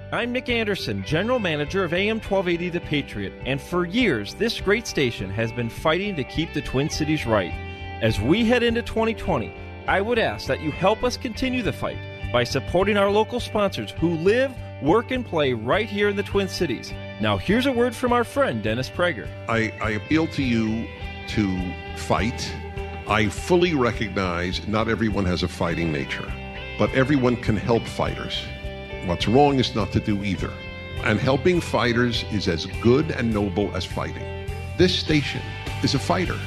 I'm 0.10 0.32
Nick 0.32 0.48
Anderson, 0.48 1.04
General 1.04 1.38
Manager 1.38 1.84
of 1.84 1.92
AM 1.92 2.22
1280 2.22 2.70
The 2.70 2.80
Patriot, 2.80 3.34
and 3.46 3.60
for 3.60 3.84
years, 3.84 4.36
this 4.36 4.62
great 4.62 4.88
station 4.88 5.30
has 5.30 5.52
been 5.52 5.70
fighting 5.70 6.16
to 6.16 6.24
keep 6.24 6.54
the 6.54 6.62
Twin 6.62 6.90
Cities 6.90 7.26
right. 7.26 7.52
As 8.02 8.18
we 8.18 8.46
head 8.46 8.64
into 8.64 8.82
2020, 8.82 9.54
I 9.86 10.00
would 10.00 10.18
ask 10.18 10.48
that 10.48 10.62
you 10.62 10.72
help 10.72 11.04
us 11.04 11.18
continue 11.18 11.62
the 11.62 11.74
fight 11.74 11.98
by 12.32 12.46
supporting 12.46 12.96
our 12.96 13.12
local 13.12 13.42
sponsors 13.42 13.92
who 14.00 14.12
live, 14.12 14.56
work, 14.82 15.12
and 15.12 15.26
play 15.26 15.52
right 15.52 15.90
here 15.90 16.08
in 16.08 16.16
the 16.16 16.24
Twin 16.24 16.48
Cities. 16.48 16.94
Now, 17.20 17.36
here's 17.36 17.66
a 17.66 17.72
word 17.74 17.94
from 17.94 18.14
our 18.14 18.24
friend 18.24 18.64
Dennis 18.64 18.90
Prager. 18.90 19.28
I, 19.50 19.74
I 19.82 19.90
appeal 19.90 20.28
to 20.28 20.42
you 20.42 20.88
to 21.28 21.74
fight. 21.98 22.50
I 23.10 23.28
fully 23.28 23.74
recognize 23.74 24.66
not 24.70 24.88
everyone 24.88 25.26
has 25.26 25.44
a 25.44 25.50
fighting 25.50 25.92
nature, 25.92 26.32
but 26.80 26.94
everyone 26.94 27.36
can 27.36 27.58
help 27.58 27.84
fighters. 27.84 28.42
What's 29.08 29.26
wrong 29.26 29.58
is 29.58 29.74
not 29.74 29.94
to 29.94 30.02
do 30.02 30.22
either. 30.22 30.52
And 31.04 31.18
helping 31.18 31.62
fighters 31.62 32.26
is 32.30 32.50
as 32.50 32.66
good 32.82 33.10
and 33.12 33.34
noble 33.34 33.74
as 33.74 33.86
fighting. 33.86 34.46
This 34.78 35.00
station 35.00 35.42
is 35.82 35.96
a 35.96 36.00
fighter. 36.00 36.38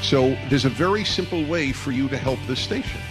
So 0.00 0.34
there's 0.48 0.64
a 0.64 0.70
very 0.70 1.04
simple 1.04 1.44
way 1.44 1.72
for 1.72 1.92
you 1.92 2.08
to 2.08 2.16
help 2.16 2.38
this 2.46 2.60
station, 2.60 3.02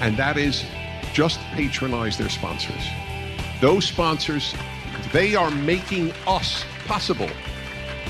and 0.00 0.16
that 0.16 0.36
is 0.36 0.64
just 1.12 1.38
patronize 1.52 2.18
their 2.18 2.28
sponsors. 2.28 2.82
Those 3.60 3.84
sponsors, 3.84 4.52
they 5.12 5.36
are 5.36 5.52
making 5.52 6.12
us 6.26 6.64
possible. 6.86 7.30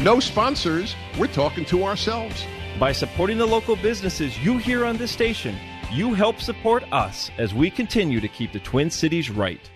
No 0.00 0.18
sponsors, 0.18 0.94
we're 1.18 1.26
talking 1.26 1.66
to 1.66 1.84
ourselves. 1.84 2.42
By 2.80 2.92
supporting 2.92 3.36
the 3.36 3.46
local 3.46 3.76
businesses 3.76 4.38
you 4.38 4.56
hear 4.56 4.86
on 4.86 4.96
this 4.96 5.10
station, 5.10 5.56
you 5.92 6.14
help 6.14 6.40
support 6.40 6.84
us 6.90 7.30
as 7.36 7.52
we 7.52 7.70
continue 7.70 8.20
to 8.20 8.28
keep 8.28 8.52
the 8.52 8.60
Twin 8.60 8.90
Cities 8.90 9.28
right. 9.28 9.70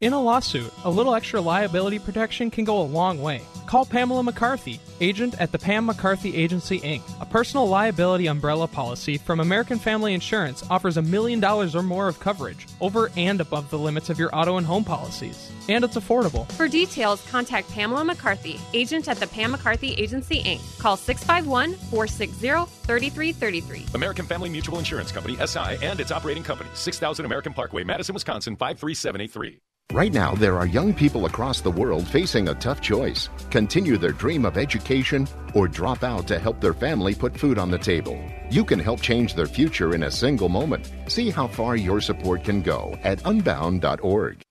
In 0.00 0.12
a 0.12 0.22
lawsuit, 0.22 0.72
a 0.84 0.90
little 0.90 1.12
extra 1.12 1.40
liability 1.40 1.98
protection 1.98 2.52
can 2.52 2.64
go 2.64 2.80
a 2.80 2.86
long 2.86 3.20
way. 3.20 3.42
Call 3.66 3.84
Pamela 3.84 4.22
McCarthy, 4.22 4.80
agent 5.00 5.34
at 5.40 5.50
the 5.50 5.58
Pam 5.58 5.86
McCarthy 5.86 6.36
Agency 6.36 6.78
Inc. 6.78 7.02
A 7.20 7.26
personal 7.26 7.66
liability 7.66 8.28
umbrella 8.28 8.68
policy 8.68 9.18
from 9.18 9.40
American 9.40 9.76
Family 9.76 10.14
Insurance 10.14 10.62
offers 10.70 10.98
a 10.98 11.02
million 11.02 11.40
dollars 11.40 11.74
or 11.74 11.82
more 11.82 12.06
of 12.06 12.20
coverage, 12.20 12.68
over 12.80 13.10
and 13.16 13.40
above 13.40 13.70
the 13.70 13.78
limits 13.78 14.08
of 14.08 14.20
your 14.20 14.30
auto 14.32 14.56
and 14.56 14.64
home 14.64 14.84
policies. 14.84 15.50
And 15.68 15.82
it's 15.82 15.96
affordable. 15.96 16.50
For 16.52 16.68
details, 16.68 17.20
contact 17.28 17.68
Pamela 17.72 18.04
McCarthy, 18.04 18.60
agent 18.72 19.08
at 19.08 19.16
the 19.16 19.26
Pam 19.26 19.50
McCarthy 19.50 19.94
Agency 19.94 20.44
Inc. 20.44 20.78
Call 20.78 20.96
651 20.96 21.74
460 21.90 22.70
3333. 22.86 23.86
American 23.94 24.26
Family 24.26 24.48
Mutual 24.48 24.78
Insurance 24.78 25.10
Company, 25.10 25.36
SI, 25.44 25.84
and 25.84 25.98
its 25.98 26.12
operating 26.12 26.44
company, 26.44 26.70
6000 26.74 27.26
American 27.26 27.52
Parkway, 27.52 27.82
Madison, 27.82 28.14
Wisconsin, 28.14 28.54
53783. 28.54 29.58
Right 29.94 30.12
now, 30.12 30.34
there 30.34 30.58
are 30.58 30.66
young 30.66 30.92
people 30.92 31.24
across 31.24 31.62
the 31.62 31.70
world 31.70 32.06
facing 32.06 32.48
a 32.48 32.54
tough 32.54 32.82
choice 32.82 33.30
continue 33.50 33.96
their 33.96 34.12
dream 34.12 34.44
of 34.44 34.58
education 34.58 35.26
or 35.54 35.66
drop 35.66 36.04
out 36.04 36.26
to 36.28 36.38
help 36.38 36.60
their 36.60 36.74
family 36.74 37.14
put 37.14 37.34
food 37.34 37.58
on 37.58 37.70
the 37.70 37.78
table. 37.78 38.22
You 38.50 38.66
can 38.66 38.78
help 38.78 39.00
change 39.00 39.32
their 39.32 39.46
future 39.46 39.94
in 39.94 40.02
a 40.02 40.10
single 40.10 40.50
moment. 40.50 40.92
See 41.06 41.30
how 41.30 41.48
far 41.48 41.74
your 41.74 42.02
support 42.02 42.44
can 42.44 42.60
go 42.60 42.98
at 43.02 43.24
unbound.org. 43.24 44.42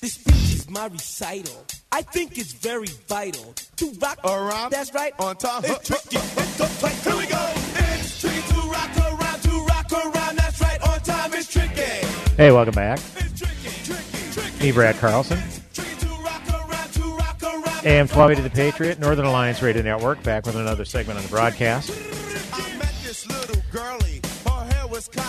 This 0.00 0.14
speech 0.14 0.54
is 0.54 0.68
my 0.68 0.86
recital. 0.86 1.64
I 1.92 2.02
think 2.02 2.36
it's 2.36 2.54
very 2.54 2.88
vital 3.06 3.54
to 3.76 3.90
rock 4.02 4.18
around. 4.24 4.72
That's 4.72 4.92
right. 4.92 5.14
On 5.20 5.36
top. 5.36 5.62
It's 5.64 5.86
tricky. 5.86 6.16
It's 6.16 6.56
the 6.56 6.66
fight. 6.66 6.92
Here 6.92 7.16
we 7.16 7.26
go. 7.28 7.52
It's 7.94 8.20
tricky 8.20 8.42
to 8.48 8.60
rock 8.68 9.05
Hey, 12.36 12.52
welcome 12.52 12.74
back. 12.74 12.98
Me, 14.60 14.70
Brad 14.70 14.96
Carlson. 14.96 15.38
AM 17.82 18.06
12 18.06 18.36
to 18.36 18.42
The 18.42 18.50
Patriot, 18.52 18.98
Northern 18.98 19.24
Alliance 19.24 19.62
Radio 19.62 19.80
Network, 19.80 20.22
back 20.22 20.44
with 20.44 20.54
another 20.54 20.84
segment 20.84 21.16
on 21.16 21.22
the 21.22 21.30
broadcast. 21.30 21.88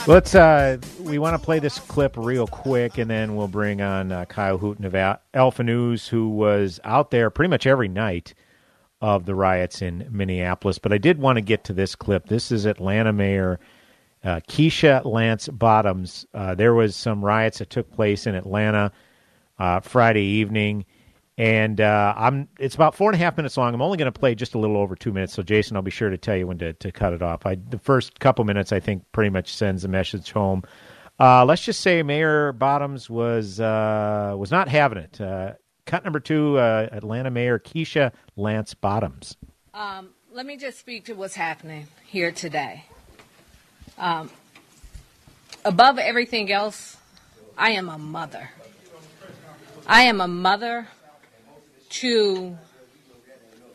Let's, 0.06 0.36
uh, 0.36 0.80
we 1.00 1.18
want 1.18 1.39
to 1.39 1.45
play 1.45 1.60
this 1.60 1.80
clip 1.80 2.18
real 2.18 2.45
quick, 2.45 2.97
and 2.97 3.10
then 3.10 3.38
we'll 3.38 3.47
bring 3.47 3.80
on 3.82 4.12
uh, 4.12 4.26
Kyle 4.26 4.58
Hooten 4.58 4.84
of 4.84 4.93
Alpha 5.34 5.64
News, 5.64 6.10
who 6.10 6.28
was 6.28 6.82
out 6.84 7.12
there 7.12 7.30
pretty 7.30 7.49
much 7.49 7.66
every 7.66 7.88
night 7.88 8.34
of 8.99 9.26
the 9.26 9.34
riots 9.34 9.82
in 9.82 10.10
Minneapolis. 10.12 10.78
But 10.78 10.91
I 10.91 10.97
did 10.97 11.20
want 11.20 11.38
to 11.38 11.41
get 11.41 11.64
to 11.66 11.74
this 11.74 11.95
clip. 11.95 12.28
This 12.28 12.51
is 12.51 12.66
Atlanta 12.66 13.14
Mayor 13.14 13.62
uh, 14.28 14.41
Keisha 14.41 15.05
Lance 15.05 15.47
Bottoms. 15.47 16.25
Uh, 16.34 16.53
there 16.53 16.73
was 16.73 16.95
some 16.95 17.23
riots 17.23 17.59
that 17.59 17.69
took 17.69 17.89
place 17.91 18.28
in 18.28 18.36
Atlanta 18.36 18.91
uh, 19.57 19.80
Friday 19.80 20.23
evening, 20.23 20.86
and 21.38 21.80
uh, 21.80 22.13
I'm. 22.17 22.49
It's 22.59 22.75
about 22.75 22.93
four 22.93 23.09
and 23.09 23.15
a 23.15 23.23
half 23.23 23.38
minutes 23.38 23.55
long. 23.55 23.73
I'm 23.73 23.82
only 23.82 23.97
going 23.97 24.11
to 24.11 24.19
play 24.19 24.36
just 24.36 24.53
a 24.53 24.59
little 24.59 24.75
over 24.75 24.95
two 24.95 25.13
minutes. 25.13 25.34
So 25.34 25.43
Jason, 25.43 25.78
I'll 25.78 25.82
be 25.82 25.91
sure 25.91 26.09
to 26.09 26.17
tell 26.17 26.36
you 26.36 26.45
when 26.45 26.57
to, 26.57 26.73
to 26.73 26.91
cut 26.91 27.13
it 27.13 27.21
off. 27.21 27.45
I, 27.45 27.55
the 27.55 27.80
first 27.80 28.19
couple 28.19 28.43
minutes, 28.43 28.73
I 28.73 28.82
think, 28.82 29.03
pretty 29.13 29.30
much 29.30 29.55
sends 29.55 29.84
the 29.84 29.88
message 29.88 30.32
home. 30.32 30.63
Uh, 31.19 31.45
let's 31.45 31.63
just 31.63 31.80
say 31.80 32.03
Mayor 32.03 32.51
Bottoms 32.51 33.09
was 33.09 33.61
uh, 33.61 34.36
was 34.38 34.51
not 34.51 34.67
having 34.67 34.97
it. 34.97 35.19
Cut 35.86 36.03
number 36.03 36.19
two, 36.19 36.59
Atlanta 36.59 37.32
Mayor 37.32 37.59
Keisha 37.59 38.11
Lance 38.36 38.73
Bottoms. 38.73 39.38
Um, 39.73 40.09
let 40.34 40.45
me 40.45 40.57
just 40.57 40.80
speak 40.80 41.05
to 41.05 41.13
what's 41.13 41.36
happening 41.36 41.88
here 42.05 42.34
today. 42.34 42.84
Um, 43.98 44.30
above 45.66 45.98
everything 45.98 46.52
else, 46.52 46.98
I 47.58 47.72
am 47.72 47.89
a 47.89 47.98
mother. 47.98 48.52
I 49.88 50.04
am 50.04 50.22
a 50.22 50.28
mother 50.28 50.88
to 51.89 52.58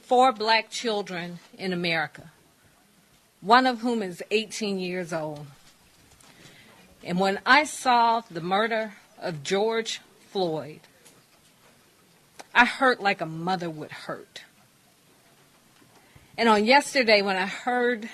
four 0.02 0.32
black 0.32 0.70
children 0.70 1.40
in 1.58 1.72
America, 1.72 2.30
one 3.40 3.66
of 3.66 3.80
whom 3.80 4.02
is 4.02 4.22
18 4.30 4.78
years 4.78 5.12
old. 5.12 5.46
And 7.02 7.18
when 7.18 7.40
I 7.44 7.64
saw 7.64 8.20
the 8.30 8.40
murder 8.40 8.92
of 9.18 9.42
George 9.42 10.00
Floyd, 10.30 10.80
I 12.54 12.64
hurt 12.64 13.00
like 13.00 13.20
a 13.20 13.26
mother 13.26 13.68
would 13.68 13.90
hurt. 13.90 14.42
And 16.38 16.48
on 16.48 16.64
yesterday, 16.64 17.22
when 17.22 17.36
I 17.36 17.46
heard 17.46 18.08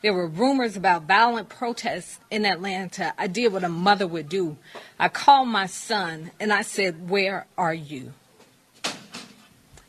there 0.00 0.14
were 0.14 0.28
rumors 0.28 0.76
about 0.76 1.04
violent 1.04 1.48
protests 1.48 2.20
in 2.30 2.46
Atlanta, 2.46 3.12
I 3.18 3.26
did 3.26 3.52
what 3.52 3.64
a 3.64 3.68
mother 3.68 4.06
would 4.06 4.28
do. 4.28 4.56
I 4.98 5.08
called 5.08 5.48
my 5.48 5.66
son 5.66 6.30
and 6.38 6.52
I 6.52 6.62
said, 6.62 7.10
Where 7.10 7.46
are 7.56 7.74
you? 7.74 8.12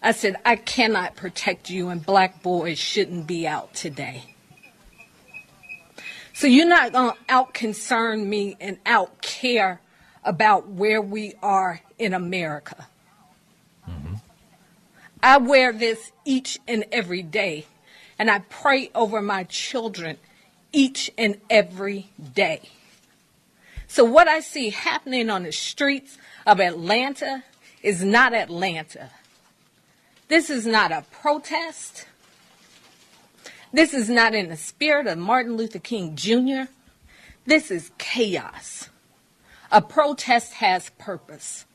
I 0.01 0.13
said, 0.13 0.37
I 0.45 0.55
cannot 0.55 1.15
protect 1.15 1.69
you, 1.69 1.89
and 1.89 2.05
black 2.05 2.41
boys 2.41 2.79
shouldn't 2.79 3.27
be 3.27 3.45
out 3.45 3.73
today. 3.73 4.23
So 6.33 6.47
you're 6.47 6.67
not 6.67 6.93
going 6.93 7.11
to 7.11 7.17
out 7.27 7.53
concern 7.53 8.29
me 8.29 8.55
and 8.61 8.77
out 8.85 9.21
care 9.21 9.81
about 10.23 10.69
where 10.69 11.01
we 11.01 11.33
are 11.43 11.81
in 11.97 12.13
America. 12.13 12.87
Mm-hmm. 13.89 14.15
I 15.21 15.37
wear 15.37 15.73
this 15.73 16.13
each 16.23 16.57
and 16.65 16.85
every 16.93 17.23
day, 17.23 17.65
and 18.19 18.29
I 18.29 18.39
pray 18.39 18.91
over 18.93 19.21
my 19.21 19.45
children 19.45 20.17
each 20.73 21.09
and 21.17 21.37
every 21.49 22.09
day. 22.35 22.69
So, 23.87 24.03
what 24.03 24.27
I 24.27 24.41
see 24.41 24.69
happening 24.69 25.29
on 25.31 25.43
the 25.43 25.51
streets 25.51 26.17
of 26.45 26.59
Atlanta 26.59 27.43
is 27.81 28.03
not 28.03 28.35
Atlanta. 28.35 29.09
This 30.27 30.51
is 30.51 30.67
not 30.67 30.91
a 30.91 31.05
protest. 31.09 32.05
This 33.73 33.93
is 33.93 34.09
not 34.09 34.35
in 34.35 34.49
the 34.49 34.57
spirit 34.57 35.07
of 35.07 35.17
Martin 35.17 35.55
Luther 35.55 35.79
King 35.79 36.15
Jr. 36.15 36.71
This 37.45 37.71
is 37.71 37.91
chaos. 37.97 38.89
A 39.71 39.81
protest 39.81 40.53
has 40.53 40.91
purpose. 40.99 41.65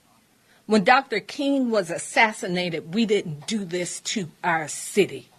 When 0.67 0.85
Dr. 0.85 1.21
King 1.21 1.71
was 1.71 1.91
assassinated, 1.91 2.95
we 2.95 3.07
didn't 3.07 3.47
do 3.47 3.65
this 3.65 4.01
to 4.01 4.29
our 4.43 4.69
city. 4.69 5.31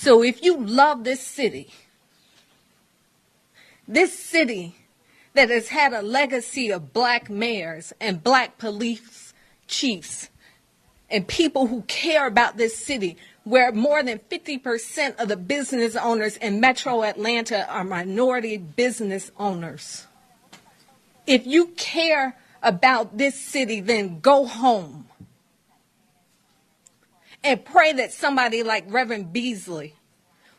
So 0.00 0.22
if 0.22 0.44
you 0.44 0.56
love 0.56 1.02
this 1.02 1.20
city, 1.20 1.72
this 3.88 4.16
city 4.16 4.76
that 5.34 5.50
has 5.50 5.70
had 5.70 5.92
a 5.92 6.02
legacy 6.02 6.70
of 6.70 6.92
black 6.92 7.28
mayors 7.28 7.92
and 8.00 8.22
black 8.22 8.58
police 8.58 9.34
chiefs 9.66 10.30
and 11.10 11.26
people 11.26 11.66
who 11.66 11.82
care 11.82 12.28
about 12.28 12.56
this 12.56 12.76
city, 12.78 13.16
where 13.42 13.72
more 13.72 14.04
than 14.04 14.20
50% 14.20 15.16
of 15.16 15.26
the 15.26 15.36
business 15.36 15.96
owners 15.96 16.36
in 16.36 16.60
metro 16.60 17.02
Atlanta 17.02 17.68
are 17.68 17.82
minority 17.82 18.56
business 18.56 19.32
owners. 19.36 20.06
If 21.26 21.44
you 21.44 21.72
care 21.76 22.36
about 22.62 23.18
this 23.18 23.34
city, 23.34 23.80
then 23.80 24.20
go 24.20 24.46
home. 24.46 25.07
And 27.44 27.64
pray 27.64 27.92
that 27.92 28.12
somebody 28.12 28.62
like 28.62 28.84
Reverend 28.88 29.32
Beasley 29.32 29.94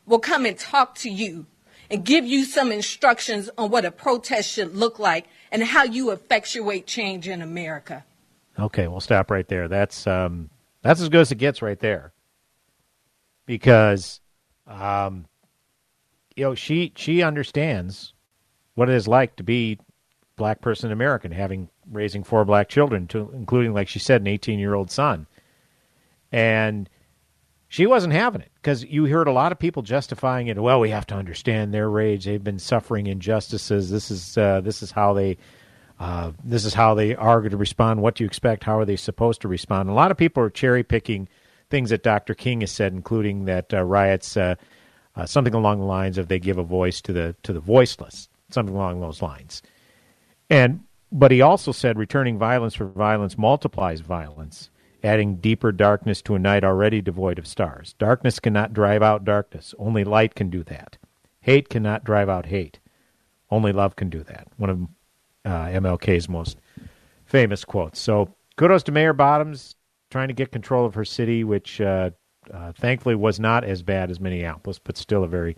will 0.06 0.20
come 0.20 0.46
and 0.46 0.58
talk 0.58 0.96
to 0.96 1.10
you 1.10 1.46
and 1.90 2.06
give 2.06 2.26
you 2.26 2.46
some 2.46 2.72
instructions 2.72 3.50
on 3.58 3.70
what 3.70 3.86
a 3.86 3.92
protest 3.92 4.52
should 4.52 4.76
look 4.76 5.00
like 5.00 5.28
and 5.52 5.64
how 5.64 5.84
you 5.84 6.12
effectuate 6.12 6.86
change 6.86 7.28
in 7.28 7.42
America. 7.42 8.06
Okay, 8.58 8.88
we'll 8.88 9.00
stop 9.00 9.32
right 9.32 9.48
there. 9.48 9.68
That's 9.68 10.06
um, 10.06 10.50
that's 10.82 11.02
as 11.02 11.10
good 11.10 11.22
as 11.22 11.32
it 11.32 11.38
gets 11.38 11.62
right 11.62 11.80
there. 11.80 12.14
Because, 13.46 14.20
um, 14.68 15.26
you 16.36 16.44
know, 16.44 16.56
she 16.56 16.94
she 16.96 17.24
understands 17.24 18.14
what 18.76 18.90
it 18.90 18.96
is 18.96 19.08
like 19.08 19.36
to 19.38 19.44
be 19.44 19.80
black 20.36 20.62
person 20.62 20.92
American, 20.92 21.32
having 21.32 21.70
raising 21.92 22.24
four 22.24 22.46
black 22.46 22.70
children, 22.70 23.08
to, 23.08 23.32
including, 23.34 23.74
like 23.74 23.88
she 23.88 24.00
said, 24.00 24.22
an 24.22 24.28
18 24.28 24.60
year 24.60 24.74
old 24.74 24.92
son. 24.92 25.28
And 26.32 26.90
she 27.68 27.86
wasn't 27.86 28.14
having 28.14 28.42
it 28.42 28.52
because 28.56 28.84
you 28.84 29.06
heard 29.06 29.28
a 29.28 29.32
lot 29.32 29.52
of 29.52 29.60
people 29.60 29.84
justifying 29.84 30.48
it. 30.48 30.62
Well, 30.62 30.80
we 30.80 30.90
have 30.90 31.08
to 31.08 31.16
understand 31.16 31.74
their 31.74 31.90
rage; 31.90 32.26
they've 32.26 32.44
been 32.44 32.60
suffering 32.60 33.08
injustices. 33.08 33.90
This 33.90 34.10
is 34.12 34.38
uh, 34.38 34.62
this 34.62 34.82
is 34.82 34.92
how 34.92 35.14
they 35.14 35.38
uh, 36.00 36.32
this 36.44 36.66
is 36.66 36.74
how 36.74 36.94
they 36.94 37.16
are 37.16 37.40
going 37.40 37.52
to 37.52 37.58
respond. 37.58 38.02
What 38.02 38.16
do 38.16 38.24
you 38.24 38.28
expect? 38.28 38.64
How 38.64 38.80
are 38.80 38.86
they 38.86 38.96
supposed 38.96 39.42
to 39.42 39.48
respond? 39.48 39.90
a 39.90 39.94
lot 39.94 40.12
of 40.12 40.18
people 40.18 40.42
are 40.44 40.50
cherry 40.50 40.84
picking 40.84 41.28
things 41.70 41.90
that 41.92 42.04
Dr. 42.04 42.34
King 42.34 42.62
has 42.62 42.72
said, 42.72 42.94
including 42.94 43.46
that 43.46 43.74
uh, 43.74 43.84
riots, 43.84 44.36
uh, 44.36 44.56
uh, 45.16 45.26
something 45.26 45.54
along 45.54 45.80
the 45.80 45.86
lines 45.86 46.18
of 46.18 46.28
they 46.28 46.40
give 46.40 46.58
a 46.58 46.64
voice 46.64 47.02
to 47.02 47.14
the 47.14 47.36
to 47.44 47.54
the 47.54 47.60
voiceless, 47.60 48.30
something 48.50 48.76
along 48.76 49.02
those 49.02 49.22
lines. 49.22 49.62
And 50.50 50.84
but 51.12 51.32
he 51.32 51.42
also 51.42 51.72
said 51.72 51.98
returning 51.98 52.38
violence 52.38 52.76
for 52.76 52.86
violence 52.86 53.38
multiplies 53.38 54.02
violence, 54.02 54.70
adding 55.04 55.38
deeper 55.38 55.72
darkness 55.72 56.22
to 56.24 56.36
a 56.36 56.40
night 56.40 56.64
already 56.64 57.02
devoid 57.02 57.40
of 57.40 57.48
stars. 57.48 57.94
Darkness 57.98 58.40
cannot 58.40 58.74
drive 58.74 59.02
out 59.02 59.24
darkness. 59.24 59.74
Only 59.78 60.04
light 60.04 60.36
can 60.36 60.50
do 60.50 60.64
that. 60.64 60.98
Hate 61.42 61.70
cannot 61.70 62.04
drive 62.04 62.30
out 62.30 62.48
hate. 62.48 62.80
Only 63.50 63.72
love 63.72 63.96
can 63.96 64.10
do 64.10 64.24
that. 64.24 64.48
One 64.58 64.70
of 64.70 64.82
uh, 65.46 65.68
MLK's 65.68 66.28
most 66.30 66.58
famous 67.26 67.64
quotes. 67.64 68.00
So 68.00 68.36
kudos 68.58 68.84
to 68.84 68.92
Mayor 68.92 69.14
Bottoms 69.14 69.76
trying 70.10 70.28
to 70.28 70.34
get 70.34 70.52
control 70.52 70.86
of 70.86 70.96
her 70.96 71.06
city, 71.06 71.44
which 71.44 71.80
uh, 71.80 72.10
uh, 72.54 72.72
thankfully 72.74 73.16
was 73.16 73.40
not 73.40 73.64
as 73.64 73.84
bad 73.84 74.10
as 74.10 74.20
Minneapolis, 74.20 74.80
but 74.80 74.98
still 74.98 75.24
a 75.24 75.28
very 75.28 75.56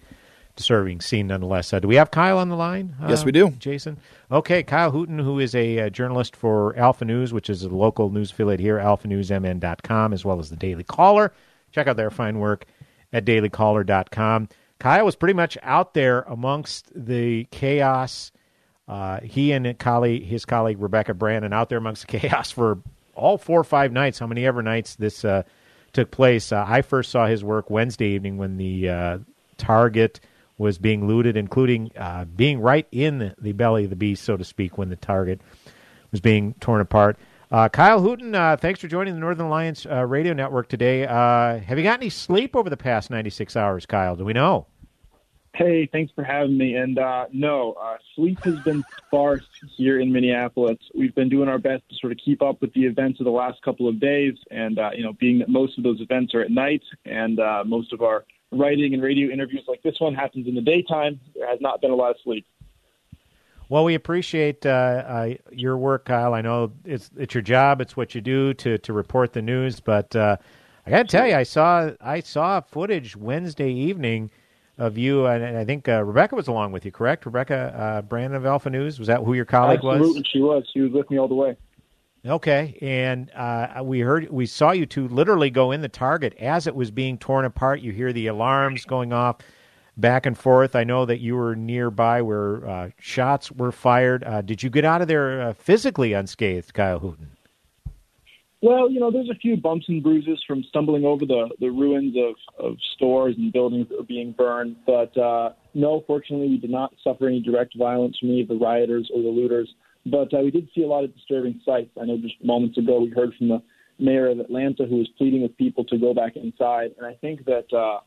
disturbing 0.56 1.02
scene 1.02 1.28
nonetheless. 1.28 1.74
Uh, 1.74 1.80
do 1.80 1.88
we 1.88 1.96
have 1.96 2.12
Kyle 2.12 2.38
on 2.38 2.50
the 2.50 2.56
line? 2.56 2.96
Yes, 3.08 3.26
we 3.26 3.32
do. 3.32 3.52
Jason? 3.52 3.98
Okay, 4.32 4.64
Kyle 4.64 4.92
Hooten, 4.92 5.20
who 5.20 5.40
is 5.40 5.56
a, 5.56 5.80
uh, 5.80 5.90
journalist 5.90 6.36
for 6.36 6.76
Alpha 6.78 7.06
News, 7.06 7.34
which 7.34 7.50
is 7.50 7.64
a 7.64 7.70
local 7.70 8.10
news 8.10 8.32
affiliate 8.32 8.60
here, 8.60 8.78
alphanewsmn.com, 8.78 10.14
as 10.14 10.26
well 10.26 10.40
as 10.40 10.50
the 10.50 10.56
Daily 10.56 10.84
Caller. 10.84 11.34
Check 11.72 11.88
out 11.88 11.98
their 11.98 12.12
fine 12.12 12.40
work 12.40 12.66
at 13.14 13.26
dailycaller.com. 13.26 14.50
Kyle 14.80 15.06
was 15.06 15.16
pretty 15.16 15.34
much 15.34 15.58
out 15.62 15.94
there 15.94 16.22
amongst 16.22 16.92
the 16.96 17.46
chaos. 17.52 18.32
Uh, 18.88 19.20
he 19.22 19.52
and 19.52 19.78
colleague, 19.78 20.24
his 20.26 20.44
colleague 20.44 20.82
Rebecca 20.82 21.14
Brannon 21.14 21.54
out 21.54 21.70
there 21.70 21.78
amongst 21.78 22.08
the 22.08 22.20
chaos 22.20 22.52
for 22.52 22.80
all 23.16 23.38
four 23.38 23.60
or 23.60 23.64
five 23.64 23.92
nights, 23.92 24.20
how 24.20 24.28
many 24.28 24.46
ever 24.46 24.62
nights 24.62 24.96
this 24.96 25.24
uh, 25.24 25.44
took 25.94 26.12
place. 26.12 26.52
Uh, 26.52 26.66
I 26.68 26.82
first 26.82 27.12
saw 27.12 27.28
his 27.28 27.44
work 27.44 27.70
Wednesday 27.70 28.08
evening 28.08 28.38
when 28.38 28.58
the 28.58 28.90
uh, 28.90 29.18
Target 29.58 30.20
was 30.62 30.78
being 30.78 31.08
looted, 31.08 31.36
including 31.36 31.92
uh, 31.98 32.24
being 32.24 32.62
right 32.62 32.88
in 32.92 33.34
the 33.42 33.52
belly 33.52 33.84
of 33.84 33.90
the 33.90 33.96
beast, 33.96 34.24
so 34.24 34.38
to 34.38 34.44
speak, 34.46 34.78
when 34.78 34.90
the 34.90 34.96
target 34.96 35.42
was 36.12 36.22
being 36.22 36.54
torn 36.62 36.80
apart. 36.80 37.18
Uh, 37.52 37.68
Kyle 37.68 38.00
Hooten, 38.00 38.34
uh, 38.34 38.56
thanks 38.56 38.80
for 38.80 38.88
joining 38.88 39.14
the 39.14 39.20
Northern 39.20 39.48
Alliance 39.48 39.86
uh, 39.86 40.06
Radio 40.06 40.32
Network 40.32 40.70
today. 40.70 41.06
Uh, 41.06 41.58
have 41.60 41.78
you 41.78 41.84
got 41.84 42.00
any 42.00 42.10
sleep 42.10 42.56
over 42.56 42.70
the 42.70 42.78
past 42.78 43.10
96 43.10 43.58
hours, 43.58 43.86
Kyle? 43.86 44.16
Do 44.16 44.24
we 44.24 44.32
know? 44.32 44.68
Hey, 45.54 45.90
thanks 45.92 46.14
for 46.16 46.24
having 46.24 46.58
me. 46.58 46.76
And 46.76 46.98
uh, 46.98 47.26
no, 47.34 47.76
sleep 48.16 48.42
has 48.46 48.58
been 48.60 48.86
sparse 49.06 49.46
here 49.76 50.00
in 50.00 50.14
Minneapolis. 50.14 50.78
We've 50.96 51.14
been 51.14 51.28
doing 51.28 51.50
our 51.50 51.60
best 51.60 51.84
to 51.90 51.96
sort 52.00 52.14
of 52.14 52.20
keep 52.24 52.42
up 52.42 52.62
with 52.62 52.72
the 52.74 52.86
events 52.86 53.20
of 53.20 53.26
the 53.26 53.32
last 53.32 53.62
couple 53.64 53.90
of 53.90 54.00
days, 54.00 54.36
and 54.50 54.80
you 54.96 55.04
know, 55.04 55.12
being 55.20 55.40
that 55.40 55.50
most 55.50 55.78
of 55.78 55.84
those 55.84 56.00
events 56.00 56.34
are 56.34 56.42
at 56.42 56.52
night, 56.52 56.84
and 57.04 57.38
most 57.68 57.92
of 57.92 58.02
our 58.02 58.24
writing 58.52 58.94
and 58.94 59.02
radio 59.02 59.32
interviews 59.32 59.64
like 59.68 59.82
this 59.84 59.96
one 60.00 60.14
happens 60.14 60.48
in 60.48 60.56
the 60.56 60.62
daytime. 60.62 61.20
There 61.36 61.48
has 61.48 61.60
not 61.62 61.82
been 61.82 61.92
a 61.92 61.96
lot 61.96 62.12
of 62.12 62.18
sleep. 62.24 62.46
Well, 63.70 63.86
we 63.86 63.96
appreciate 63.96 64.66
uh, 64.66 64.70
uh, 64.70 65.34
your 65.50 65.78
work, 65.78 66.06
Kyle. 66.06 66.34
I 66.34 66.42
know 66.42 66.74
it's 66.84 67.10
it's 67.16 67.34
your 67.34 67.42
job; 67.42 67.80
it's 67.80 67.96
what 67.96 68.14
you 68.14 68.20
do 68.20 68.54
to 68.56 68.78
to 68.80 68.92
report 68.92 69.32
the 69.32 69.42
news. 69.42 69.80
But 69.80 70.14
uh, 70.14 70.36
I 70.86 70.90
got 70.90 71.08
to 71.08 71.18
tell 71.18 71.26
you, 71.26 71.36
I 71.36 71.44
saw 71.44 71.92
I 72.02 72.20
saw 72.20 72.60
footage 72.60 73.16
Wednesday 73.16 73.72
evening 73.72 74.30
of 74.78 74.98
you, 74.98 75.26
and, 75.26 75.58
I 75.58 75.64
think 75.64 75.88
uh, 75.88 76.04
Rebecca 76.04 76.36
was 76.36 76.50
along 76.50 76.74
with 76.74 76.84
you. 76.84 76.92
Correct, 76.92 77.26
Rebecca 77.26 77.74
uh, 77.78 78.02
Brannon 78.02 78.36
of 78.36 78.46
Alpha 78.46 78.70
News. 78.70 79.00
Was 79.00 79.08
that 79.08 79.22
who 79.22 79.34
your 79.36 79.46
colleague 79.46 79.78
Absolutely, 79.78 80.20
was? 80.20 80.28
she 80.28 80.40
was. 80.40 80.70
She 80.74 80.82
was 80.82 80.92
with 80.92 81.10
me 81.10 81.18
all 81.18 81.30
the 81.30 81.36
way. 81.36 81.56
Okay, 82.24 82.78
and 82.82 83.32
uh, 83.32 83.82
we 83.84 84.02
heard 84.02 84.30
we 84.30 84.46
saw 84.46 84.72
you 84.72 84.86
two 84.86 85.08
literally 85.08 85.50
go 85.50 85.72
in 85.72 85.82
the 85.82 85.90
target 85.90 86.36
as 86.40 86.68
it 86.68 86.76
was 86.76 86.92
being 86.92 87.18
torn 87.18 87.46
apart. 87.46 87.82
You 87.82 87.92
hear 87.94 88.14
the 88.14 88.28
alarms 88.28 88.86
going 88.86 89.12
off 89.12 89.38
back 89.98 90.28
and 90.28 90.38
forth. 90.38 90.76
I 90.76 90.84
know 90.84 91.06
that 91.06 91.20
you 91.20 91.36
were 91.36 91.56
nearby 91.56 92.22
where 92.22 92.68
uh, 92.70 92.90
shots 93.00 93.52
were 93.52 93.72
fired. 93.72 94.24
Uh, 94.24 94.42
did 94.42 94.62
you 94.62 94.70
get 94.70 94.86
out 94.86 95.02
of 95.02 95.08
there 95.08 95.42
uh, 95.42 95.54
physically 95.54 96.14
unscathed, 96.14 96.76
Kyle 96.76 97.00
Hooten? 97.00 97.30
Well, 98.62 98.92
you 98.92 99.00
know, 99.00 99.10
there's 99.10 99.30
a 99.30 99.36
few 99.36 99.58
bumps 99.58 99.90
and 99.90 100.04
bruises 100.04 100.44
from 100.46 100.64
stumbling 100.66 101.04
over 101.04 101.26
the, 101.26 101.50
the 101.60 101.70
ruins 101.70 102.16
of, 102.16 102.64
of 102.64 102.78
stores 102.94 103.36
and 103.36 103.52
buildings 103.52 103.90
that 103.90 103.98
were 103.98 104.04
being 104.04 104.34
burned. 104.34 104.76
But 104.86 105.18
uh, 105.18 105.54
no, 105.74 106.04
fortunately, 106.06 106.50
we 106.50 106.60
did 106.60 106.70
not 106.70 106.94
suffer 107.04 107.28
any 107.28 107.40
direct 107.40 107.76
violence 107.76 108.20
from 108.20 108.30
any 108.30 108.42
of 108.42 108.48
the 108.48 108.58
rioters 108.58 109.10
or 109.12 109.24
the 109.24 109.30
looters. 109.30 109.74
But 110.06 110.34
uh, 110.34 110.40
we 110.40 110.52
did 110.52 110.70
see 110.74 110.84
a 110.84 110.88
lot 110.88 111.04
of 111.04 111.14
disturbing 111.14 111.62
sights. 111.66 111.92
I 112.00 112.06
know 112.06 112.18
just 112.18 112.44
moments 112.44 112.78
ago 112.78 113.02
we 113.02 113.10
heard 113.10 113.34
from 113.36 113.50
the 113.50 113.62
mayor 114.00 114.30
of 114.30 114.40
Atlanta 114.40 114.86
who 114.86 114.98
was 114.98 115.08
pleading 115.18 115.42
with 115.44 115.56
people 115.58 115.84
to 115.86 115.98
go 115.98 116.14
back 116.14 116.36
inside. 116.36 116.96
And 116.98 117.06
I 117.06 117.14
think 117.14 117.46
that 117.46 117.72
uh, 117.72 118.00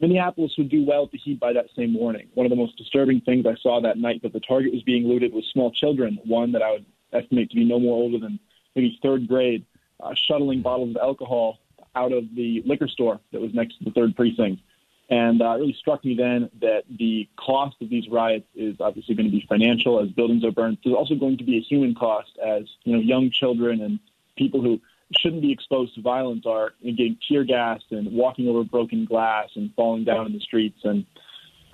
Minneapolis 0.00 0.52
would 0.58 0.68
do 0.68 0.84
well 0.84 1.06
to 1.08 1.16
heed 1.16 1.40
by 1.40 1.52
that 1.54 1.66
same 1.76 1.94
warning. 1.94 2.28
One 2.34 2.46
of 2.46 2.50
the 2.50 2.56
most 2.56 2.76
disturbing 2.76 3.20
things 3.22 3.46
I 3.46 3.54
saw 3.62 3.80
that 3.80 3.98
night 3.98 4.22
that 4.22 4.32
the 4.32 4.40
target 4.40 4.72
was 4.72 4.82
being 4.82 5.06
looted 5.08 5.32
was 5.32 5.44
small 5.52 5.70
children, 5.70 6.18
one 6.24 6.52
that 6.52 6.62
I 6.62 6.72
would 6.72 6.86
estimate 7.12 7.50
to 7.50 7.56
be 7.56 7.64
no 7.64 7.78
more 7.80 7.94
older 7.94 8.18
than 8.18 8.38
maybe 8.74 8.98
third 9.02 9.26
grade 9.26 9.64
uh, 10.00 10.14
shuttling 10.14 10.62
bottles 10.62 10.90
of 10.90 11.02
alcohol 11.02 11.58
out 11.94 12.12
of 12.12 12.24
the 12.34 12.62
liquor 12.64 12.88
store 12.88 13.20
that 13.32 13.40
was 13.40 13.52
next 13.52 13.78
to 13.78 13.84
the 13.84 13.90
third 13.90 14.14
precinct. 14.14 14.62
And 15.10 15.42
uh, 15.42 15.50
it 15.50 15.58
really 15.58 15.72
struck 15.72 16.04
me 16.04 16.14
then 16.14 16.48
that 16.60 16.84
the 16.88 17.28
cost 17.36 17.76
of 17.82 17.90
these 17.90 18.08
riots 18.08 18.46
is 18.54 18.76
obviously 18.80 19.16
going 19.16 19.28
to 19.28 19.32
be 19.32 19.44
financial 19.48 20.00
as 20.00 20.08
buildings 20.10 20.44
are 20.44 20.52
burned. 20.52 20.78
There's 20.84 20.94
also 20.94 21.16
going 21.16 21.36
to 21.38 21.44
be 21.44 21.58
a 21.58 21.60
human 21.60 21.96
cost 21.96 22.30
as 22.44 22.62
you 22.84 22.94
know 22.94 23.02
young 23.02 23.30
children 23.32 23.82
and 23.82 23.98
people 24.38 24.62
who 24.62 24.80
shouldn't 25.18 25.42
be 25.42 25.50
exposed 25.50 25.96
to 25.96 26.00
violence 26.00 26.46
are 26.46 26.74
getting 26.84 27.18
tear 27.28 27.42
gassed 27.42 27.86
and 27.90 28.12
walking 28.12 28.46
over 28.46 28.62
broken 28.62 29.04
glass 29.04 29.48
and 29.56 29.74
falling 29.74 30.04
down 30.04 30.26
in 30.26 30.32
the 30.32 30.38
streets. 30.38 30.78
And 30.84 31.04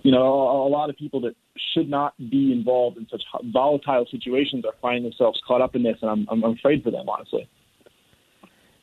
you 0.02 0.12
know 0.12 0.22
a, 0.22 0.70
lot 0.70 0.88
of 0.88 0.96
people 0.96 1.20
that 1.20 1.36
should 1.74 1.90
not 1.90 2.14
be 2.30 2.52
involved 2.52 2.96
in 2.96 3.06
such 3.10 3.22
volatile 3.52 4.06
situations 4.10 4.64
are 4.64 4.74
finding 4.80 5.02
themselves 5.02 5.42
caught 5.46 5.60
up 5.60 5.76
in 5.76 5.82
this, 5.82 5.98
and 6.00 6.10
I'm 6.10 6.26
I'm 6.30 6.52
afraid 6.54 6.82
for 6.82 6.90
them 6.90 7.06
honestly. 7.06 7.46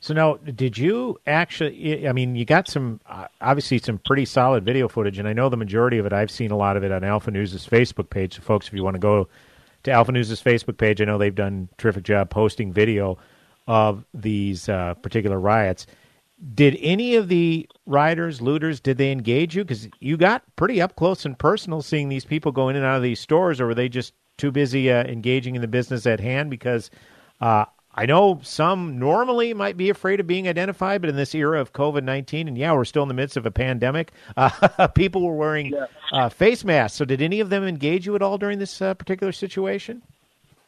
So 0.04 0.14
now, 0.14 0.36
did 0.36 0.78
you 0.78 1.18
actually? 1.26 2.10
I 2.10 2.12
mean, 2.12 2.36
you 2.36 2.44
got 2.44 2.68
some 2.68 3.00
uh, 3.06 3.28
obviously 3.40 3.78
some 3.78 4.00
pretty 4.00 4.26
solid 4.26 4.66
video 4.66 4.90
footage, 4.90 5.18
and 5.18 5.30
I 5.30 5.32
know 5.32 5.48
the 5.48 5.56
majority 5.56 5.98
of 5.98 6.06
it. 6.06 6.12
I've 6.12 6.30
seen 6.30 6.52
a 6.52 6.58
lot 6.58 6.76
of 6.76 6.84
it 6.84 6.92
on 6.92 7.06
Alpha 7.06 7.32
News's 7.32 7.66
Facebook 7.66 8.10
page. 8.10 8.36
So, 8.36 8.42
folks, 8.42 8.68
if 8.68 8.74
you 8.74 8.84
want 8.84 8.96
to 8.96 9.00
go 9.00 9.30
to 9.84 9.92
Alpha 9.92 10.12
News's 10.12 10.44
Facebook 10.44 10.78
page, 10.78 11.02
I 11.02 11.06
know 11.06 11.18
they've 11.18 11.34
done 11.34 11.70
a 11.72 11.76
terrific 11.82 12.04
job 12.04 12.30
posting 12.30 12.74
video 12.74 13.18
of 13.66 14.04
these 14.14 14.68
uh, 14.68 14.96
particular 14.96 15.40
riots. 15.40 15.88
Did 16.54 16.78
any 16.82 17.16
of 17.16 17.30
the 17.30 17.66
rioters, 17.86 18.42
looters, 18.42 18.82
did 18.82 18.98
they 18.98 19.10
engage 19.10 19.56
you? 19.56 19.64
Because 19.64 19.88
you 20.02 20.18
got 20.18 20.44
pretty 20.58 20.82
up 20.82 20.98
close 20.98 21.24
and 21.24 21.40
personal 21.40 21.82
seeing 21.82 22.10
these 22.10 22.26
people 22.26 22.52
go 22.52 22.68
in 22.68 22.76
and 22.76 22.84
out 22.84 22.98
of 22.98 23.04
these 23.04 23.22
stores, 23.22 23.62
or 23.62 23.68
were 23.68 23.76
they 23.76 23.88
just 23.88 24.14
too 24.36 24.52
busy 24.52 24.92
uh, 24.92 25.06
engaging 25.06 25.56
in 25.56 25.62
the 25.62 25.68
business 25.70 26.06
at 26.06 26.20
hand? 26.20 26.50
Because 26.50 26.92
uh, 27.40 27.64
I 27.96 28.06
know 28.08 28.40
some 28.44 28.98
normally 28.98 29.54
might 29.54 29.78
be 29.78 29.90
afraid 29.90 30.20
of 30.20 30.26
being 30.26 30.48
identified, 30.48 31.02
but 31.02 31.10
in 31.10 31.16
this 31.16 31.36
era 31.36 31.62
of 31.62 31.74
COVID 31.74 32.04
19, 32.04 32.48
and 32.48 32.58
yeah, 32.58 32.74
we're 32.74 32.86
still 32.86 33.04
in 33.04 33.08
the 33.08 33.14
midst 33.14 33.38
of 33.38 33.46
a 33.46 33.52
pandemic, 33.52 34.12
uh, 34.36 34.88
people 34.96 35.22
were 35.22 35.36
wearing 35.36 35.68
yeah. 35.68 35.86
uh, 36.12 36.30
face 36.30 36.64
masks. 36.64 36.98
So, 36.98 37.06
did 37.06 37.22
any 37.22 37.40
of 37.40 37.50
them 37.50 37.64
engage 37.64 38.06
you 38.06 38.16
at 38.16 38.22
all 38.22 38.38
during 38.38 38.60
this 38.60 38.82
uh, 38.82 38.96
particular 38.96 39.32
situation? 39.32 40.02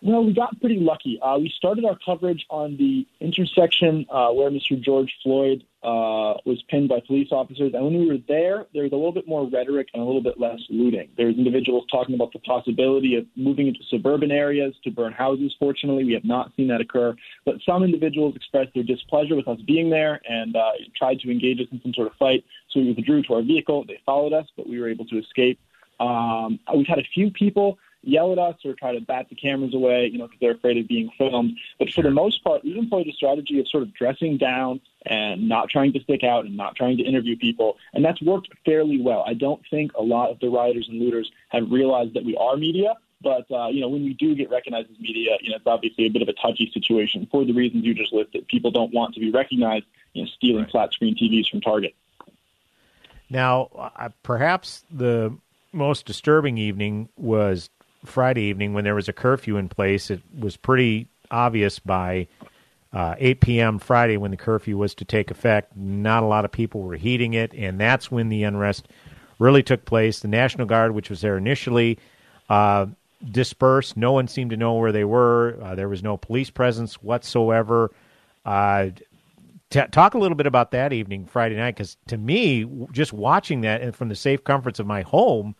Well, 0.05 0.23
we 0.23 0.33
got 0.33 0.59
pretty 0.59 0.79
lucky. 0.79 1.19
Uh, 1.19 1.39
we 1.39 1.51
started 1.57 1.83
our 1.83 1.97
coverage 2.05 2.45
on 2.51 2.77
the 2.77 3.07
intersection 3.19 4.05
uh, 4.11 4.29
where 4.29 4.51
Mr. 4.51 4.79
George 4.79 5.11
Floyd 5.23 5.63
uh, 5.81 6.37
was 6.45 6.63
pinned 6.69 6.89
by 6.89 6.99
police 7.07 7.29
officers. 7.31 7.71
And 7.73 7.83
when 7.83 7.97
we 7.97 8.07
were 8.07 8.19
there, 8.27 8.67
there 8.71 8.83
was 8.83 8.91
a 8.91 8.95
little 8.95 9.11
bit 9.11 9.27
more 9.27 9.49
rhetoric 9.49 9.87
and 9.95 10.03
a 10.03 10.05
little 10.05 10.21
bit 10.21 10.39
less 10.39 10.59
looting. 10.69 11.09
There 11.17 11.25
was 11.25 11.37
individuals 11.37 11.85
talking 11.91 12.13
about 12.13 12.33
the 12.33 12.39
possibility 12.39 13.15
of 13.15 13.25
moving 13.35 13.65
into 13.65 13.79
suburban 13.89 14.29
areas 14.29 14.75
to 14.83 14.91
burn 14.91 15.11
houses. 15.11 15.55
Fortunately, 15.57 16.03
we 16.03 16.13
have 16.13 16.23
not 16.23 16.51
seen 16.55 16.67
that 16.67 16.81
occur. 16.81 17.15
But 17.43 17.55
some 17.65 17.81
individuals 17.81 18.35
expressed 18.35 18.75
their 18.75 18.83
displeasure 18.83 19.35
with 19.35 19.47
us 19.47 19.57
being 19.65 19.89
there 19.89 20.21
and 20.29 20.55
uh, 20.55 20.73
tried 20.95 21.19
to 21.21 21.31
engage 21.31 21.59
us 21.59 21.67
in 21.71 21.81
some 21.81 21.95
sort 21.95 22.05
of 22.05 22.13
fight. 22.19 22.45
So 22.69 22.79
we 22.79 22.93
withdrew 22.93 23.23
to 23.23 23.33
our 23.33 23.41
vehicle. 23.41 23.85
They 23.87 23.99
followed 24.05 24.33
us, 24.33 24.45
but 24.55 24.69
we 24.69 24.79
were 24.79 24.87
able 24.87 25.05
to 25.05 25.17
escape. 25.17 25.59
Um, 25.99 26.59
we've 26.75 26.85
had 26.85 26.99
a 26.99 27.07
few 27.11 27.31
people 27.31 27.79
yell 28.05 28.31
at 28.31 28.39
us 28.39 28.55
or 28.63 28.73
try 28.73 28.93
to 28.93 29.01
bat 29.01 29.27
the 29.29 29.35
cameras 29.35 29.73
away, 29.73 30.09
you 30.11 30.17
know, 30.17 30.25
because 30.25 30.39
they're 30.39 30.53
afraid 30.53 30.77
of 30.77 30.87
being 30.87 31.09
filmed. 31.17 31.57
But 31.79 31.91
for 31.91 32.01
the 32.01 32.11
most 32.11 32.43
part, 32.43 32.63
we've 32.63 32.77
employed 32.77 33.07
a 33.07 33.13
strategy 33.13 33.59
of 33.59 33.67
sort 33.67 33.83
of 33.83 33.93
dressing 33.93 34.37
down 34.37 34.81
and 35.05 35.47
not 35.47 35.69
trying 35.69 35.93
to 35.93 35.99
stick 36.01 36.23
out 36.23 36.45
and 36.45 36.55
not 36.55 36.75
trying 36.75 36.97
to 36.97 37.03
interview 37.03 37.37
people. 37.37 37.77
And 37.93 38.03
that's 38.03 38.21
worked 38.21 38.49
fairly 38.65 39.01
well. 39.01 39.23
I 39.27 39.33
don't 39.33 39.61
think 39.69 39.93
a 39.93 40.01
lot 40.01 40.31
of 40.31 40.39
the 40.39 40.49
rioters 40.49 40.87
and 40.89 40.99
looters 40.99 41.31
have 41.49 41.69
realized 41.69 42.13
that 42.13 42.25
we 42.25 42.35
are 42.37 42.57
media. 42.57 42.95
But 43.21 43.49
uh, 43.49 43.67
you 43.67 43.81
know, 43.81 43.89
when 43.89 44.03
we 44.03 44.13
do 44.13 44.35
get 44.35 44.49
recognized 44.49 44.91
as 44.91 44.99
media, 44.99 45.37
you 45.41 45.49
know, 45.49 45.55
it's 45.55 45.65
obviously 45.65 46.05
a 46.05 46.09
bit 46.09 46.21
of 46.21 46.27
a 46.27 46.33
touchy 46.33 46.69
situation 46.73 47.27
for 47.31 47.43
the 47.45 47.53
reasons 47.53 47.83
you 47.83 47.93
just 47.93 48.13
listed. 48.13 48.47
People 48.47 48.71
don't 48.71 48.93
want 48.93 49.13
to 49.15 49.19
be 49.19 49.31
recognized, 49.31 49.85
you 50.13 50.23
know, 50.23 50.29
stealing 50.35 50.63
right. 50.63 50.71
flat 50.71 50.93
screen 50.93 51.15
TVs 51.15 51.49
from 51.49 51.61
Target. 51.61 51.95
Now, 53.29 53.69
uh, 53.75 54.09
perhaps 54.21 54.83
the 54.91 55.35
most 55.71 56.05
disturbing 56.05 56.57
evening 56.57 57.09
was 57.17 57.69
Friday 58.05 58.43
evening 58.43 58.73
when 58.73 58.83
there 58.83 58.95
was 58.95 59.09
a 59.09 59.13
curfew 59.13 59.57
in 59.57 59.69
place. 59.69 60.09
It 60.09 60.21
was 60.37 60.57
pretty 60.57 61.07
obvious 61.31 61.79
by 61.79 62.27
uh, 62.93 63.15
8 63.17 63.41
p.m. 63.41 63.79
Friday 63.79 64.17
when 64.17 64.31
the 64.31 64.37
curfew 64.37 64.77
was 64.77 64.95
to 64.95 65.05
take 65.05 65.31
effect. 65.31 65.75
Not 65.75 66.23
a 66.23 66.27
lot 66.27 66.45
of 66.45 66.51
people 66.51 66.81
were 66.81 66.95
heeding 66.95 67.33
it, 67.33 67.53
and 67.53 67.79
that's 67.79 68.09
when 68.09 68.29
the 68.29 68.43
unrest 68.43 68.87
really 69.37 69.63
took 69.63 69.85
place. 69.85 70.19
The 70.19 70.27
National 70.27 70.65
Guard, 70.65 70.93
which 70.93 71.09
was 71.09 71.21
there 71.21 71.37
initially, 71.37 71.99
uh, 72.49 72.87
dispersed. 73.31 73.97
No 73.97 74.13
one 74.13 74.27
seemed 74.27 74.51
to 74.51 74.57
know 74.57 74.75
where 74.75 74.91
they 74.91 75.03
were. 75.03 75.57
Uh, 75.61 75.75
there 75.75 75.89
was 75.89 76.03
no 76.03 76.15
police 76.15 76.49
presence 76.49 76.95
whatsoever. 76.95 77.91
Uh, 78.45 78.89
t- 79.69 79.81
talk 79.91 80.13
a 80.13 80.17
little 80.17 80.37
bit 80.37 80.47
about 80.47 80.71
that 80.71 80.93
evening, 80.93 81.25
Friday 81.25 81.55
night, 81.55 81.75
because 81.75 81.97
to 82.07 82.17
me, 82.17 82.65
just 82.91 83.11
watching 83.11 83.61
that 83.61 83.81
and 83.81 83.95
from 83.95 84.09
the 84.09 84.15
safe 84.15 84.43
comforts 84.43 84.79
of 84.79 84.87
my 84.87 85.01
home 85.01 85.55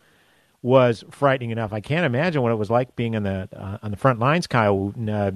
was 0.65 1.03
frightening 1.11 1.51
enough. 1.51 1.71
I 1.71 1.79
can't 1.79 2.07
imagine 2.07 2.41
what 2.41 2.51
it 2.51 2.55
was 2.55 2.71
like 2.71 2.95
being 2.95 3.15
on 3.15 3.21
the 3.21 3.47
uh, 3.55 3.77
on 3.83 3.91
the 3.91 3.97
front 3.97 4.17
lines, 4.17 4.47
Kyle. 4.47 4.93
Uh, 5.07 5.31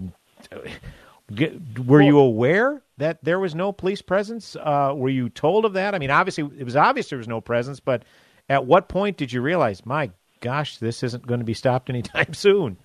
were 1.85 2.01
you 2.01 2.17
aware 2.17 2.81
that 2.97 3.23
there 3.23 3.39
was 3.39 3.53
no 3.53 3.71
police 3.71 4.01
presence? 4.01 4.55
Uh, 4.55 4.91
were 4.95 5.09
you 5.09 5.29
told 5.29 5.65
of 5.65 5.73
that? 5.73 5.93
I 5.93 5.99
mean, 5.99 6.09
obviously 6.09 6.49
it 6.57 6.63
was 6.63 6.75
obvious 6.75 7.09
there 7.09 7.19
was 7.19 7.27
no 7.27 7.41
presence, 7.41 7.79
but 7.79 8.03
at 8.49 8.65
what 8.65 8.89
point 8.89 9.17
did 9.17 9.31
you 9.31 9.41
realize, 9.41 9.85
my 9.85 10.09
gosh, 10.39 10.79
this 10.79 11.03
isn't 11.03 11.27
going 11.27 11.39
to 11.41 11.45
be 11.45 11.53
stopped 11.53 11.91
anytime 11.91 12.33
soon? 12.33 12.77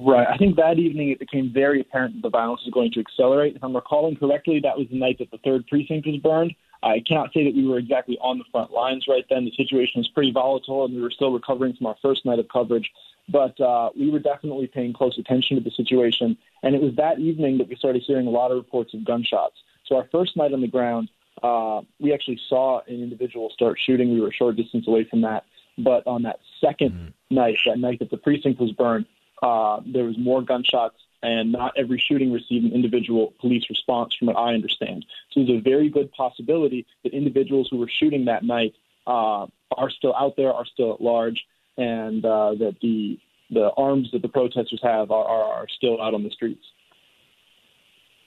Right. 0.00 0.26
I 0.26 0.36
think 0.36 0.56
that 0.56 0.78
evening 0.78 1.10
it 1.10 1.20
became 1.20 1.52
very 1.54 1.80
apparent 1.80 2.14
that 2.16 2.22
the 2.22 2.30
violence 2.30 2.62
was 2.64 2.74
going 2.74 2.90
to 2.92 3.00
accelerate. 3.00 3.54
If 3.54 3.62
I'm 3.62 3.74
recalling 3.74 4.16
correctly, 4.16 4.58
that 4.64 4.76
was 4.76 4.88
the 4.90 4.98
night 4.98 5.18
that 5.20 5.30
the 5.30 5.38
third 5.38 5.66
precinct 5.68 6.08
was 6.08 6.16
burned. 6.16 6.54
I 6.82 7.00
cannot 7.06 7.32
say 7.32 7.44
that 7.44 7.54
we 7.54 7.66
were 7.66 7.78
exactly 7.78 8.18
on 8.20 8.38
the 8.38 8.44
front 8.50 8.70
lines 8.70 9.06
right 9.06 9.24
then. 9.28 9.44
The 9.44 9.52
situation 9.52 10.00
was 10.00 10.08
pretty 10.08 10.32
volatile, 10.32 10.84
and 10.84 10.94
we 10.94 11.02
were 11.02 11.10
still 11.10 11.32
recovering 11.32 11.74
from 11.74 11.86
our 11.86 11.96
first 12.00 12.24
night 12.24 12.38
of 12.38 12.48
coverage. 12.48 12.90
But 13.28 13.60
uh, 13.60 13.90
we 13.96 14.10
were 14.10 14.18
definitely 14.18 14.66
paying 14.66 14.92
close 14.92 15.18
attention 15.18 15.56
to 15.56 15.62
the 15.62 15.70
situation. 15.70 16.36
And 16.62 16.74
it 16.74 16.82
was 16.82 16.94
that 16.96 17.18
evening 17.18 17.58
that 17.58 17.68
we 17.68 17.76
started 17.76 18.02
hearing 18.06 18.26
a 18.26 18.30
lot 18.30 18.50
of 18.50 18.56
reports 18.56 18.94
of 18.94 19.04
gunshots. 19.04 19.56
So 19.86 19.96
our 19.96 20.08
first 20.10 20.36
night 20.36 20.52
on 20.52 20.62
the 20.62 20.68
ground, 20.68 21.10
uh, 21.42 21.82
we 21.98 22.12
actually 22.12 22.40
saw 22.48 22.80
an 22.86 23.02
individual 23.02 23.50
start 23.50 23.78
shooting. 23.78 24.12
We 24.14 24.20
were 24.20 24.28
a 24.28 24.32
short 24.32 24.56
distance 24.56 24.88
away 24.88 25.04
from 25.04 25.20
that. 25.22 25.44
But 25.78 26.06
on 26.06 26.22
that 26.22 26.40
2nd 26.62 26.92
mm-hmm. 26.92 27.34
night, 27.34 27.58
that 27.66 27.78
night 27.78 27.98
that 28.00 28.10
the 28.10 28.16
precinct 28.16 28.60
was 28.60 28.72
burned, 28.72 29.06
uh, 29.42 29.80
there 29.86 30.04
was 30.04 30.18
more 30.18 30.42
gunshots 30.42 30.96
and 31.22 31.52
not 31.52 31.72
every 31.76 31.98
shooting 31.98 32.32
received 32.32 32.64
an 32.64 32.72
individual 32.72 33.34
police 33.40 33.68
response, 33.68 34.14
from 34.14 34.28
what 34.28 34.36
I 34.36 34.54
understand. 34.54 35.04
So 35.30 35.44
there's 35.44 35.58
a 35.58 35.62
very 35.62 35.88
good 35.88 36.12
possibility 36.12 36.86
that 37.02 37.12
individuals 37.12 37.68
who 37.70 37.78
were 37.78 37.88
shooting 37.88 38.26
that 38.26 38.42
night 38.42 38.74
uh, 39.06 39.46
are 39.76 39.90
still 39.90 40.14
out 40.14 40.36
there, 40.36 40.52
are 40.52 40.64
still 40.64 40.94
at 40.94 41.00
large, 41.00 41.46
and 41.76 42.24
uh, 42.24 42.54
that 42.54 42.76
the 42.80 43.18
the 43.50 43.70
arms 43.76 44.10
that 44.12 44.22
the 44.22 44.28
protesters 44.28 44.80
have 44.82 45.10
are, 45.10 45.24
are, 45.24 45.62
are 45.62 45.68
still 45.68 46.00
out 46.00 46.14
on 46.14 46.22
the 46.22 46.30
streets. 46.30 46.64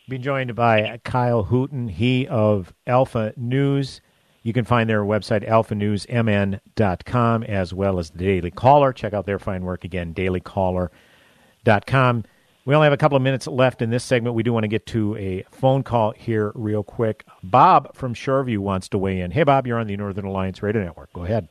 Be 0.09 0.17
joined 0.17 0.53
by 0.53 0.99
Kyle 1.05 1.45
Hooten, 1.45 1.89
he 1.89 2.27
of 2.27 2.73
Alpha 2.85 3.33
News. 3.37 4.01
You 4.41 4.51
can 4.51 4.65
find 4.65 4.89
their 4.89 5.05
website, 5.05 5.47
alphanewsmn.com, 5.47 7.43
as 7.43 7.73
well 7.73 7.99
as 7.99 8.09
the 8.09 8.17
Daily 8.17 8.51
Caller. 8.51 8.91
Check 8.91 9.13
out 9.13 9.25
their 9.25 9.39
fine 9.39 9.63
work 9.63 9.85
again, 9.85 10.13
dailycaller.com. 10.13 12.25
We 12.65 12.73
only 12.75 12.85
have 12.85 12.93
a 12.93 12.97
couple 12.97 13.17
of 13.17 13.21
minutes 13.21 13.45
left 13.45 13.81
in 13.81 13.89
this 13.89 14.05
segment. 14.05 14.35
We 14.35 14.43
do 14.43 14.53
want 14.53 14.63
to 14.63 14.69
get 14.69 14.85
to 14.87 15.17
a 15.17 15.43
phone 15.51 15.83
call 15.83 16.11
here 16.11 16.53
real 16.55 16.81
quick. 16.81 17.25
Bob 17.43 17.93
from 17.93 18.13
Shoreview 18.13 18.59
wants 18.59 18.87
to 18.89 18.97
weigh 18.97 19.19
in. 19.19 19.31
Hey, 19.31 19.43
Bob, 19.43 19.67
you're 19.67 19.77
on 19.77 19.87
the 19.87 19.97
Northern 19.97 20.23
Alliance 20.23 20.63
Radio 20.63 20.81
Network. 20.81 21.11
Go 21.11 21.25
ahead. 21.25 21.49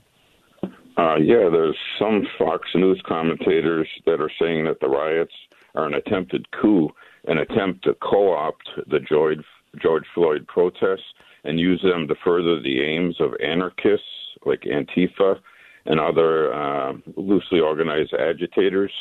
Uh, 0.97 1.17
yeah, 1.17 1.51
there's 1.51 1.77
some 1.99 2.27
Fox 2.39 2.67
News 2.75 3.03
commentators 3.07 3.89
that 4.07 4.23
are 4.23 4.31
saying 4.41 4.65
that 4.65 4.81
the 4.81 4.89
riots 4.89 5.35
are 5.75 5.87
an 5.87 5.95
attempted 5.95 6.51
coup, 6.53 6.89
an 7.27 7.39
attempt 7.39 7.85
to 7.85 7.95
co-opt 7.95 8.71
the 8.87 9.01
George, 9.01 9.45
George 9.83 10.05
Floyd 10.15 10.47
protests 10.47 11.13
and 11.45 11.61
use 11.61 11.83
them 11.83 12.09
to 12.09 12.15
further 12.25 12.59
the 12.61 12.81
aims 12.81 13.21
of 13.21 13.35
anarchists 13.45 14.07
like 14.47 14.63
Antifa 14.63 15.39
and 15.85 16.01
other 16.01 16.55
uh, 16.55 16.95
loosely 17.17 17.61
organized 17.61 18.15
agitators 18.15 18.93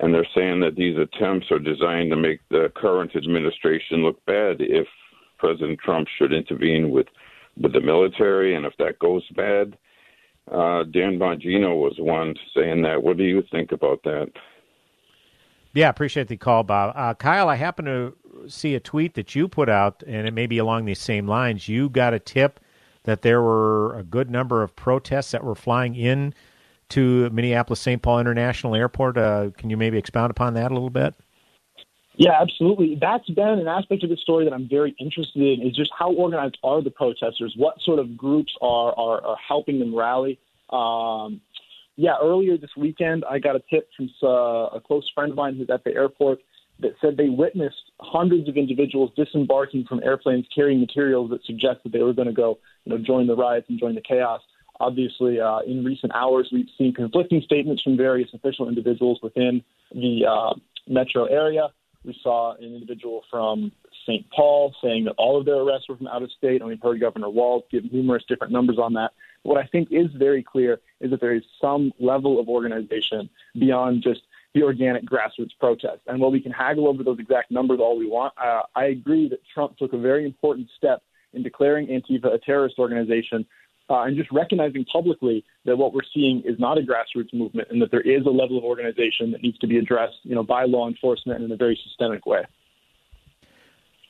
and 0.00 0.14
they're 0.14 0.26
saying 0.34 0.60
that 0.60 0.76
these 0.76 0.96
attempts 0.96 1.50
are 1.50 1.58
designed 1.58 2.10
to 2.10 2.16
make 2.16 2.40
the 2.50 2.72
current 2.76 3.16
administration 3.16 4.02
look 4.02 4.24
bad 4.26 4.56
if 4.60 4.86
President 5.38 5.78
Trump 5.80 6.08
should 6.18 6.32
intervene 6.32 6.90
with 6.90 7.06
with 7.60 7.72
the 7.72 7.80
military, 7.80 8.54
and 8.54 8.64
if 8.64 8.72
that 8.78 8.98
goes 9.00 9.26
bad. 9.34 9.76
Uh, 10.50 10.84
Dan 10.84 11.18
Bongino 11.18 11.76
was 11.76 11.96
one 11.98 12.34
saying 12.54 12.82
that. 12.82 13.02
What 13.02 13.16
do 13.16 13.24
you 13.24 13.42
think 13.50 13.72
about 13.72 14.02
that? 14.04 14.30
Yeah, 15.74 15.88
appreciate 15.88 16.28
the 16.28 16.36
call, 16.36 16.62
Bob. 16.62 16.92
Uh, 16.96 17.14
Kyle, 17.14 17.48
I 17.48 17.56
happen 17.56 17.84
to 17.84 18.16
see 18.46 18.74
a 18.74 18.80
tweet 18.80 19.14
that 19.14 19.34
you 19.34 19.48
put 19.48 19.68
out, 19.68 20.02
and 20.06 20.26
it 20.26 20.32
may 20.32 20.46
be 20.46 20.58
along 20.58 20.84
these 20.84 21.00
same 21.00 21.26
lines. 21.26 21.68
You 21.68 21.88
got 21.88 22.14
a 22.14 22.18
tip 22.18 22.60
that 23.02 23.22
there 23.22 23.42
were 23.42 23.96
a 23.98 24.02
good 24.02 24.30
number 24.30 24.62
of 24.62 24.74
protests 24.74 25.32
that 25.32 25.44
were 25.44 25.54
flying 25.54 25.94
in 25.94 26.34
to 26.90 27.30
Minneapolis 27.30 27.80
St. 27.80 28.00
Paul 28.00 28.20
International 28.20 28.74
Airport. 28.74 29.18
Uh, 29.18 29.50
can 29.56 29.70
you 29.70 29.76
maybe 29.76 29.98
expound 29.98 30.30
upon 30.30 30.54
that 30.54 30.70
a 30.70 30.74
little 30.74 30.90
bit? 30.90 31.14
Yeah, 32.16 32.40
absolutely. 32.40 32.98
That's 33.00 33.28
been 33.30 33.60
an 33.60 33.68
aspect 33.68 34.02
of 34.02 34.10
the 34.10 34.16
story 34.16 34.44
that 34.44 34.52
I'm 34.52 34.68
very 34.68 34.94
interested 34.98 35.40
in. 35.40 35.66
Is 35.66 35.76
just 35.76 35.92
how 35.96 36.12
organized 36.12 36.58
are 36.64 36.82
the 36.82 36.90
protesters? 36.90 37.54
What 37.56 37.80
sort 37.80 38.00
of 38.00 38.16
groups 38.16 38.52
are 38.60 38.92
are, 38.98 39.24
are 39.24 39.36
helping 39.36 39.78
them 39.78 39.94
rally? 39.94 40.40
Um, 40.70 41.40
yeah, 41.94 42.16
earlier 42.20 42.56
this 42.56 42.70
weekend, 42.76 43.24
I 43.28 43.38
got 43.38 43.56
a 43.56 43.62
tip 43.70 43.88
from 43.96 44.10
uh, 44.22 44.76
a 44.76 44.80
close 44.80 45.08
friend 45.14 45.30
of 45.30 45.36
mine 45.36 45.56
who's 45.56 45.70
at 45.70 45.84
the 45.84 45.94
airport 45.94 46.40
that 46.80 46.92
said 47.00 47.16
they 47.16 47.28
witnessed 47.28 47.90
hundreds 48.00 48.48
of 48.48 48.56
individuals 48.56 49.10
disembarking 49.16 49.84
from 49.84 50.00
airplanes 50.04 50.46
carrying 50.54 50.80
materials 50.80 51.30
that 51.30 51.44
suggest 51.44 51.80
that 51.84 51.92
they 51.92 52.02
were 52.02 52.12
going 52.12 52.28
to 52.28 52.34
go, 52.34 52.58
you 52.84 52.92
know, 52.92 52.98
join 52.98 53.26
the 53.26 53.34
riots 53.34 53.66
and 53.68 53.78
join 53.78 53.94
the 53.94 54.00
chaos. 54.00 54.40
Obviously, 54.80 55.40
uh, 55.40 55.60
in 55.60 55.84
recent 55.84 56.12
hours, 56.14 56.48
we've 56.52 56.68
seen 56.76 56.92
conflicting 56.92 57.42
statements 57.42 57.82
from 57.82 57.96
various 57.96 58.32
official 58.32 58.68
individuals 58.68 59.18
within 59.22 59.62
the 59.92 60.24
uh, 60.26 60.54
metro 60.86 61.24
area. 61.24 61.68
We 62.04 62.18
saw 62.22 62.54
an 62.54 62.64
individual 62.74 63.24
from 63.30 63.72
St. 64.06 64.24
Paul 64.30 64.74
saying 64.82 65.04
that 65.04 65.14
all 65.18 65.38
of 65.38 65.44
their 65.44 65.56
arrests 65.56 65.88
were 65.88 65.96
from 65.96 66.06
out 66.06 66.22
of 66.22 66.30
state, 66.30 66.60
and 66.60 66.68
we've 66.68 66.80
heard 66.80 67.00
Governor 67.00 67.28
Walz 67.28 67.64
give 67.70 67.92
numerous 67.92 68.24
different 68.28 68.52
numbers 68.52 68.78
on 68.78 68.94
that. 68.94 69.12
What 69.42 69.58
I 69.58 69.66
think 69.66 69.88
is 69.90 70.06
very 70.16 70.42
clear 70.42 70.80
is 71.00 71.10
that 71.10 71.20
there 71.20 71.34
is 71.34 71.42
some 71.60 71.92
level 71.98 72.40
of 72.40 72.48
organization 72.48 73.28
beyond 73.58 74.02
just 74.02 74.20
the 74.54 74.62
organic 74.62 75.04
grassroots 75.04 75.58
protest. 75.60 76.00
And 76.06 76.20
while 76.20 76.30
we 76.30 76.40
can 76.40 76.52
haggle 76.52 76.88
over 76.88 77.02
those 77.02 77.18
exact 77.18 77.50
numbers 77.50 77.80
all 77.80 77.98
we 77.98 78.06
want, 78.06 78.32
uh, 78.42 78.62
I 78.74 78.86
agree 78.86 79.28
that 79.28 79.40
Trump 79.52 79.76
took 79.76 79.92
a 79.92 79.98
very 79.98 80.24
important 80.24 80.68
step 80.76 81.02
in 81.32 81.42
declaring 81.42 81.88
Antifa 81.88 82.32
a 82.34 82.38
terrorist 82.38 82.78
organization 82.78 83.44
uh, 83.90 84.02
and 84.02 84.16
just 84.16 84.30
recognizing 84.32 84.84
publicly 84.84 85.44
that 85.64 85.76
what 85.76 85.92
we're 85.92 86.00
seeing 86.14 86.42
is 86.44 86.58
not 86.58 86.78
a 86.78 86.82
grassroots 86.82 87.32
movement 87.32 87.68
and 87.70 87.80
that 87.80 87.90
there 87.90 88.00
is 88.00 88.26
a 88.26 88.30
level 88.30 88.58
of 88.58 88.64
organization 88.64 89.30
that 89.32 89.42
needs 89.42 89.58
to 89.58 89.66
be 89.66 89.78
addressed, 89.78 90.16
you 90.22 90.34
know, 90.34 90.42
by 90.42 90.64
law 90.64 90.88
enforcement 90.88 91.42
in 91.42 91.50
a 91.50 91.56
very 91.56 91.78
systemic 91.84 92.26
way. 92.26 92.42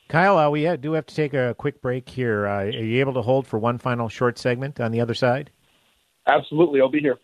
Kyle, 0.08 0.38
uh, 0.38 0.48
we 0.48 0.76
do 0.78 0.92
have 0.92 1.06
to 1.06 1.14
take 1.14 1.34
a 1.34 1.54
quick 1.58 1.82
break 1.82 2.08
here. 2.08 2.46
Uh, 2.46 2.64
are 2.64 2.70
you 2.70 3.00
able 3.00 3.12
to 3.12 3.22
hold 3.22 3.46
for 3.46 3.58
one 3.58 3.78
final 3.78 4.08
short 4.08 4.38
segment 4.38 4.80
on 4.80 4.90
the 4.90 5.00
other 5.00 5.14
side? 5.14 5.50
Absolutely, 6.26 6.80
I'll 6.80 6.88
be 6.88 7.00
here. 7.00 7.18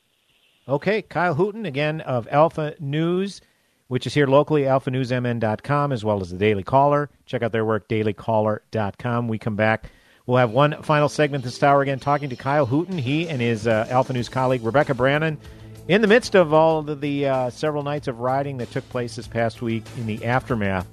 Okay, 0.69 1.03
Kyle 1.03 1.35
Hooten, 1.35 1.67
again, 1.67 2.03
of 2.03 2.29
Alpha 2.31 2.75
News, 2.79 3.41
which 3.89 4.07
is 4.07 4.15
here 4.15 4.27
locally, 4.27 4.63
alphanewsmn.com, 4.63 5.93
as 5.93 6.05
well 6.05 6.21
as 6.21 6.31
the 6.31 6.39
Daily 6.39 6.63
Caller. 6.63 7.11
Check 7.27 7.43
out 7.43 7.53
their 7.53 7.65
work, 7.65 7.89
dailycaller.com. 7.89 9.29
We 9.29 9.39
come 9.39 9.57
back. 9.57 9.91
We'll 10.27 10.39
have 10.39 10.53
one 10.53 10.83
final 10.83 11.11
segment 11.11 11.45
this 11.45 11.62
hour 11.62 11.83
again, 11.83 12.01
talking 12.01 12.31
to 12.31 12.37
Kyle 12.37 12.66
Hooten, 12.66 12.99
he 12.99 13.29
and 13.29 13.43
his 13.43 13.66
uh, 13.66 13.87
Alpha 13.91 14.14
News 14.14 14.31
colleague, 14.31 14.64
Rebecca 14.64 14.95
Brannon, 14.95 15.39
in 15.87 16.01
the 16.01 16.07
midst 16.07 16.35
of 16.35 16.55
all 16.55 16.89
of 16.89 17.01
the 17.03 17.27
uh, 17.27 17.51
several 17.51 17.83
nights 17.83 18.09
of 18.09 18.20
rioting 18.20 18.57
that 18.57 18.70
took 18.70 18.89
place 18.89 19.16
this 19.16 19.27
past 19.27 19.61
week 19.61 19.85
in 19.99 20.07
the 20.07 20.25
aftermath 20.25 20.87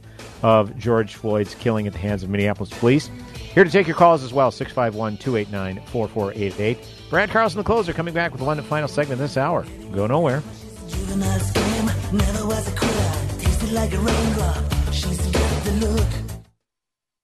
of 0.43 0.77
George 0.77 1.15
Floyd's 1.15 1.55
killing 1.55 1.87
at 1.87 1.93
the 1.93 1.99
hands 1.99 2.23
of 2.23 2.29
Minneapolis 2.29 2.71
police. 2.71 3.09
Here 3.53 3.63
to 3.63 3.69
take 3.69 3.87
your 3.87 3.95
calls 3.95 4.21
as 4.21 4.33
well, 4.33 4.51
651 4.51 5.17
289 5.17 5.85
4488. 5.85 6.77
Brad 7.09 7.29
Carlson, 7.29 7.57
the 7.57 7.63
closer, 7.63 7.93
coming 7.93 8.13
back 8.13 8.33
with 8.33 8.41
one 8.41 8.61
final 8.63 8.89
segment 8.89 9.19
this 9.19 9.37
hour. 9.37 9.65
Go 9.93 10.07
nowhere. 10.07 10.43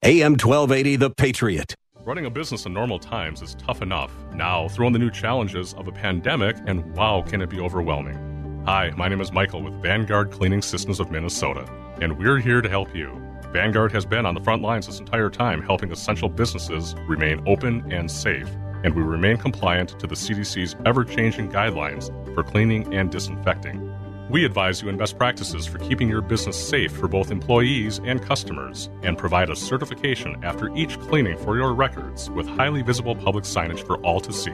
AM 0.04 0.34
1280, 0.34 0.96
The 0.96 1.10
Patriot. 1.10 1.76
Running 2.08 2.26
a 2.26 2.30
business 2.30 2.66
in 2.66 2.72
normal 2.72 3.00
times 3.00 3.42
is 3.42 3.54
tough 3.56 3.82
enough. 3.82 4.14
Now, 4.34 4.70
throw 4.70 4.88
in 4.88 4.94
the 4.94 4.98
new 4.98 5.12
challenges 5.12 5.74
of 5.74 5.90
a 5.90 5.92
pandemic, 5.92 6.56
and 6.66 6.96
wow, 6.96 7.22
can 7.22 7.42
it 7.42 7.50
be 7.50 7.60
overwhelming. 7.60 8.64
Hi, 8.66 8.92
my 8.96 9.10
name 9.10 9.20
is 9.20 9.34
Michael 9.34 9.62
with 9.62 9.74
Vanguard 9.82 10.32
Cleaning 10.32 10.62
Systems 10.62 11.02
of 11.02 11.12
Minnesota, 11.12 11.70
and 12.02 12.18
we're 12.18 12.38
here 12.38 12.62
to 12.62 12.70
help 12.70 12.96
you. 12.96 13.12
Vanguard 13.52 13.92
has 13.92 14.06
been 14.06 14.26
on 14.26 14.36
the 14.36 14.40
front 14.40 14.62
lines 14.62 14.86
this 14.86 15.02
entire 15.02 15.30
time 15.30 15.62
helping 15.62 15.92
essential 15.92 16.30
businesses 16.30 16.96
remain 17.10 17.44
open 17.46 17.92
and 17.92 18.10
safe, 18.10 18.50
and 18.86 18.96
we 18.96 19.02
remain 19.02 19.36
compliant 19.36 20.00
to 20.00 20.08
the 20.08 20.16
CDC's 20.16 20.78
ever 20.86 21.04
changing 21.04 21.52
guidelines 21.52 22.08
for 22.34 22.42
cleaning 22.42 22.94
and 22.94 23.12
disinfecting. 23.12 23.87
We 24.30 24.44
advise 24.44 24.82
you 24.82 24.90
in 24.90 24.98
best 24.98 25.18
practices 25.18 25.66
for 25.66 25.78
keeping 25.78 26.10
your 26.10 26.20
business 26.20 26.58
safe 26.58 26.92
for 26.92 27.08
both 27.08 27.32
employees 27.32 28.02
and 28.04 28.22
customers, 28.22 28.90
and 29.02 29.18
provide 29.18 29.50
a 29.50 29.56
certification 29.56 30.36
after 30.44 30.76
each 30.76 31.00
cleaning 31.00 31.38
for 31.38 31.56
your 31.56 31.74
records 31.74 32.30
with 32.32 32.46
highly 32.46 32.82
visible 32.82 33.16
public 33.16 33.46
signage 33.46 33.86
for 33.88 33.96
all 34.00 34.20
to 34.20 34.34
see. 34.34 34.54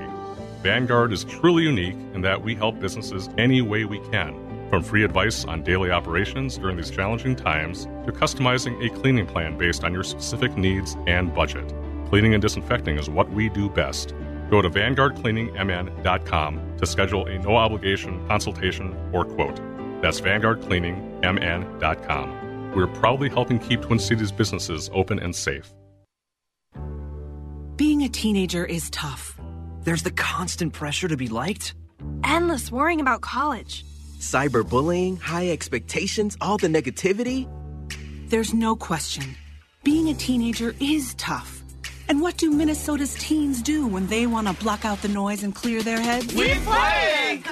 Vanguard 0.62 1.12
is 1.12 1.24
truly 1.24 1.64
unique 1.64 1.98
in 2.14 2.22
that 2.22 2.44
we 2.44 2.54
help 2.54 2.80
businesses 2.80 3.30
any 3.40 3.64
way 3.64 3.84
we 3.84 3.98
can, 4.12 4.68
from 4.70 4.84
free 4.84 5.04
advice 5.04 5.44
on 5.44 5.64
daily 5.64 5.90
operations 5.90 6.56
during 6.60 6.78
these 6.78 6.92
challenging 6.92 7.36
times 7.36 7.86
to 8.06 8.12
customizing 8.12 8.80
a 8.86 8.96
cleaning 9.00 9.26
plan 9.26 9.58
based 9.58 9.84
on 9.84 9.92
your 9.92 10.04
specific 10.04 10.56
needs 10.56 10.96
and 11.08 11.34
budget. 11.34 11.74
Cleaning 12.10 12.36
and 12.36 12.44
disinfecting 12.44 13.00
is 13.00 13.10
what 13.10 13.32
we 13.32 13.50
do 13.50 13.70
best. 13.70 14.14
Go 14.50 14.62
to 14.62 14.70
VanguardCleaningMN.com 14.70 16.78
to 16.78 16.86
schedule 16.86 17.26
a 17.26 17.38
no 17.40 17.58
obligation 17.58 18.26
consultation 18.28 18.96
or 19.14 19.26
quote. 19.26 19.60
That's 20.02 20.22
VanguardCleaningMN.com. 20.22 22.74
We're 22.76 22.88
proudly 22.88 23.30
helping 23.30 23.60
keep 23.60 23.82
Twin 23.82 24.00
Cities 24.00 24.32
businesses 24.32 24.90
open 24.94 25.20
and 25.20 25.36
safe. 25.36 25.74
Being 27.76 28.04
a 28.04 28.10
teenager 28.10 28.66
is 28.66 28.90
tough. 28.92 29.40
There's 29.82 30.04
the 30.04 30.12
constant 30.12 30.74
pressure 30.74 31.08
to 31.08 31.18
be 31.18 31.28
liked, 31.28 31.74
endless 32.24 32.72
worrying 32.72 33.02
about 33.02 33.22
college, 33.22 33.84
cyberbullying, 34.20 35.20
high 35.20 35.50
expectations, 35.50 36.38
all 36.40 36.58
the 36.58 36.68
negativity. 36.68 37.50
There's 38.30 38.54
no 38.54 38.76
question. 38.76 39.36
Being 39.84 40.10
a 40.10 40.14
teenager 40.14 40.76
is 40.80 41.16
tough. 41.16 41.63
And 42.10 42.22
what 42.22 42.38
do 42.38 42.52
Minnesota's 42.52 43.16
teens 43.16 43.62
do 43.62 43.88
when 43.88 44.08
they 44.08 44.28
want 44.28 44.48
to 44.48 44.54
block 44.54 44.86
out 44.86 45.02
the 45.02 45.08
noise 45.08 45.44
and 45.44 45.54
clear 45.54 45.82
their 45.82 46.00
heads? 46.00 46.34
We 46.34 46.54
play! 46.56 47.44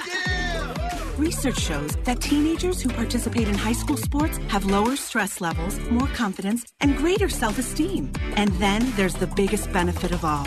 Research 1.18 1.58
shows 1.58 1.96
that 2.04 2.20
teenagers 2.20 2.80
who 2.80 2.88
participate 2.88 3.48
in 3.48 3.54
high 3.54 3.72
school 3.74 3.96
sports 3.96 4.38
have 4.48 4.64
lower 4.64 4.96
stress 4.96 5.40
levels, 5.40 5.78
more 5.90 6.08
confidence, 6.08 6.64
and 6.80 6.96
greater 6.96 7.28
self 7.28 7.58
esteem. 7.58 8.12
And 8.36 8.50
then 8.52 8.90
there's 8.96 9.14
the 9.14 9.26
biggest 9.26 9.72
benefit 9.72 10.12
of 10.12 10.24
all 10.24 10.46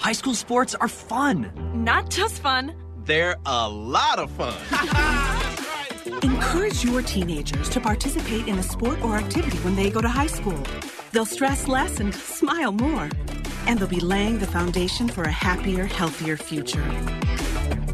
high 0.00 0.12
school 0.12 0.34
sports 0.34 0.74
are 0.74 0.88
fun. 0.88 1.52
Not 1.74 2.10
just 2.10 2.40
fun, 2.42 2.74
they're 3.04 3.36
a 3.46 3.68
lot 3.68 4.18
of 4.18 4.30
fun. 4.32 4.56
Encourage 6.22 6.84
your 6.84 7.02
teenagers 7.02 7.68
to 7.70 7.80
participate 7.80 8.48
in 8.48 8.58
a 8.58 8.62
sport 8.62 9.00
or 9.02 9.16
activity 9.16 9.56
when 9.58 9.76
they 9.76 9.90
go 9.90 10.00
to 10.00 10.08
high 10.08 10.26
school. 10.26 10.60
They'll 11.12 11.24
stress 11.24 11.68
less 11.68 12.00
and 12.00 12.14
smile 12.14 12.72
more. 12.72 13.08
And 13.66 13.78
they'll 13.78 13.88
be 13.88 14.00
laying 14.00 14.38
the 14.38 14.46
foundation 14.46 15.08
for 15.08 15.22
a 15.22 15.30
happier, 15.30 15.84
healthier 15.84 16.36
future. 16.36 16.84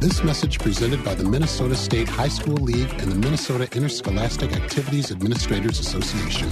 This 0.01 0.25
message 0.25 0.59
presented 0.59 1.05
by 1.05 1.15
the 1.15 1.25
Minnesota 1.25 1.75
State 1.75 2.09
High 2.09 2.29
School 2.29 2.57
League 2.57 2.91
and 2.99 3.11
the 3.11 3.17
Minnesota 3.17 3.69
Interscholastic 3.77 4.53
Activities 4.53 5.11
Administrators 5.11 5.79
Association. 5.79 6.49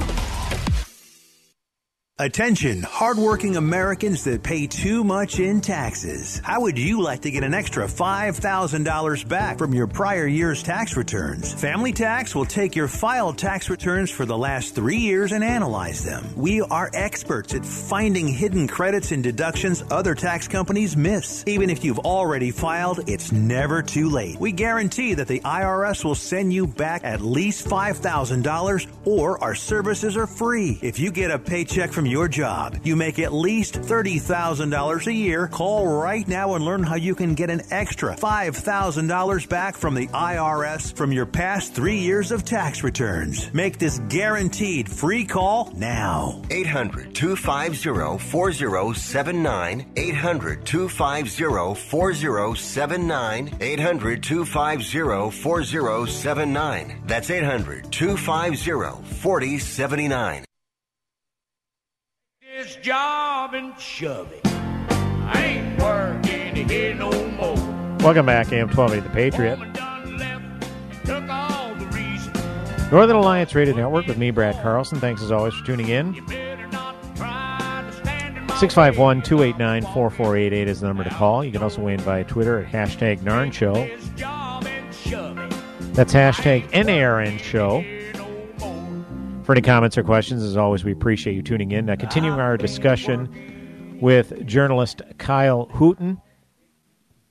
Attention, 2.20 2.80
hardworking 2.82 3.56
Americans 3.56 4.22
that 4.22 4.44
pay 4.44 4.68
too 4.68 5.02
much 5.02 5.40
in 5.40 5.60
taxes. 5.60 6.40
How 6.44 6.60
would 6.60 6.78
you 6.78 7.02
like 7.02 7.22
to 7.22 7.30
get 7.32 7.42
an 7.42 7.54
extra 7.54 7.86
$5,000 7.86 9.28
back 9.28 9.58
from 9.58 9.74
your 9.74 9.88
prior 9.88 10.24
year's 10.24 10.62
tax 10.62 10.96
returns? 10.96 11.52
Family 11.54 11.92
Tax 11.92 12.32
will 12.32 12.44
take 12.44 12.76
your 12.76 12.86
filed 12.86 13.36
tax 13.36 13.68
returns 13.68 14.12
for 14.12 14.26
the 14.26 14.38
last 14.38 14.76
three 14.76 14.98
years 14.98 15.32
and 15.32 15.42
analyze 15.42 16.04
them. 16.04 16.24
We 16.36 16.60
are 16.60 16.88
experts 16.94 17.52
at 17.52 17.66
finding 17.66 18.28
hidden 18.28 18.68
credits 18.68 19.10
and 19.10 19.20
deductions 19.20 19.82
other 19.90 20.14
tax 20.14 20.46
companies 20.46 20.96
miss. 20.96 21.42
Even 21.48 21.68
if 21.68 21.84
you've 21.84 21.98
already 21.98 22.52
filed, 22.52 23.00
it's 23.08 23.32
never 23.32 23.82
too 23.82 24.08
late. 24.08 24.38
We 24.38 24.52
guarantee 24.52 25.14
that 25.14 25.26
the 25.26 25.40
IRS 25.40 26.04
will 26.04 26.14
send 26.14 26.52
you 26.52 26.68
back 26.68 27.02
at 27.02 27.22
least 27.22 27.66
$5,000 27.66 28.86
or 29.04 29.42
our 29.42 29.56
services 29.56 30.16
are 30.16 30.28
free. 30.28 30.78
If 30.80 31.00
you 31.00 31.10
get 31.10 31.32
a 31.32 31.40
paycheck 31.40 31.90
from 31.90 32.03
from 32.04 32.10
your 32.10 32.28
job, 32.28 32.78
you 32.84 32.96
make 32.96 33.18
at 33.18 33.32
least 33.32 33.76
$30,000 33.76 35.06
a 35.06 35.12
year, 35.12 35.48
call 35.48 35.86
right 35.86 36.28
now 36.28 36.54
and 36.54 36.62
learn 36.62 36.82
how 36.82 36.96
you 36.96 37.14
can 37.14 37.34
get 37.34 37.48
an 37.48 37.62
extra 37.70 38.14
$5,000 38.14 39.48
back 39.48 39.74
from 39.74 39.94
the 39.94 40.06
IRS 40.08 40.94
from 40.94 41.12
your 41.12 41.24
past 41.24 41.72
three 41.72 41.96
years 41.96 42.30
of 42.30 42.44
tax 42.44 42.82
returns. 42.82 43.48
Make 43.54 43.78
this 43.78 44.00
guaranteed 44.10 44.86
free 44.86 45.24
call 45.24 45.72
now. 45.76 46.42
800 46.50 47.14
250 47.14 48.18
4079. 48.18 49.86
800 49.96 50.66
250 50.66 51.80
4079. 51.88 53.56
800 53.60 54.22
250 54.22 55.30
4079. 55.40 57.02
That's 57.06 57.30
800 57.30 57.90
250 57.90 59.14
4079. 59.22 60.44
This 62.56 62.76
job 62.76 63.52
and 63.54 63.76
shove 63.80 64.30
it. 64.30 64.46
I 64.46 65.44
ain't 65.44 65.82
working 65.82 66.68
here 66.68 66.94
no 66.94 67.10
more. 67.30 67.56
Welcome 67.98 68.26
back, 68.26 68.52
AM 68.52 68.68
1280 68.68 69.00
The 69.00 69.12
Patriot. 69.12 69.58
Took 71.04 71.28
all 71.28 71.74
the 71.74 71.86
reason. 71.86 72.32
Northern 72.92 73.16
Alliance 73.16 73.56
Radio 73.56 73.74
Network 73.74 74.06
with 74.06 74.18
me, 74.18 74.30
Brad 74.30 74.62
Carlson. 74.62 75.00
Thanks 75.00 75.20
as 75.20 75.32
always 75.32 75.52
for 75.54 75.66
tuning 75.66 75.88
in. 75.88 76.14
651 78.60 79.22
289 79.22 79.82
4488 79.92 80.68
is 80.68 80.78
the 80.78 80.86
number 80.86 81.02
to 81.02 81.10
call. 81.10 81.44
You 81.44 81.50
can 81.50 81.60
also 81.60 81.82
weigh 81.82 81.94
in 81.94 82.00
via 82.00 82.22
Twitter 82.22 82.60
at 82.60 82.70
hashtag 82.70 83.18
NARN 83.22 83.52
Show. 83.52 83.74
That's 85.94 86.12
hashtag 86.12 86.70
NARN 86.70 87.40
Show. 87.40 87.84
For 89.44 89.52
any 89.52 89.60
comments 89.60 89.96
or 89.98 90.02
questions, 90.02 90.42
as 90.42 90.56
always, 90.56 90.84
we 90.84 90.92
appreciate 90.92 91.34
you 91.34 91.42
tuning 91.42 91.72
in. 91.72 91.84
Now, 91.84 91.96
continuing 91.96 92.40
our 92.40 92.56
discussion 92.56 93.98
with 94.00 94.46
journalist 94.46 95.02
Kyle 95.18 95.66
Hooten. 95.66 96.18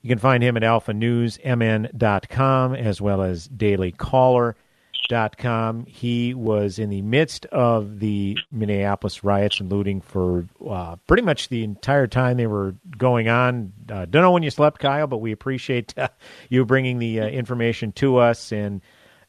You 0.03 0.09
can 0.09 0.19
find 0.19 0.43
him 0.43 0.55
at 0.55 0.61
alphanewsmn.com 0.61 2.75
as 2.75 3.01
well 3.01 3.23
as 3.23 3.47
dailycaller.com. 3.47 5.85
He 5.87 6.35
was 6.35 6.77
in 6.77 6.91
the 6.91 7.01
midst 7.01 7.47
of 7.47 7.99
the 7.99 8.37
Minneapolis 8.51 9.23
riots 9.23 9.59
and 9.59 9.71
looting 9.71 9.99
for 9.99 10.47
uh, 10.69 10.97
pretty 11.07 11.23
much 11.23 11.49
the 11.49 11.63
entire 11.63 12.05
time 12.05 12.37
they 12.37 12.45
were 12.45 12.75
going 12.95 13.27
on. 13.27 13.73
Uh, 13.89 14.05
don't 14.05 14.21
know 14.21 14.31
when 14.31 14.43
you 14.43 14.51
slept, 14.51 14.79
Kyle, 14.79 15.07
but 15.07 15.17
we 15.17 15.31
appreciate 15.31 15.97
uh, 15.97 16.09
you 16.49 16.63
bringing 16.63 16.99
the 16.99 17.21
uh, 17.21 17.27
information 17.27 17.91
to 17.93 18.17
us 18.17 18.51
and 18.51 18.81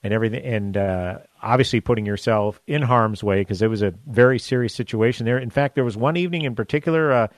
and 0.03 0.13
everything, 0.13 0.45
and 0.45 0.77
uh, 0.77 1.21
obviously 1.45 1.81
putting 1.81 2.07
yourself 2.07 2.61
in 2.67 2.83
harm's 2.83 3.23
way 3.23 3.41
because 3.41 3.63
it 3.63 3.69
was 3.69 3.83
a 3.83 3.93
very 4.07 4.39
serious 4.39 4.75
situation 4.75 5.27
there. 5.27 5.39
In 5.39 5.51
fact, 5.51 5.75
there 5.75 5.85
was 5.85 5.97
one 5.97 6.17
evening 6.17 6.43
in 6.43 6.55
particular. 6.55 7.13
Uh, 7.13 7.29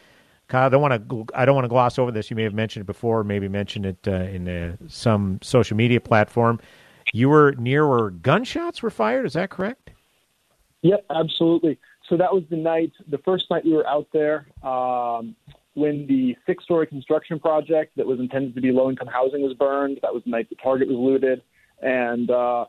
Kyle, 0.49 0.67
I 0.67 0.69
don't 0.69 0.81
want 0.81 1.09
to. 1.09 1.27
I 1.35 1.45
don't 1.45 1.57
want 1.57 1.65
to 1.65 1.69
gloss 1.69 1.99
over 1.99 2.13
this. 2.13 2.31
You 2.31 2.37
may 2.37 2.45
have 2.45 2.55
mentioned 2.55 2.83
it 2.83 2.87
before, 2.87 3.25
maybe 3.25 3.49
mentioned 3.49 3.85
it 3.85 3.99
uh, 4.07 4.13
in 4.13 4.49
uh, 4.49 4.77
some 4.87 5.41
social 5.43 5.77
media 5.77 6.01
platform. 6.01 6.61
You 7.13 7.29
were 7.29 7.53
near 7.59 7.89
where 7.89 8.11
gunshots 8.11 8.83
were 8.83 8.91
fired. 8.91 9.27
Is 9.27 9.33
that 9.33 9.51
correct? 9.51 9.91
Yep, 10.83 11.05
absolutely. 11.11 11.79
So 12.09 12.17
that 12.17 12.33
was 12.33 12.45
the 12.49 12.57
night, 12.57 12.93
the 13.09 13.19
first 13.19 13.51
night 13.51 13.65
we 13.65 13.73
were 13.73 13.87
out 13.89 14.07
there 14.13 14.47
um, 14.63 15.35
when 15.75 16.07
the 16.07 16.37
six-story 16.47 16.87
construction 16.87 17.41
project 17.41 17.97
that 17.97 18.07
was 18.07 18.21
intended 18.21 18.55
to 18.55 18.61
be 18.61 18.71
low-income 18.71 19.09
housing 19.09 19.43
was 19.43 19.55
burned. 19.55 19.99
That 20.03 20.15
was 20.15 20.23
the 20.25 20.31
night 20.31 20.49
the 20.49 20.57
target 20.57 20.87
was 20.87 20.97
looted, 20.97 21.43
and 21.83 22.31
uh, 22.31 22.67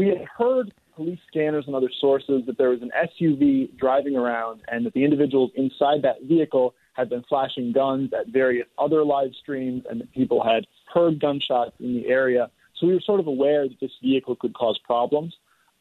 we 0.00 0.08
had 0.08 0.24
heard 0.38 0.72
police 0.96 1.18
scanners 1.28 1.64
and 1.66 1.76
other 1.76 1.90
sources 2.00 2.40
that 2.46 2.56
there 2.56 2.70
was 2.70 2.80
an 2.80 2.90
SUV 2.96 3.76
driving 3.76 4.16
around, 4.16 4.62
and 4.68 4.86
that 4.86 4.94
the 4.94 5.04
individuals 5.04 5.50
inside 5.56 6.00
that 6.00 6.22
vehicle 6.22 6.74
had 6.94 7.10
been 7.10 7.22
flashing 7.28 7.70
guns 7.70 8.10
at 8.18 8.32
various 8.32 8.66
other 8.78 9.04
live 9.04 9.32
streams, 9.42 9.82
and 9.90 10.00
that 10.00 10.10
people 10.12 10.42
had 10.42 10.66
heard 10.94 11.20
gunshots 11.20 11.72
in 11.80 11.94
the 11.94 12.06
area. 12.06 12.50
So 12.78 12.86
we 12.86 12.94
were 12.94 13.02
sort 13.04 13.20
of 13.20 13.26
aware 13.26 13.68
that 13.68 13.78
this 13.78 13.90
vehicle 14.02 14.36
could 14.36 14.54
cause 14.54 14.78
problems. 14.86 15.34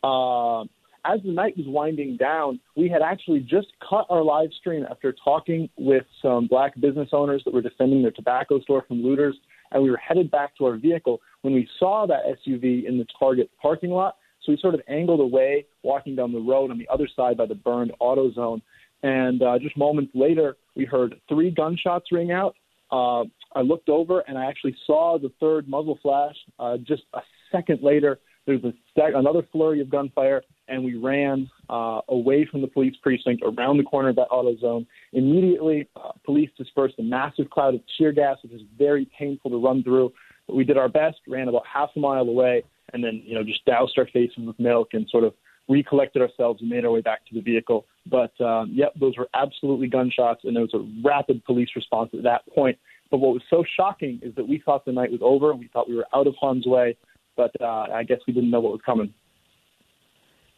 Uh, 0.03 0.63
as 1.05 1.21
the 1.23 1.31
night 1.31 1.55
was 1.55 1.65
winding 1.67 2.17
down, 2.17 2.59
we 2.75 2.89
had 2.89 3.01
actually 3.01 3.39
just 3.39 3.67
cut 3.89 4.05
our 4.09 4.21
live 4.21 4.49
stream 4.59 4.85
after 4.91 5.15
talking 5.23 5.69
with 5.77 6.03
some 6.21 6.47
black 6.47 6.77
business 6.77 7.07
owners 7.13 7.41
that 7.45 7.53
were 7.53 7.61
defending 7.61 8.01
their 8.01 8.11
tobacco 8.11 8.59
store 8.59 8.83
from 8.85 9.01
looters, 9.01 9.37
and 9.71 9.83
we 9.83 9.89
were 9.91 9.97
headed 9.97 10.31
back 10.31 10.55
to 10.57 10.65
our 10.65 10.77
vehicle 10.77 11.21
when 11.41 11.53
we 11.53 11.67
saw 11.79 12.05
that 12.07 12.23
SUV 12.25 12.87
in 12.87 12.97
the 12.97 13.05
Target 13.19 13.49
parking 13.61 13.91
lot. 13.91 14.17
So 14.43 14.51
we 14.51 14.57
sort 14.61 14.73
of 14.73 14.81
angled 14.87 15.19
away, 15.19 15.65
walking 15.83 16.15
down 16.15 16.31
the 16.31 16.39
road 16.39 16.71
on 16.71 16.77
the 16.77 16.87
other 16.91 17.07
side 17.13 17.37
by 17.37 17.45
the 17.45 17.55
burned 17.55 17.91
auto 17.99 18.31
zone. 18.31 18.61
And 19.03 19.41
uh, 19.41 19.59
just 19.59 19.77
moments 19.77 20.11
later, 20.13 20.57
we 20.75 20.85
heard 20.85 21.15
three 21.27 21.51
gunshots 21.51 22.11
ring 22.11 22.31
out. 22.31 22.55
Uh, 22.91 23.23
I 23.55 23.61
looked 23.61 23.89
over 23.89 24.21
and 24.21 24.37
I 24.37 24.45
actually 24.45 24.75
saw 24.85 25.17
the 25.19 25.31
third 25.39 25.67
muzzle 25.67 25.99
flash. 26.01 26.35
Uh, 26.57 26.77
just 26.77 27.03
a 27.13 27.21
second 27.51 27.81
later, 27.81 28.19
there's 28.45 28.63
a 28.63 28.73
stag- 28.91 29.13
another 29.13 29.43
flurry 29.51 29.81
of 29.81 29.89
gunfire, 29.89 30.41
and 30.69 30.83
we 30.83 30.95
ran 30.95 31.49
uh, 31.69 32.01
away 32.09 32.47
from 32.49 32.61
the 32.61 32.67
police 32.67 32.95
precinct 33.01 33.43
around 33.43 33.77
the 33.77 33.83
corner 33.83 34.09
of 34.09 34.15
that 34.15 34.27
auto 34.31 34.57
zone. 34.57 34.85
Immediately, 35.13 35.87
uh, 35.95 36.11
police 36.25 36.49
dispersed 36.57 36.95
a 36.99 37.03
massive 37.03 37.49
cloud 37.49 37.75
of 37.75 37.81
tear 37.97 38.11
gas, 38.11 38.37
which 38.43 38.51
is 38.51 38.61
very 38.77 39.09
painful 39.17 39.51
to 39.51 39.57
run 39.57 39.83
through. 39.83 40.11
But 40.47 40.55
we 40.55 40.63
did 40.63 40.77
our 40.77 40.89
best, 40.89 41.17
ran 41.27 41.47
about 41.47 41.63
half 41.71 41.89
a 41.95 41.99
mile 41.99 42.27
away, 42.27 42.63
and 42.93 43.03
then 43.03 43.21
you 43.25 43.35
know 43.35 43.43
just 43.43 43.65
doused 43.65 43.97
our 43.97 44.07
faces 44.07 44.37
with 44.37 44.59
milk 44.59 44.89
and 44.93 45.07
sort 45.09 45.23
of 45.23 45.33
recollected 45.67 46.21
ourselves 46.21 46.61
and 46.61 46.69
made 46.69 46.83
our 46.83 46.91
way 46.91 47.01
back 47.01 47.25
to 47.27 47.35
the 47.35 47.41
vehicle. 47.41 47.85
But 48.05 48.39
um, 48.41 48.71
yep, 48.73 48.93
those 48.99 49.15
were 49.17 49.29
absolutely 49.33 49.87
gunshots, 49.87 50.41
and 50.43 50.55
there 50.55 50.63
was 50.63 50.73
a 50.73 51.07
rapid 51.07 51.45
police 51.45 51.69
response 51.75 52.09
at 52.13 52.23
that 52.23 52.41
point. 52.53 52.77
But 53.11 53.19
what 53.19 53.33
was 53.33 53.43
so 53.49 53.63
shocking 53.75 54.19
is 54.21 54.33
that 54.35 54.47
we 54.47 54.61
thought 54.63 54.85
the 54.85 54.91
night 54.91 55.11
was 55.11 55.21
over. 55.23 55.51
And 55.51 55.59
we 55.59 55.67
thought 55.67 55.89
we 55.89 55.95
were 55.95 56.05
out 56.13 56.27
of 56.27 56.35
harm's 56.39 56.65
way, 56.65 56.97
but 57.35 57.51
uh, 57.59 57.87
I 57.93 58.03
guess 58.03 58.19
we 58.27 58.33
didn't 58.33 58.51
know 58.51 58.59
what 58.59 58.71
was 58.71 58.81
coming. 58.85 59.13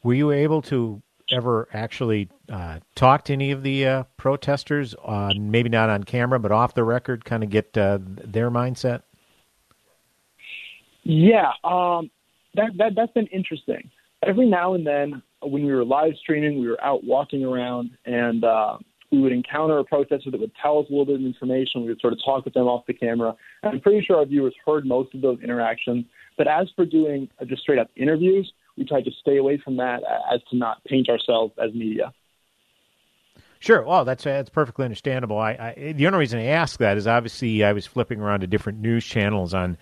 Were 0.03 0.13
you 0.13 0.31
able 0.31 0.61
to 0.63 1.01
ever 1.31 1.67
actually 1.73 2.29
uh, 2.49 2.79
talk 2.95 3.23
to 3.25 3.33
any 3.33 3.51
of 3.51 3.63
the 3.63 3.87
uh, 3.87 4.03
protesters, 4.17 4.95
uh, 5.03 5.33
maybe 5.37 5.69
not 5.69 5.89
on 5.89 6.03
camera, 6.03 6.39
but 6.39 6.51
off 6.51 6.73
the 6.73 6.83
record, 6.83 7.23
kind 7.25 7.43
of 7.43 7.49
get 7.49 7.77
uh, 7.77 7.99
their 8.01 8.51
mindset? 8.51 9.03
Yeah, 11.03 11.51
um, 11.63 12.11
that, 12.55 12.71
that 12.77 12.93
that's 12.95 13.11
been 13.13 13.27
interesting. 13.27 13.89
Every 14.23 14.47
now 14.47 14.75
and 14.75 14.85
then, 14.85 15.23
when 15.41 15.65
we 15.65 15.71
were 15.71 15.83
live 15.83 16.13
streaming, 16.19 16.59
we 16.59 16.67
were 16.67 16.83
out 16.83 17.03
walking 17.03 17.43
around, 17.43 17.89
and 18.05 18.43
uh, 18.43 18.77
we 19.11 19.19
would 19.19 19.31
encounter 19.31 19.79
a 19.79 19.83
protester 19.83 20.29
that 20.29 20.39
would 20.39 20.51
tell 20.61 20.79
us 20.79 20.85
a 20.89 20.91
little 20.91 21.05
bit 21.05 21.15
of 21.15 21.21
information. 21.21 21.81
We 21.81 21.89
would 21.89 22.01
sort 22.01 22.13
of 22.13 22.19
talk 22.23 22.45
with 22.45 22.53
them 22.53 22.67
off 22.67 22.85
the 22.85 22.93
camera. 22.93 23.35
And 23.63 23.73
I'm 23.73 23.81
pretty 23.81 24.05
sure 24.05 24.17
our 24.17 24.25
viewers 24.25 24.53
heard 24.65 24.85
most 24.85 25.13
of 25.15 25.21
those 25.21 25.39
interactions. 25.41 26.05
But 26.37 26.47
as 26.47 26.67
for 26.75 26.85
doing 26.85 27.27
uh, 27.41 27.45
just 27.45 27.63
straight 27.63 27.79
up 27.79 27.89
interviews, 27.95 28.51
we 28.77 28.85
tried 28.85 29.05
to 29.05 29.11
stay 29.19 29.37
away 29.37 29.57
from 29.57 29.77
that 29.77 30.01
as 30.33 30.41
to 30.49 30.57
not 30.57 30.83
paint 30.85 31.09
ourselves 31.09 31.53
as 31.61 31.73
media. 31.73 32.13
Sure. 33.59 33.83
Well, 33.83 34.05
that's 34.05 34.23
that's 34.23 34.49
perfectly 34.49 34.85
understandable. 34.85 35.37
I, 35.37 35.75
I 35.77 35.93
the 35.93 36.07
only 36.07 36.17
reason 36.17 36.39
I 36.39 36.45
ask 36.45 36.79
that 36.79 36.97
is 36.97 37.05
obviously 37.05 37.63
I 37.63 37.73
was 37.73 37.85
flipping 37.85 38.19
around 38.19 38.39
to 38.39 38.47
different 38.47 38.79
news 38.79 39.05
channels 39.05 39.53
on 39.53 39.77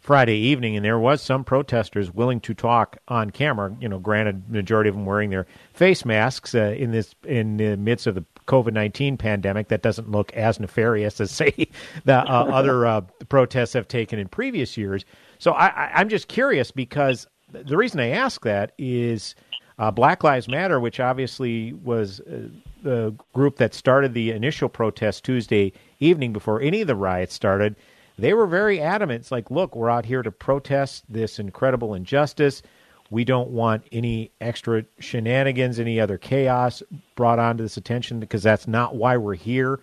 Friday 0.00 0.36
evening, 0.36 0.76
and 0.76 0.84
there 0.84 0.98
was 0.98 1.22
some 1.22 1.42
protesters 1.42 2.12
willing 2.12 2.40
to 2.40 2.52
talk 2.52 2.98
on 3.08 3.30
camera. 3.30 3.74
You 3.80 3.88
know, 3.88 3.98
granted, 3.98 4.50
majority 4.50 4.90
of 4.90 4.96
them 4.96 5.06
wearing 5.06 5.30
their 5.30 5.46
face 5.72 6.04
masks 6.04 6.54
uh, 6.54 6.74
in 6.76 6.90
this 6.90 7.14
in 7.24 7.56
the 7.56 7.78
midst 7.78 8.06
of 8.06 8.16
the 8.16 8.24
COVID 8.46 8.74
nineteen 8.74 9.16
pandemic. 9.16 9.68
That 9.68 9.80
doesn't 9.80 10.10
look 10.10 10.30
as 10.34 10.60
nefarious 10.60 11.18
as 11.18 11.30
say 11.30 11.68
the 12.04 12.18
uh, 12.18 12.44
other 12.52 12.84
uh, 12.84 13.00
protests 13.30 13.72
have 13.72 13.88
taken 13.88 14.18
in 14.18 14.28
previous 14.28 14.76
years. 14.76 15.06
So 15.38 15.52
I, 15.52 15.90
I'm 15.94 16.10
just 16.10 16.28
curious 16.28 16.70
because 16.70 17.26
the 17.52 17.76
reason 17.76 18.00
I 18.00 18.10
ask 18.10 18.42
that 18.42 18.72
is 18.78 19.34
uh, 19.78 19.90
Black 19.90 20.22
Lives 20.24 20.48
Matter, 20.48 20.78
which 20.80 21.00
obviously 21.00 21.72
was 21.72 22.20
uh, 22.20 22.48
the 22.82 23.14
group 23.32 23.56
that 23.56 23.74
started 23.74 24.14
the 24.14 24.30
initial 24.30 24.68
protest 24.68 25.24
Tuesday 25.24 25.72
evening 26.00 26.32
before 26.32 26.60
any 26.60 26.80
of 26.80 26.86
the 26.86 26.96
riots 26.96 27.34
started. 27.34 27.76
They 28.18 28.34
were 28.34 28.46
very 28.46 28.80
adamant. 28.80 29.20
It's 29.20 29.32
like, 29.32 29.50
look, 29.50 29.74
we're 29.74 29.90
out 29.90 30.04
here 30.04 30.22
to 30.22 30.30
protest 30.30 31.04
this 31.08 31.38
incredible 31.38 31.94
injustice. 31.94 32.62
We 33.10 33.24
don't 33.24 33.50
want 33.50 33.84
any 33.92 34.30
extra 34.40 34.84
shenanigans, 34.98 35.78
any 35.78 36.00
other 36.00 36.18
chaos 36.18 36.82
brought 37.14 37.38
onto 37.38 37.62
this 37.62 37.76
attention 37.76 38.20
because 38.20 38.42
that's 38.42 38.66
not 38.66 38.96
why 38.96 39.16
we're 39.16 39.34
here. 39.34 39.80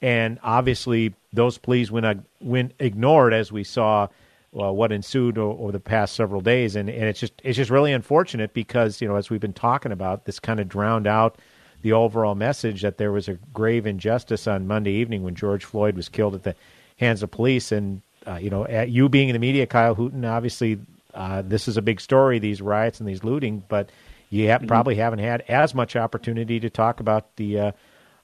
And 0.00 0.40
obviously, 0.42 1.14
those 1.32 1.58
pleas 1.58 1.92
went, 1.92 2.26
went 2.40 2.74
ignored 2.80 3.32
as 3.32 3.52
we 3.52 3.62
saw 3.62 4.08
well, 4.52 4.76
what 4.76 4.92
ensued 4.92 5.38
over 5.38 5.72
the 5.72 5.80
past 5.80 6.14
several 6.14 6.42
days, 6.42 6.76
and, 6.76 6.90
and 6.90 7.04
it's 7.04 7.18
just 7.18 7.32
it's 7.42 7.56
just 7.56 7.70
really 7.70 7.92
unfortunate 7.92 8.52
because 8.52 9.00
you 9.00 9.08
know 9.08 9.16
as 9.16 9.30
we've 9.30 9.40
been 9.40 9.52
talking 9.52 9.92
about, 9.92 10.26
this 10.26 10.38
kind 10.38 10.60
of 10.60 10.68
drowned 10.68 11.06
out 11.06 11.38
the 11.80 11.92
overall 11.92 12.34
message 12.34 12.82
that 12.82 12.98
there 12.98 13.10
was 13.10 13.28
a 13.28 13.34
grave 13.52 13.86
injustice 13.86 14.46
on 14.46 14.66
Monday 14.66 14.92
evening 14.92 15.22
when 15.22 15.34
George 15.34 15.64
Floyd 15.64 15.96
was 15.96 16.08
killed 16.08 16.34
at 16.34 16.42
the 16.42 16.54
hands 16.98 17.22
of 17.22 17.30
police, 17.30 17.72
and 17.72 18.02
uh, 18.26 18.36
you 18.36 18.50
know, 18.50 18.66
at 18.66 18.90
you 18.90 19.08
being 19.08 19.30
in 19.30 19.32
the 19.32 19.38
media, 19.38 19.66
Kyle 19.66 19.96
Hooten, 19.96 20.24
obviously 20.24 20.78
uh, 21.14 21.42
this 21.42 21.66
is 21.66 21.76
a 21.76 21.82
big 21.82 22.00
story, 22.00 22.38
these 22.38 22.60
riots 22.60 23.00
and 23.00 23.08
these 23.08 23.24
looting, 23.24 23.64
but 23.68 23.90
you 24.30 24.48
have, 24.48 24.66
probably 24.66 24.94
haven't 24.94 25.18
had 25.18 25.42
as 25.42 25.74
much 25.74 25.96
opportunity 25.96 26.60
to 26.60 26.70
talk 26.70 27.00
about 27.00 27.36
the 27.36 27.58
uh, 27.58 27.72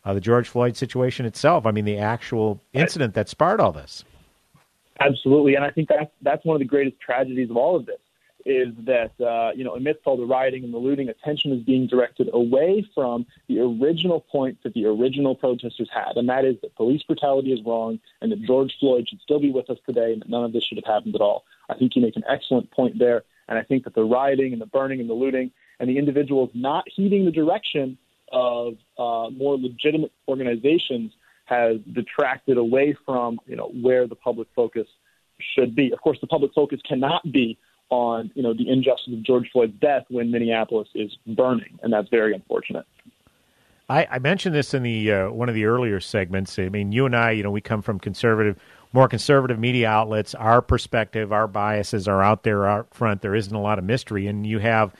uh, 0.04 0.14
the 0.14 0.20
George 0.20 0.48
Floyd 0.48 0.76
situation 0.76 1.26
itself. 1.26 1.66
I 1.66 1.70
mean, 1.70 1.84
the 1.84 1.98
actual 1.98 2.60
incident 2.72 3.14
that 3.14 3.28
sparked 3.28 3.60
all 3.60 3.72
this. 3.72 4.04
Absolutely, 5.00 5.54
and 5.54 5.64
I 5.64 5.70
think 5.70 5.88
that's 5.88 6.10
that's 6.22 6.44
one 6.44 6.56
of 6.56 6.60
the 6.60 6.66
greatest 6.66 7.00
tragedies 7.00 7.50
of 7.50 7.56
all 7.56 7.76
of 7.76 7.86
this 7.86 8.00
is 8.44 8.68
that 8.84 9.12
uh, 9.20 9.52
you 9.54 9.62
know 9.62 9.74
amidst 9.74 10.06
all 10.06 10.16
the 10.16 10.24
rioting 10.24 10.64
and 10.64 10.72
the 10.72 10.78
looting, 10.78 11.08
attention 11.08 11.52
is 11.52 11.62
being 11.62 11.86
directed 11.86 12.28
away 12.32 12.86
from 12.94 13.26
the 13.48 13.60
original 13.60 14.20
point 14.20 14.58
that 14.62 14.74
the 14.74 14.86
original 14.86 15.34
protesters 15.34 15.88
had, 15.92 16.16
and 16.16 16.28
that 16.28 16.44
is 16.44 16.56
that 16.62 16.74
police 16.74 17.02
brutality 17.02 17.52
is 17.52 17.60
wrong, 17.64 18.00
and 18.20 18.32
that 18.32 18.42
George 18.42 18.74
Floyd 18.80 19.08
should 19.08 19.20
still 19.20 19.38
be 19.40 19.52
with 19.52 19.70
us 19.70 19.78
today, 19.86 20.12
and 20.12 20.22
that 20.22 20.28
none 20.28 20.44
of 20.44 20.52
this 20.52 20.64
should 20.64 20.78
have 20.78 20.92
happened 20.92 21.14
at 21.14 21.20
all. 21.20 21.44
I 21.68 21.74
think 21.74 21.94
you 21.94 22.02
make 22.02 22.16
an 22.16 22.24
excellent 22.28 22.70
point 22.70 22.98
there, 22.98 23.22
and 23.48 23.58
I 23.58 23.62
think 23.62 23.84
that 23.84 23.94
the 23.94 24.04
rioting 24.04 24.52
and 24.52 24.60
the 24.60 24.66
burning 24.66 25.00
and 25.00 25.08
the 25.08 25.14
looting 25.14 25.52
and 25.78 25.88
the 25.88 25.98
individuals 25.98 26.50
not 26.54 26.84
heeding 26.88 27.24
the 27.24 27.30
direction 27.30 27.98
of 28.32 28.74
uh, 28.98 29.30
more 29.30 29.56
legitimate 29.56 30.12
organizations 30.26 31.12
has 31.48 31.76
detracted 31.92 32.58
away 32.58 32.96
from 33.06 33.38
you 33.46 33.56
know 33.56 33.70
where 33.80 34.06
the 34.06 34.14
public 34.14 34.48
focus 34.54 34.86
should 35.54 35.74
be. 35.74 35.92
Of 35.92 36.00
course, 36.00 36.18
the 36.20 36.26
public 36.26 36.52
focus 36.54 36.80
cannot 36.86 37.30
be 37.32 37.58
on 37.90 38.30
you 38.34 38.42
know 38.42 38.52
the 38.52 38.68
injustice 38.68 39.12
of 39.12 39.22
George 39.22 39.48
Floyd's 39.52 39.78
death 39.80 40.04
when 40.08 40.30
Minneapolis 40.30 40.88
is 40.94 41.16
burning, 41.26 41.78
and 41.82 41.92
that's 41.92 42.08
very 42.08 42.34
unfortunate. 42.34 42.86
I, 43.88 44.06
I 44.10 44.18
mentioned 44.18 44.54
this 44.54 44.74
in 44.74 44.82
the 44.82 45.12
uh, 45.12 45.30
one 45.30 45.48
of 45.48 45.54
the 45.54 45.64
earlier 45.64 46.00
segments. 46.00 46.58
I 46.58 46.68
mean, 46.68 46.92
you 46.92 47.06
and 47.06 47.16
I, 47.16 47.30
you 47.30 47.42
know, 47.42 47.50
we 47.50 47.62
come 47.62 47.80
from 47.80 47.98
conservative, 47.98 48.58
more 48.92 49.08
conservative 49.08 49.58
media 49.58 49.88
outlets. 49.88 50.34
Our 50.34 50.60
perspective, 50.60 51.32
our 51.32 51.46
biases 51.46 52.06
are 52.06 52.22
out 52.22 52.42
there 52.42 52.66
out 52.66 52.92
front. 52.92 53.22
There 53.22 53.34
isn't 53.34 53.54
a 53.54 53.60
lot 53.60 53.78
of 53.78 53.84
mystery, 53.84 54.26
and 54.26 54.46
you 54.46 54.58
have, 54.58 54.94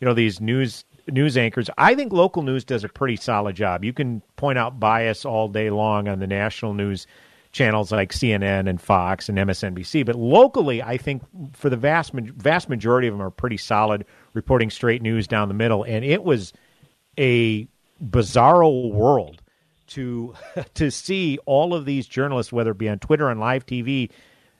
you 0.00 0.06
know, 0.06 0.12
these 0.12 0.40
news 0.40 0.84
news 1.08 1.36
anchors. 1.36 1.70
I 1.78 1.94
think 1.94 2.12
local 2.12 2.42
news 2.42 2.64
does 2.64 2.84
a 2.84 2.88
pretty 2.88 3.16
solid 3.16 3.56
job. 3.56 3.84
You 3.84 3.92
can 3.92 4.22
point 4.36 4.58
out 4.58 4.80
bias 4.80 5.24
all 5.24 5.48
day 5.48 5.70
long 5.70 6.08
on 6.08 6.18
the 6.18 6.26
national 6.26 6.74
news 6.74 7.06
channels 7.52 7.90
like 7.90 8.12
CNN 8.12 8.68
and 8.68 8.80
Fox 8.80 9.28
and 9.28 9.38
MSNBC, 9.38 10.04
but 10.04 10.16
locally, 10.16 10.82
I 10.82 10.98
think 10.98 11.22
for 11.54 11.70
the 11.70 11.76
vast 11.76 12.12
vast 12.12 12.68
majority 12.68 13.08
of 13.08 13.14
them 13.14 13.22
are 13.22 13.30
pretty 13.30 13.56
solid, 13.56 14.04
reporting 14.34 14.68
straight 14.70 15.00
news 15.00 15.26
down 15.26 15.48
the 15.48 15.54
middle. 15.54 15.82
And 15.82 16.04
it 16.04 16.22
was 16.22 16.52
a 17.18 17.66
bizarro 18.04 18.92
world 18.92 19.42
to 19.88 20.34
to 20.74 20.90
see 20.90 21.38
all 21.46 21.74
of 21.74 21.86
these 21.86 22.06
journalists, 22.06 22.52
whether 22.52 22.72
it 22.72 22.78
be 22.78 22.88
on 22.88 22.98
Twitter 22.98 23.30
and 23.30 23.40
live 23.40 23.64
TV, 23.64 24.10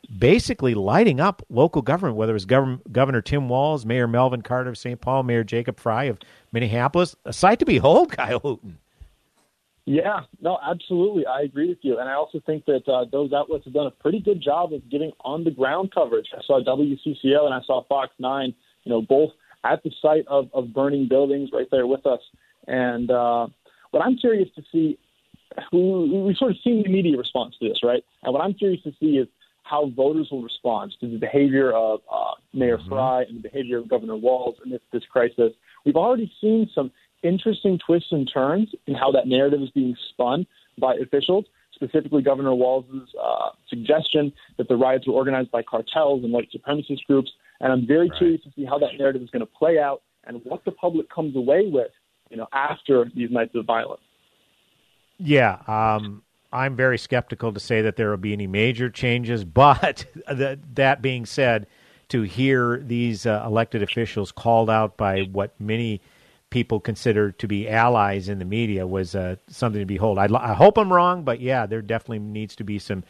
basically 0.06 0.74
lighting 0.74 1.20
up 1.20 1.42
local 1.48 1.82
government, 1.82 2.16
whether 2.16 2.34
it's 2.34 2.44
Governor, 2.44 2.78
Governor 2.90 3.22
Tim 3.22 3.48
Walz, 3.48 3.84
Mayor 3.84 4.06
Melvin 4.06 4.42
Carter 4.42 4.70
of 4.70 4.78
St. 4.78 5.00
Paul, 5.00 5.22
Mayor 5.22 5.44
Jacob 5.44 5.78
Frey 5.78 6.08
of 6.08 6.18
Minneapolis. 6.52 7.16
A 7.24 7.32
sight 7.32 7.58
to 7.60 7.64
behold, 7.64 8.12
Kyle 8.16 8.40
Hooten. 8.40 8.78
Yeah, 9.86 10.22
no, 10.40 10.58
absolutely. 10.68 11.26
I 11.26 11.42
agree 11.42 11.68
with 11.68 11.78
you. 11.82 11.98
And 11.98 12.08
I 12.08 12.14
also 12.14 12.40
think 12.44 12.64
that 12.64 12.88
uh, 12.88 13.04
those 13.10 13.32
outlets 13.32 13.64
have 13.66 13.74
done 13.74 13.86
a 13.86 13.92
pretty 13.92 14.18
good 14.18 14.40
job 14.42 14.72
of 14.72 14.88
getting 14.90 15.12
on 15.20 15.44
the 15.44 15.52
ground 15.52 15.92
coverage. 15.94 16.26
I 16.36 16.42
saw 16.42 16.60
WCCO 16.60 17.44
and 17.44 17.54
I 17.54 17.60
saw 17.64 17.84
Fox 17.84 18.12
9, 18.18 18.52
you 18.82 18.90
know, 18.90 19.00
both 19.00 19.30
at 19.62 19.84
the 19.84 19.92
site 20.02 20.26
of, 20.26 20.50
of 20.52 20.72
burning 20.72 21.06
buildings 21.06 21.50
right 21.52 21.68
there 21.70 21.86
with 21.86 22.04
us. 22.04 22.20
And 22.66 23.12
uh, 23.12 23.46
what 23.92 24.04
I'm 24.04 24.16
curious 24.16 24.48
to 24.56 24.62
see, 24.72 24.98
we, 25.72 26.20
we've 26.20 26.36
sort 26.36 26.50
of 26.50 26.58
seen 26.64 26.82
the 26.82 26.88
media 26.88 27.16
response 27.16 27.56
to 27.58 27.68
this, 27.68 27.84
right? 27.84 28.04
And 28.24 28.32
what 28.32 28.42
I'm 28.42 28.54
curious 28.54 28.82
to 28.82 28.92
see 28.98 29.18
is 29.18 29.28
how 29.68 29.90
voters 29.96 30.28
will 30.30 30.42
respond 30.42 30.94
to 31.00 31.08
the 31.08 31.18
behavior 31.18 31.72
of 31.72 32.00
uh, 32.12 32.32
Mayor 32.52 32.78
mm-hmm. 32.78 32.88
Frey 32.88 33.26
and 33.28 33.38
the 33.38 33.48
behavior 33.48 33.78
of 33.78 33.88
Governor 33.88 34.16
Walz 34.16 34.56
in 34.64 34.70
this, 34.70 34.80
this 34.92 35.02
crisis. 35.10 35.52
We've 35.84 35.96
already 35.96 36.32
seen 36.40 36.70
some 36.74 36.92
interesting 37.22 37.78
twists 37.84 38.12
and 38.12 38.30
turns 38.32 38.68
in 38.86 38.94
how 38.94 39.10
that 39.12 39.26
narrative 39.26 39.60
is 39.62 39.70
being 39.70 39.96
spun 40.10 40.46
by 40.78 40.94
officials, 40.94 41.46
specifically 41.74 42.22
Governor 42.22 42.54
Walz's 42.54 43.08
uh, 43.20 43.50
suggestion 43.68 44.32
that 44.58 44.68
the 44.68 44.76
riots 44.76 45.06
were 45.06 45.14
organized 45.14 45.50
by 45.50 45.62
cartels 45.62 46.22
and 46.22 46.32
white 46.32 46.48
supremacist 46.52 47.04
groups. 47.06 47.30
And 47.60 47.72
I'm 47.72 47.86
very 47.86 48.08
right. 48.08 48.18
curious 48.18 48.42
to 48.44 48.50
see 48.54 48.64
how 48.64 48.78
that 48.78 48.90
narrative 48.98 49.22
is 49.22 49.30
going 49.30 49.40
to 49.40 49.46
play 49.46 49.78
out 49.78 50.02
and 50.24 50.40
what 50.44 50.64
the 50.64 50.72
public 50.72 51.10
comes 51.10 51.34
away 51.34 51.68
with, 51.68 51.90
you 52.30 52.36
know, 52.36 52.46
after 52.52 53.10
these 53.14 53.30
nights 53.30 53.54
of 53.54 53.64
violence. 53.64 54.02
Yeah, 55.18 55.58
um, 55.66 56.22
I'm 56.52 56.76
very 56.76 56.98
skeptical 56.98 57.52
to 57.52 57.60
say 57.60 57.82
that 57.82 57.96
there 57.96 58.10
will 58.10 58.16
be 58.16 58.32
any 58.32 58.46
major 58.46 58.90
changes. 58.90 59.44
But 59.54 60.06
that 60.26 61.02
being 61.02 61.26
said, 61.26 61.66
to 62.08 62.22
hear 62.22 62.78
these 62.78 63.26
uh, 63.26 63.42
elected 63.44 63.82
officials 63.82 64.30
called 64.30 64.70
out 64.70 64.96
by 64.96 65.22
what 65.22 65.58
many 65.60 66.00
people 66.50 66.78
consider 66.78 67.32
to 67.32 67.48
be 67.48 67.68
allies 67.68 68.28
in 68.28 68.38
the 68.38 68.44
media 68.44 68.86
was 68.86 69.14
uh, 69.14 69.36
something 69.48 69.80
to 69.80 69.86
behold. 69.86 70.18
I, 70.18 70.28
I, 70.36 70.54
hope 70.54 70.78
I'm 70.78 70.92
wrong, 70.92 71.24
but 71.24 71.40
yeah, 71.40 71.66
there 71.66 71.82
definitely 71.82 72.20
needs 72.20 72.54
to 72.56 72.64
be 72.64 72.78
some 72.78 73.02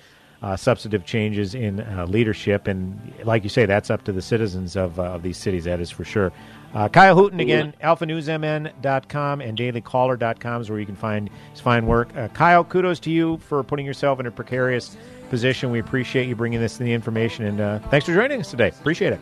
uh, 0.43 0.57
substantive 0.57 1.05
changes 1.05 1.55
in 1.55 1.81
uh, 1.81 2.07
leadership, 2.09 2.67
and 2.67 3.13
like 3.25 3.43
you 3.43 3.49
say, 3.49 3.67
that's 3.67 3.91
up 3.91 4.05
to 4.05 4.13
the 4.13 4.23
citizens 4.23 4.77
of, 4.77 4.99
uh, 4.99 5.05
of 5.05 5.23
these 5.23 5.37
cities. 5.37 5.65
That 5.65 5.81
is 5.81 5.91
for 5.91 6.05
sure. 6.05 6.33
Uh, 6.75 6.89
Kyle 6.89 7.17
Hooten 7.17 7.41
again, 7.41 7.75
alphanewsmn.com 7.83 9.41
and 9.41 9.57
dailycaller.com 9.57 10.61
is 10.61 10.71
where 10.71 10.79
you 10.79 10.87
can 10.87 10.97
find 10.97 11.31
his 11.53 11.61
fine 11.61 11.87
work. 11.87 12.15
Uh, 12.17 12.29
Kyle, 12.29 12.65
kudos 12.65 13.01
to 13.01 13.11
you 13.11 13.39
for 13.39 13.63
putting 13.63 13.87
yourself 13.87 14.21
in 14.21 14.27
a 14.27 14.31
precarious 14.31 14.97
position. 15.31 15.71
We 15.71 15.79
appreciate 15.79 16.29
you 16.29 16.37
bringing 16.37 16.61
this 16.61 16.77
the 16.77 16.93
information, 16.93 17.47
and 17.47 17.83
thanks 17.91 18.07
for 18.07 18.15
joining 18.15 18.41
us 18.41 18.51
today. 18.51 18.69
Appreciate 18.69 19.13
it. 19.13 19.21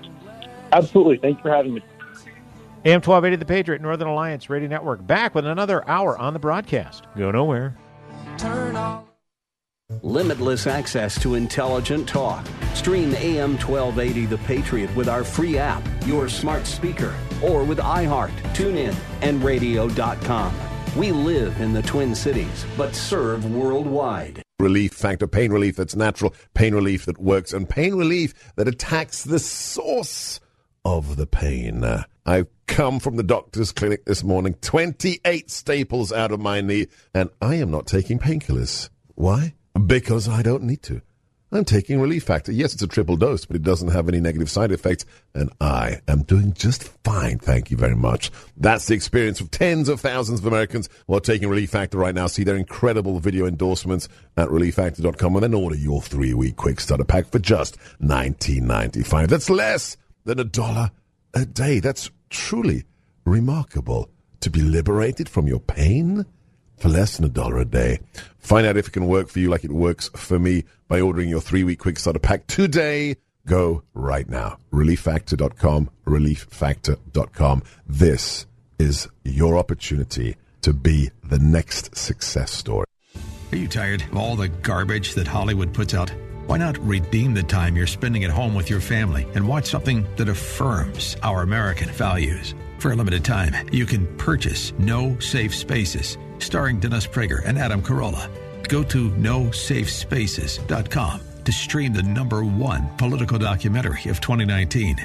Absolutely. 0.73 1.19
Thanks 1.19 1.41
for 1.41 1.51
having 1.51 1.75
me. 1.75 1.83
AM 2.87 3.01
1280 3.01 3.37
The 3.37 3.47
Patriot, 3.47 3.81
Northern 3.81 4.09
Alliance 4.09 4.51
Radio 4.51 4.69
Network, 4.69 5.07
back 5.07 5.35
with 5.35 5.47
another 5.47 5.89
hour 5.89 6.19
on 6.19 6.35
the 6.35 6.39
broadcast. 6.39 7.05
Go 7.17 7.31
nowhere. 7.31 7.77
Turn 8.37 8.77
on. 8.77 9.07
Limitless 10.03 10.67
access 10.67 11.21
to 11.21 11.35
intelligent 11.35 12.09
talk. 12.09 12.47
Stream 12.73 13.15
AM 13.17 13.59
1280 13.59 14.25
The 14.25 14.39
Patriot 14.39 14.97
with 14.97 15.11
our 15.11 15.23
free 15.23 15.59
app, 15.59 15.83
your 16.07 16.27
smart 16.27 16.67
speaker, 16.67 17.15
or 17.43 17.65
with 17.65 17.79
iHeart, 17.79 18.33
TuneIn, 18.55 18.97
and 19.21 19.45
radio.com. 19.45 20.55
We 20.97 21.13
live 21.13 21.61
in 21.61 21.75
the 21.75 21.83
Twin 21.83 22.15
Cities, 22.15 22.65
but 22.79 22.95
serve 22.95 23.45
worldwide. 23.53 24.43
Relief 24.59 24.95
factor, 24.95 25.27
pain 25.27 25.53
relief 25.53 25.77
that's 25.77 25.95
natural, 25.95 26.35
pain 26.55 26.75
relief 26.75 27.05
that 27.05 27.19
works, 27.19 27.53
and 27.53 27.69
pain 27.69 27.95
relief 27.95 28.33
that 28.57 28.69
attacks 28.69 29.25
the 29.25 29.39
source 29.39 30.41
of 30.87 31.17
the 31.17 31.27
pain. 31.27 31.85
I've 32.25 32.49
come 32.67 33.01
from 33.01 33.17
the 33.17 33.23
doctor's 33.23 33.73
clinic 33.73 34.07
this 34.07 34.25
morning, 34.25 34.55
28 34.63 35.51
staples 35.51 36.11
out 36.11 36.33
of 36.33 36.41
my 36.41 36.63
knee, 36.63 36.87
and 37.13 37.29
I 37.43 37.57
am 37.57 37.71
not 37.71 37.87
taking 37.87 38.19
painkillers. 38.19 38.89
Why? 39.15 39.53
Because 39.87 40.29
I 40.29 40.43
don't 40.43 40.63
need 40.63 40.83
to. 40.85 41.03
I'm 41.55 41.65
taking 41.65 42.01
Relief 42.01 42.25
Factor. 42.25 42.51
Yes, 42.51 42.75
it's 42.75 42.83
a 42.83 42.89
triple 42.89 43.17
dose, 43.17 43.45
but 43.45 43.55
it 43.55 43.63
doesn't 43.63 43.91
have 43.91 44.09
any 44.09 44.21
negative 44.21 44.51
side 44.51 44.73
effects, 44.73 45.05
and 45.35 45.51
I 45.61 46.01
am 46.09 46.25
doing 46.25 46.53
just 46.53 46.83
fine. 47.05 47.39
Thank 47.39 47.71
you 47.71 47.77
very 47.77 47.95
much. 47.95 48.33
That's 48.57 48.87
the 48.87 48.95
experience 48.95 49.41
of 49.41 49.53
tens 49.53 49.89
of 49.89 50.01
thousands 50.01 50.41
of 50.41 50.47
Americans 50.47 50.89
who 51.07 51.15
are 51.15 51.21
taking 51.21 51.49
Relief 51.49 51.71
Factor 51.71 51.97
right 51.99 52.15
now. 52.15 52.27
See 52.27 52.43
their 52.43 52.57
incredible 52.57 53.21
video 53.21 53.47
endorsements 53.47 54.09
at 54.37 54.49
relieffactor.com 54.49 55.37
and 55.37 55.45
then 55.45 55.55
order 55.55 55.77
your 55.77 56.03
three 56.03 56.35
week 56.35 56.57
quick 56.57 56.81
starter 56.81 57.05
pack 57.05 57.27
for 57.27 57.39
just 57.39 57.79
$19.95. 58.03 59.29
That's 59.29 59.49
less 59.49 59.97
than 60.25 60.41
a 60.41 60.45
dollar 60.45 60.91
a 61.35 61.47
day. 61.47 61.79
That's 61.79 62.11
truly 62.31 62.85
remarkable. 63.25 64.11
To 64.41 64.51
be 64.51 64.61
liberated 64.61 65.29
from 65.29 65.47
your 65.47 65.61
pain 65.61 66.27
for 66.77 66.89
less 66.89 67.17
than 67.17 67.25
a 67.25 67.29
dollar 67.29 67.59
a 67.59 67.65
day. 67.65 68.01
Find 68.39 68.67
out 68.67 68.77
if 68.77 68.89
it 68.89 68.93
can 68.93 69.07
work 69.07 69.29
for 69.29 69.39
you 69.39 69.49
like 69.49 69.65
it 69.65 69.73
works 69.73 70.11
for 70.15 70.39
me 70.39 70.65
by 70.89 71.01
ordering 71.01 71.29
your 71.29 71.41
three 71.41 71.65
week 71.65 71.79
quick 71.79 71.99
starter 71.99 72.19
pack 72.19 72.47
today. 72.47 73.17
Go 73.47 73.83
right 73.93 74.29
now. 74.29 74.59
ReliefFactor.com, 74.73 75.91
ReliefFactor.com. 76.07 77.63
This 77.87 78.47
is 78.79 79.09
your 79.25 79.57
opportunity 79.57 80.37
to 80.63 80.73
be 80.73 81.11
the 81.23 81.39
next 81.39 81.97
success 81.97 82.51
story. 82.51 82.87
Are 83.53 83.57
you 83.57 83.69
tired 83.69 84.03
of 84.03 84.17
all 84.17 84.37
the 84.37 84.49
garbage 84.49 85.15
that 85.15 85.27
Hollywood 85.27 85.73
puts 85.73 85.95
out? 85.95 86.11
Why 86.47 86.57
not 86.59 86.79
redeem 86.79 87.35
the 87.35 87.43
time 87.43 87.77
you're 87.77 87.87
spending 87.87 88.25
at 88.25 88.31
home 88.31 88.55
with 88.55 88.69
your 88.69 88.81
family 88.81 89.27
and 89.35 89.47
watch 89.47 89.67
something 89.67 90.07
that 90.17 90.29
affirms 90.29 91.17
our 91.23 91.43
American 91.43 91.89
values? 91.91 92.55
For 92.85 92.93
a 92.93 92.97
limited 92.97 93.25
time, 93.25 93.55
you 93.73 93.87
can 93.87 94.07
purchase 94.19 94.75
No 94.77 95.19
Safe 95.19 95.55
Spaces, 95.55 96.19
starring 96.39 96.81
Dennis 96.81 97.07
Prager 97.07 97.41
and 97.43 97.59
Adam 97.59 97.81
Carolla. 97.81 98.29
Go 98.69 98.83
to 98.83 99.11
nosafespaces.com 99.13 101.21
to 101.45 101.53
stream 101.53 101.95
the 101.95 102.03
number 102.03 102.45
one 102.45 102.91
political 102.99 103.39
documentary 103.39 104.11
of 104.11 104.21
2019. 104.21 104.99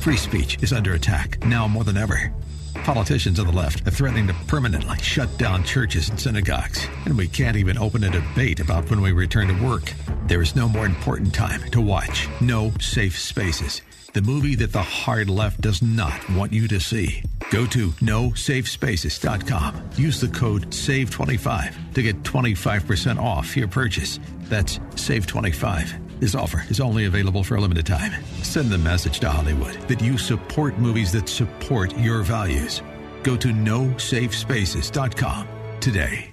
Free 0.00 0.16
speech 0.16 0.62
is 0.62 0.72
under 0.72 0.94
attack 0.94 1.44
now 1.44 1.68
more 1.68 1.84
than 1.84 1.98
ever. 1.98 2.32
Politicians 2.76 3.38
on 3.38 3.46
the 3.46 3.52
left 3.52 3.86
are 3.86 3.90
threatening 3.90 4.26
to 4.28 4.34
permanently 4.46 4.96
shut 4.96 5.36
down 5.36 5.64
churches 5.64 6.08
and 6.08 6.18
synagogues, 6.18 6.88
and 7.04 7.18
we 7.18 7.28
can't 7.28 7.58
even 7.58 7.76
open 7.76 8.04
a 8.04 8.10
debate 8.10 8.58
about 8.58 8.88
when 8.88 9.02
we 9.02 9.12
return 9.12 9.48
to 9.48 9.62
work. 9.62 9.92
There 10.28 10.40
is 10.40 10.56
no 10.56 10.66
more 10.66 10.86
important 10.86 11.34
time 11.34 11.60
to 11.72 11.82
watch 11.82 12.26
No 12.40 12.72
Safe 12.80 13.18
Spaces, 13.18 13.82
the 14.12 14.22
movie 14.22 14.54
that 14.56 14.72
the 14.72 14.82
hard 14.82 15.30
left 15.30 15.60
does 15.60 15.82
not 15.82 16.28
want 16.30 16.52
you 16.52 16.68
to 16.68 16.80
see. 16.80 17.22
Go 17.50 17.66
to 17.66 17.90
nosafespaces.com. 17.92 19.90
Use 19.96 20.20
the 20.20 20.28
code 20.28 20.70
SAVE25 20.70 21.94
to 21.94 22.02
get 22.02 22.22
25% 22.22 23.20
off 23.20 23.56
your 23.56 23.68
purchase. 23.68 24.18
That's 24.42 24.78
SAVE25. 24.78 26.20
This 26.20 26.34
offer 26.34 26.64
is 26.68 26.80
only 26.80 27.06
available 27.06 27.42
for 27.42 27.56
a 27.56 27.60
limited 27.60 27.86
time. 27.86 28.12
Send 28.42 28.70
the 28.70 28.78
message 28.78 29.18
to 29.20 29.28
Hollywood 29.28 29.74
that 29.88 30.00
you 30.00 30.18
support 30.18 30.78
movies 30.78 31.12
that 31.12 31.28
support 31.28 31.96
your 31.98 32.22
values. 32.22 32.82
Go 33.22 33.36
to 33.36 33.48
nosafespaces.com 33.48 35.48
today. 35.80 36.31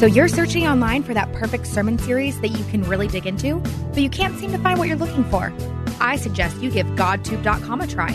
So 0.00 0.06
you're 0.06 0.28
searching 0.28 0.66
online 0.66 1.02
for 1.02 1.12
that 1.12 1.30
perfect 1.34 1.66
sermon 1.66 1.98
series 1.98 2.40
that 2.40 2.48
you 2.48 2.64
can 2.70 2.82
really 2.84 3.06
dig 3.06 3.26
into, 3.26 3.56
but 3.92 3.98
you 3.98 4.08
can't 4.08 4.34
seem 4.38 4.50
to 4.50 4.56
find 4.56 4.78
what 4.78 4.88
you're 4.88 4.96
looking 4.96 5.24
for. 5.24 5.52
I 6.00 6.16
suggest 6.16 6.56
you 6.62 6.70
give 6.70 6.86
GodTube.com 6.86 7.82
a 7.82 7.86
try. 7.86 8.10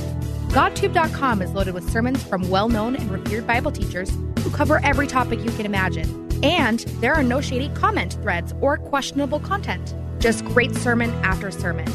GodTube.com 0.47 1.43
is 1.43 1.51
loaded 1.51 1.75
with 1.75 1.87
sermons 1.87 2.23
from 2.23 2.49
well 2.49 2.69
known 2.69 2.95
and 2.95 3.11
revered 3.11 3.45
Bible 3.45 3.71
teachers 3.71 4.09
who 4.39 4.49
cover 4.49 4.83
every 4.83 5.05
topic 5.05 5.41
you 5.41 5.51
can 5.51 5.67
imagine. 5.67 6.27
And 6.43 6.79
there 7.01 7.13
are 7.13 7.21
no 7.21 7.39
shady 7.39 7.69
comment 7.75 8.13
threads 8.13 8.55
or 8.61 8.77
questionable 8.79 9.39
content, 9.39 9.93
just 10.17 10.43
great 10.43 10.73
sermon 10.73 11.11
after 11.23 11.51
sermon. 11.51 11.85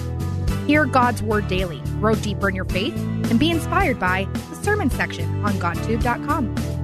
Hear 0.68 0.84
God's 0.84 1.20
Word 1.20 1.49
daily, 1.49 1.80
grow 1.99 2.14
deeper 2.14 2.49
in 2.49 2.55
your 2.55 2.64
faith, 2.66 2.95
and 3.28 3.41
be 3.41 3.51
inspired 3.51 3.99
by 3.99 4.28
the 4.51 4.62
sermon 4.62 4.88
section 4.88 5.45
on 5.45 5.55
GodTube.com. 5.55 6.79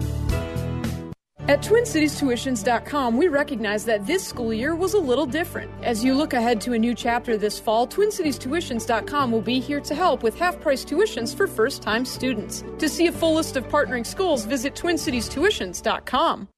At 1.49 1.61
TwinCitiesTuitions.com, 1.61 3.16
we 3.16 3.28
recognize 3.28 3.84
that 3.84 4.05
this 4.05 4.26
school 4.26 4.53
year 4.53 4.74
was 4.74 4.94
a 4.94 4.99
little 4.99 5.26
different. 5.26 5.70
As 5.84 6.03
you 6.03 6.12
look 6.14 6.32
ahead 6.32 6.61
to 6.62 6.72
a 6.72 6.78
new 6.78 6.92
chapter 6.92 7.36
this 7.36 7.57
fall, 7.57 7.86
TwinCitiesTuitions.com 7.86 9.30
will 9.30 9.40
be 9.40 9.61
here 9.61 9.80
to 9.80 9.94
help 9.94 10.24
with 10.24 10.36
half 10.36 10.61
price 10.61 10.84
tuitions 10.84 11.36
for 11.36 11.47
first 11.47 11.82
time 11.82 12.05
students. 12.05 12.64
To 12.78 12.88
see 12.88 13.07
a 13.07 13.12
full 13.12 13.34
list 13.34 13.57
of 13.57 13.68
partnering 13.68 14.05
schools, 14.05 14.44
visit 14.44 14.74
TwinCitiesTuitions.com. 14.74 16.49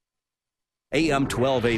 AM 0.93 1.24
1280. 1.24 1.76